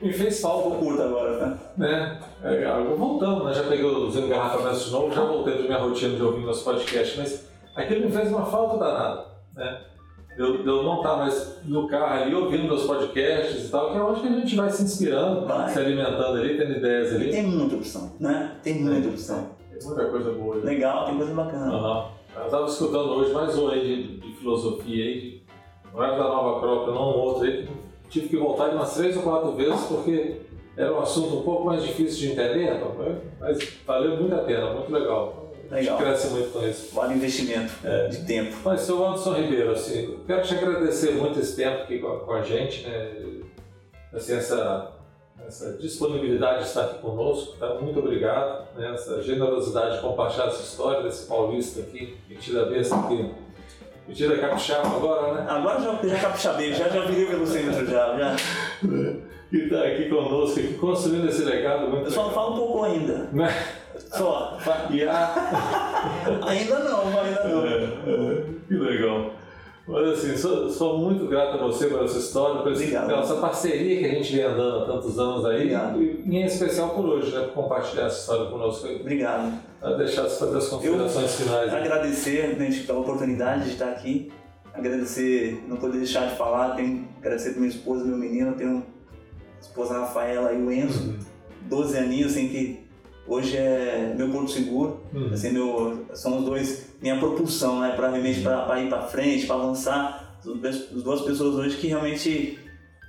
me 0.00 0.12
fez 0.12 0.40
falta. 0.40 0.76
Curto 0.76 1.02
agora, 1.02 1.46
né? 1.46 1.58
né? 1.76 2.20
É, 2.42 2.64
agora 2.66 2.94
voltamos, 2.96 3.44
né? 3.46 3.54
Já 3.54 3.64
peguei 3.64 3.84
os 3.84 4.16
engarrafamentos 4.16 4.84
de 4.86 4.90
novo, 4.92 5.12
já 5.14 5.24
voltei 5.24 5.54
para 5.54 5.62
minha 5.64 5.78
rotina 5.78 6.16
de 6.16 6.22
ouvir 6.22 6.40
meus 6.44 6.62
podcasts, 6.62 7.16
mas 7.16 7.48
aquilo 7.76 8.06
me 8.06 8.12
fez 8.12 8.28
uma 8.30 8.44
falta 8.44 8.78
danada, 8.78 9.24
né? 9.54 9.80
Eu, 10.36 10.64
eu 10.66 10.82
não 10.82 10.96
estar 10.96 11.16
mais 11.16 11.60
no 11.64 11.86
carro 11.86 12.22
ali 12.24 12.34
ouvindo 12.34 12.64
meus 12.64 12.82
podcasts 12.84 13.66
e 13.66 13.70
tal, 13.70 13.92
que 13.92 13.98
é 13.98 14.00
onde 14.02 14.20
que 14.20 14.26
a 14.26 14.32
gente 14.32 14.56
vai 14.56 14.68
se 14.68 14.82
inspirando, 14.82 15.46
Vai. 15.46 15.68
se 15.70 15.78
alimentando 15.78 16.38
ali, 16.38 16.58
tendo 16.58 16.72
ideias 16.72 17.12
E 17.12 17.14
ali. 17.14 17.30
tem 17.30 17.44
muita 17.44 17.76
opção, 17.76 18.12
né? 18.18 18.56
Tem 18.60 18.82
muita 18.82 19.08
opção. 19.10 19.50
Tem 19.70 19.86
muita 19.86 20.04
coisa 20.06 20.32
boa. 20.32 20.56
ali. 20.56 20.64
Legal, 20.64 21.04
tem 21.06 21.16
coisa 21.18 21.34
bacana. 21.34 21.72
Aham. 21.72 22.06
Eu 22.36 22.44
estava 22.46 22.66
escutando 22.66 23.10
hoje 23.10 23.32
mais 23.32 23.56
um 23.56 23.68
aí 23.68 23.80
de, 23.80 24.16
de 24.20 24.36
filosofia 24.38 25.04
aí, 25.04 25.20
de, 25.20 25.42
não 25.92 26.02
era 26.02 26.16
da 26.16 26.24
Nova 26.24 26.56
Acrópole, 26.58 26.96
não 26.96 27.02
um 27.16 27.20
outro 27.20 27.44
aí, 27.44 27.62
que 27.64 27.72
tive 28.14 28.28
que 28.28 28.36
voltar 28.36 28.68
de 28.68 28.76
umas 28.76 28.94
três 28.94 29.16
ou 29.16 29.22
quatro 29.22 29.52
vezes 29.52 29.82
porque 29.86 30.36
era 30.76 30.92
um 30.94 31.00
assunto 31.00 31.36
um 31.38 31.42
pouco 31.42 31.64
mais 31.64 31.82
difícil 31.82 32.18
de 32.20 32.32
entender, 32.32 32.80
mas 33.40 33.58
valeu 33.84 34.16
muito 34.16 34.34
a 34.34 34.38
pena, 34.38 34.72
muito 34.72 34.92
legal. 34.92 35.52
Legal. 35.70 35.98
cresce 35.98 36.28
muito 36.28 36.52
com 36.52 36.64
isso. 36.64 36.94
Vale 36.94 37.14
investimento 37.14 37.72
É. 37.82 38.06
de 38.08 38.24
tempo. 38.24 38.54
Mas, 38.64 38.82
seu 38.82 39.04
Anderson 39.04 39.32
Ribeiro, 39.32 39.72
assim, 39.72 40.18
quero 40.26 40.42
te 40.42 40.54
agradecer 40.54 41.12
muito 41.12 41.40
esse 41.40 41.56
tempo 41.56 41.82
aqui 41.82 41.98
com 41.98 42.32
a, 42.32 42.42
gente, 42.42 42.86
né? 42.86 43.10
Assim, 44.12 44.34
essa, 44.34 44.92
essa 45.44 45.72
disponibilidade 45.78 46.60
de 46.60 46.68
estar 46.68 46.82
aqui 46.82 46.98
conosco, 46.98 47.56
tá? 47.58 47.74
Muito 47.80 47.98
obrigado, 47.98 48.66
né? 48.76 48.92
Essa 48.94 49.22
generosidade 49.22 49.96
de 49.96 50.02
compartilhar 50.02 50.46
essa 50.46 50.62
história 50.62 51.02
desse 51.02 51.26
paulista 51.26 51.80
aqui, 51.80 52.16
metido 52.28 52.60
a 52.60 52.66
besta 52.66 52.94
aqui, 52.94 53.30
metido 54.08 54.34
a 54.34 54.38
capixaba 54.38 54.88
agora, 54.88 55.32
né? 55.34 55.46
Agora 55.48 55.80
já, 55.80 56.08
já 56.08 56.18
capixabei, 56.20 56.72
já, 56.74 56.88
já 56.88 57.00
virei 57.02 57.26
pelo 57.26 57.46
centro 57.46 57.86
já. 57.86 58.16
já. 58.18 58.36
Que 59.50 59.58
está 59.60 59.82
aqui 59.84 60.08
conosco, 60.08 60.58
aqui, 60.58 60.74
construindo 60.74 61.28
esse 61.28 61.44
legado 61.44 61.88
muito 61.88 62.06
Eu 62.06 62.10
só 62.10 62.22
legal. 62.26 62.34
falo 62.34 62.54
um 62.54 62.56
pouco 62.56 62.84
ainda. 62.84 63.28
Né? 63.32 63.48
Só. 64.10 64.58
Ainda 66.48 66.78
não, 66.80 67.06
ainda 67.06 67.44
não. 67.44 67.66
É, 67.66 67.84
é, 67.84 68.44
que 68.66 68.74
legal. 68.74 69.23
Mas 69.86 70.08
assim, 70.08 70.36
sou, 70.36 70.68
sou 70.70 70.98
muito 70.98 71.26
grato 71.26 71.58
a 71.58 71.66
você 71.66 71.88
por 71.88 72.02
essa 72.04 72.18
história, 72.18 72.62
por 72.62 72.72
Obrigado. 72.72 73.06
pela 73.06 73.20
essa 73.20 73.34
parceria 73.34 73.98
que 73.98 74.04
a 74.06 74.08
gente 74.08 74.34
vem 74.34 74.44
andando 74.44 74.82
há 74.82 74.86
tantos 74.86 75.18
anos 75.18 75.44
aí, 75.44 75.56
Obrigado. 75.56 76.02
e 76.02 76.36
em 76.36 76.44
especial 76.44 76.90
por 76.90 77.04
hoje, 77.04 77.34
né, 77.34 77.42
por 77.42 77.62
compartilhar 77.62 78.06
essa 78.06 78.20
história 78.20 78.50
conosco 78.50 78.86
aí. 78.86 78.96
Obrigado. 79.00 79.58
Pra 79.80 79.92
deixar 79.96 80.22
você 80.22 80.38
fazer 80.38 80.56
as 80.56 80.68
considerações 80.68 81.34
finais. 81.34 81.72
aí. 81.74 81.80
Agradecer 81.80 82.56
gente, 82.58 82.80
pela 82.86 83.00
oportunidade 83.00 83.64
de 83.64 83.70
estar 83.72 83.90
aqui. 83.90 84.32
Agradecer, 84.72 85.62
não 85.68 85.76
poder 85.76 85.98
deixar 85.98 86.30
de 86.30 86.36
falar, 86.36 86.70
tenho 86.74 87.06
agradecer 87.18 87.50
para 87.50 87.60
minha 87.60 87.70
esposa, 87.70 88.04
meu 88.04 88.16
menino, 88.16 88.54
tenho 88.54 88.78
a 88.78 89.60
esposa 89.60 89.98
Rafaela 89.98 90.52
e 90.52 90.60
o 90.60 90.72
Enzo, 90.72 91.14
12 91.62 91.96
aninhos, 91.96 92.32
assim, 92.32 92.48
que 92.48 92.80
hoje 93.28 93.56
é 93.56 94.14
meu 94.16 94.30
porto 94.30 94.50
seguro. 94.50 95.00
Uhum. 95.12 95.30
Assim, 95.32 95.52
meu, 95.52 96.04
são 96.14 96.38
os 96.38 96.44
dois, 96.44 96.93
minha 97.04 97.18
propulsão, 97.18 97.80
né, 97.80 97.92
para 97.94 98.08
realmente 98.08 98.40
pra, 98.40 98.80
ir 98.80 98.88
para 98.88 99.02
frente, 99.02 99.46
para 99.46 99.56
avançar. 99.56 100.38
As 100.42 101.02
duas 101.02 101.20
pessoas 101.20 101.54
hoje 101.56 101.76
que 101.76 101.86
realmente 101.88 102.58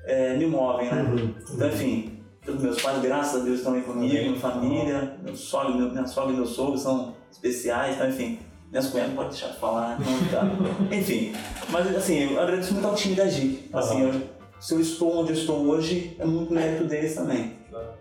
é, 0.06 0.36
me 0.36 0.46
movem, 0.46 0.92
né? 0.92 1.02
Uhum. 1.02 1.34
Então, 1.54 1.70
enfim, 1.70 2.20
todos 2.46 2.62
meus 2.62 2.82
pais, 2.82 3.02
graças 3.02 3.42
a 3.42 3.44
Deus, 3.46 3.60
estão 3.60 3.74
aí 3.74 3.82
comigo, 3.84 4.14
minha 4.14 4.36
família, 4.36 5.18
meu 5.24 5.34
sogro, 5.34 5.76
meu, 5.76 5.90
minha 5.92 6.06
sogra 6.06 6.34
e 6.34 6.36
meu 6.36 6.46
sogro 6.46 6.78
são 6.78 7.16
especiais, 7.32 7.96
então, 7.96 8.10
enfim, 8.10 8.38
minhas 8.70 8.88
cunhadas 8.88 9.14
não 9.14 9.16
pode 9.16 9.30
deixar 9.30 9.48
de 9.54 9.60
falar, 9.60 9.98
não, 9.98 10.28
tá? 10.28 10.44
enfim. 10.94 11.32
Mas, 11.70 11.96
assim, 11.96 12.34
eu 12.34 12.42
agradeço 12.42 12.74
muito 12.74 12.88
ao 12.88 12.96
time 12.96 13.16
da 13.16 13.28
GI. 13.28 13.70
Assim, 13.72 14.02
eu- 14.02 14.22
se 14.60 14.74
eu 14.74 14.82
estou 14.82 15.22
onde 15.22 15.32
eu 15.32 15.38
estou 15.38 15.68
hoje, 15.68 16.18
é 16.20 16.26
muito 16.26 16.54
mérito 16.54 16.84
deles 16.84 17.16
também. 17.16 17.54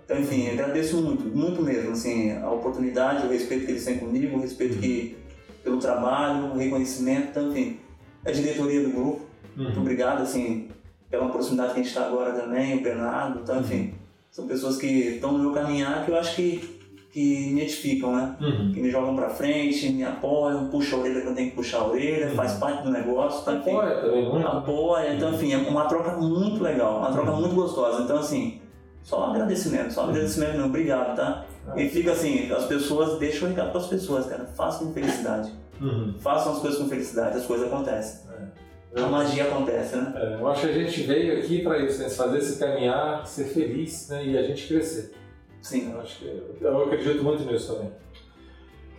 Então, 0.04 0.18
enfim, 0.18 0.50
agradeço 0.50 0.96
muito, 0.96 1.24
muito 1.24 1.62
mesmo, 1.62 1.92
assim, 1.92 2.32
a 2.32 2.50
oportunidade, 2.50 3.26
o 3.26 3.30
respeito 3.30 3.64
que 3.66 3.72
eles 3.72 3.84
têm 3.84 3.98
comigo, 3.98 4.36
o 4.36 4.40
respeito 4.40 4.78
que, 4.78 5.16
pelo 5.64 5.78
trabalho, 5.78 6.52
o 6.52 6.58
reconhecimento, 6.58 7.30
então, 7.30 7.50
enfim, 7.50 7.80
a 8.24 8.30
diretoria 8.30 8.82
do 8.82 8.90
grupo. 8.90 9.22
Uhum. 9.56 9.64
Muito 9.64 9.80
obrigado, 9.80 10.22
assim, 10.22 10.68
pela 11.10 11.28
proximidade 11.30 11.72
que 11.72 11.80
a 11.80 11.82
gente 11.82 11.90
está 11.90 12.06
agora 12.06 12.32
também, 12.32 12.76
o 12.76 12.82
Bernardo, 12.82 13.40
então, 13.42 13.60
enfim, 13.60 13.80
uhum. 13.80 13.92
são 14.30 14.46
pessoas 14.46 14.76
que 14.76 14.86
estão 14.86 15.32
no 15.32 15.38
meu 15.38 15.52
caminhar 15.52 16.04
que 16.04 16.10
eu 16.10 16.18
acho 16.18 16.36
que, 16.36 16.80
que 17.10 17.52
me 17.52 17.62
edificam, 17.62 18.14
né? 18.14 18.36
Uhum. 18.40 18.72
Que 18.72 18.80
me 18.80 18.90
jogam 18.90 19.16
para 19.16 19.30
frente, 19.30 19.88
me 19.90 20.04
apoiam, 20.04 20.68
puxam 20.68 20.98
a 20.98 21.02
orelha 21.02 21.20
quando 21.22 21.36
tem 21.36 21.50
que 21.50 21.56
puxar 21.56 21.78
a 21.78 21.86
orelha, 21.86 22.28
uhum. 22.28 22.34
faz 22.34 22.52
parte 22.54 22.82
do 22.82 22.90
negócio, 22.90 23.40
então, 23.40 23.58
enfim, 23.58 23.70
apoia 23.70 24.00
também, 24.00 24.28
muito. 24.28 24.46
Apoia, 24.46 25.14
então, 25.14 25.34
enfim, 25.34 25.52
é 25.52 25.56
uma 25.56 25.86
troca 25.86 26.16
muito 26.16 26.62
legal, 26.62 26.98
uma 26.98 27.10
troca 27.10 27.30
uhum. 27.30 27.40
muito 27.40 27.54
gostosa, 27.54 28.02
então, 28.02 28.18
assim, 28.18 28.60
só 29.02 29.30
agradecimento, 29.30 29.92
só 29.92 30.04
agradecimento 30.04 30.58
não, 30.58 30.66
obrigado, 30.66 31.16
tá? 31.16 31.46
E 31.76 31.88
fica 31.88 32.12
assim, 32.12 32.50
as 32.52 32.66
pessoas, 32.66 33.18
deixam 33.18 33.48
o 33.48 33.50
recado 33.50 33.70
para 33.70 33.80
as 33.80 33.86
pessoas, 33.86 34.26
cara, 34.26 34.44
façam 34.44 34.88
com 34.88 34.92
felicidade. 34.92 35.52
Uhum. 35.80 36.14
Façam 36.20 36.52
as 36.52 36.58
coisas 36.60 36.78
com 36.78 36.88
felicidade, 36.88 37.38
as 37.38 37.46
coisas 37.46 37.66
acontecem. 37.66 38.20
É. 38.94 39.00
A 39.00 39.06
magia 39.06 39.44
acontece, 39.44 39.96
né? 39.96 40.12
É, 40.16 40.40
eu 40.40 40.46
acho 40.46 40.60
que 40.60 40.68
a 40.68 40.72
gente 40.72 41.02
veio 41.02 41.38
aqui 41.38 41.62
para 41.62 41.78
isso, 41.78 42.00
né? 42.00 42.08
fazer 42.08 42.38
esse 42.38 42.58
caminhar, 42.58 43.26
ser 43.26 43.44
feliz 43.44 44.08
né? 44.08 44.24
e 44.24 44.38
a 44.38 44.42
gente 44.42 44.68
crescer. 44.68 45.14
Sim. 45.60 45.92
Eu, 45.92 46.00
acho 46.00 46.18
que, 46.18 46.42
eu 46.60 46.84
acredito 46.84 47.24
muito 47.24 47.42
nisso 47.44 47.74
também. 47.74 47.90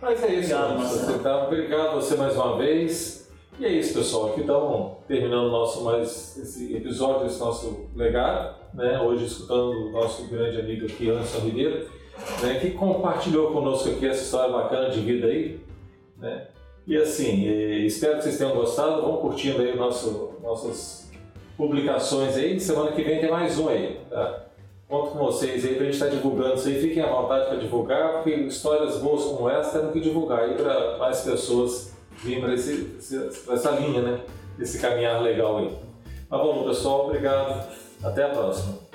Mas 0.02 0.22
é 0.22 0.34
isso, 0.34 0.54
obrigado, 0.54 0.78
você, 0.78 1.18
tá? 1.20 1.44
obrigado 1.44 1.88
a 1.88 1.94
você 1.94 2.16
mais 2.16 2.34
uma 2.36 2.58
vez. 2.58 3.30
E 3.58 3.64
é 3.64 3.72
isso, 3.72 3.94
pessoal. 3.94 4.32
Aqui 4.32 4.40
estamos 4.40 4.98
terminando 5.08 5.50
nosso 5.50 5.82
mais 5.82 6.36
esse 6.36 6.76
episódio 6.76 7.24
desse 7.24 7.40
nosso 7.40 7.86
legado, 7.96 8.54
né? 8.74 9.00
Hoje 9.00 9.24
escutando 9.24 9.70
o 9.70 9.92
nosso 9.92 10.28
grande 10.28 10.60
amigo 10.60 10.84
aqui, 10.84 11.08
Anderson 11.08 11.38
Ribeiro, 11.38 11.88
né? 12.42 12.58
que 12.60 12.70
compartilhou 12.70 13.52
conosco 13.52 13.90
aqui 13.90 14.06
essa 14.06 14.22
história 14.22 14.52
bacana 14.52 14.90
de 14.90 15.00
vida 15.00 15.26
aí, 15.26 15.60
né? 16.18 16.48
E 16.86 16.96
assim, 16.96 17.48
espero 17.84 18.18
que 18.18 18.22
vocês 18.22 18.38
tenham 18.38 18.54
gostado. 18.54 19.02
Vão 19.02 19.16
curtindo 19.16 19.60
aí 19.60 19.76
nosso, 19.76 20.34
nossas 20.40 21.10
publicações 21.56 22.36
aí. 22.36 22.60
Semana 22.60 22.92
que 22.92 23.02
vem 23.02 23.20
tem 23.20 23.30
mais 23.30 23.58
um 23.58 23.68
aí, 23.68 23.98
tá? 24.08 24.44
Conto 24.88 25.10
com 25.10 25.18
vocês 25.18 25.64
aí 25.64 25.74
pra 25.74 25.84
gente 25.86 25.94
estar 25.94 26.06
tá 26.06 26.12
divulgando 26.12 26.54
isso 26.54 26.68
aí. 26.68 26.80
Fiquem 26.80 27.02
à 27.02 27.10
vontade 27.10 27.46
para 27.46 27.56
divulgar, 27.56 28.12
porque 28.12 28.30
histórias 28.42 28.98
boas 28.98 29.24
como 29.24 29.50
essa 29.50 29.80
temos 29.80 29.92
que 29.92 30.00
divulgar 30.00 30.44
aí 30.44 30.54
para 30.54 30.96
mais 30.96 31.22
pessoas 31.22 31.92
virem 32.22 32.40
para 32.40 32.54
essa 32.54 33.70
linha, 33.72 34.02
né? 34.02 34.20
Esse 34.60 34.78
caminhar 34.78 35.20
legal 35.20 35.58
aí. 35.58 35.76
Tá 36.30 36.38
bom, 36.38 36.64
pessoal. 36.64 37.06
Obrigado. 37.06 37.66
Até 38.02 38.24
a 38.24 38.28
próxima. 38.28 38.85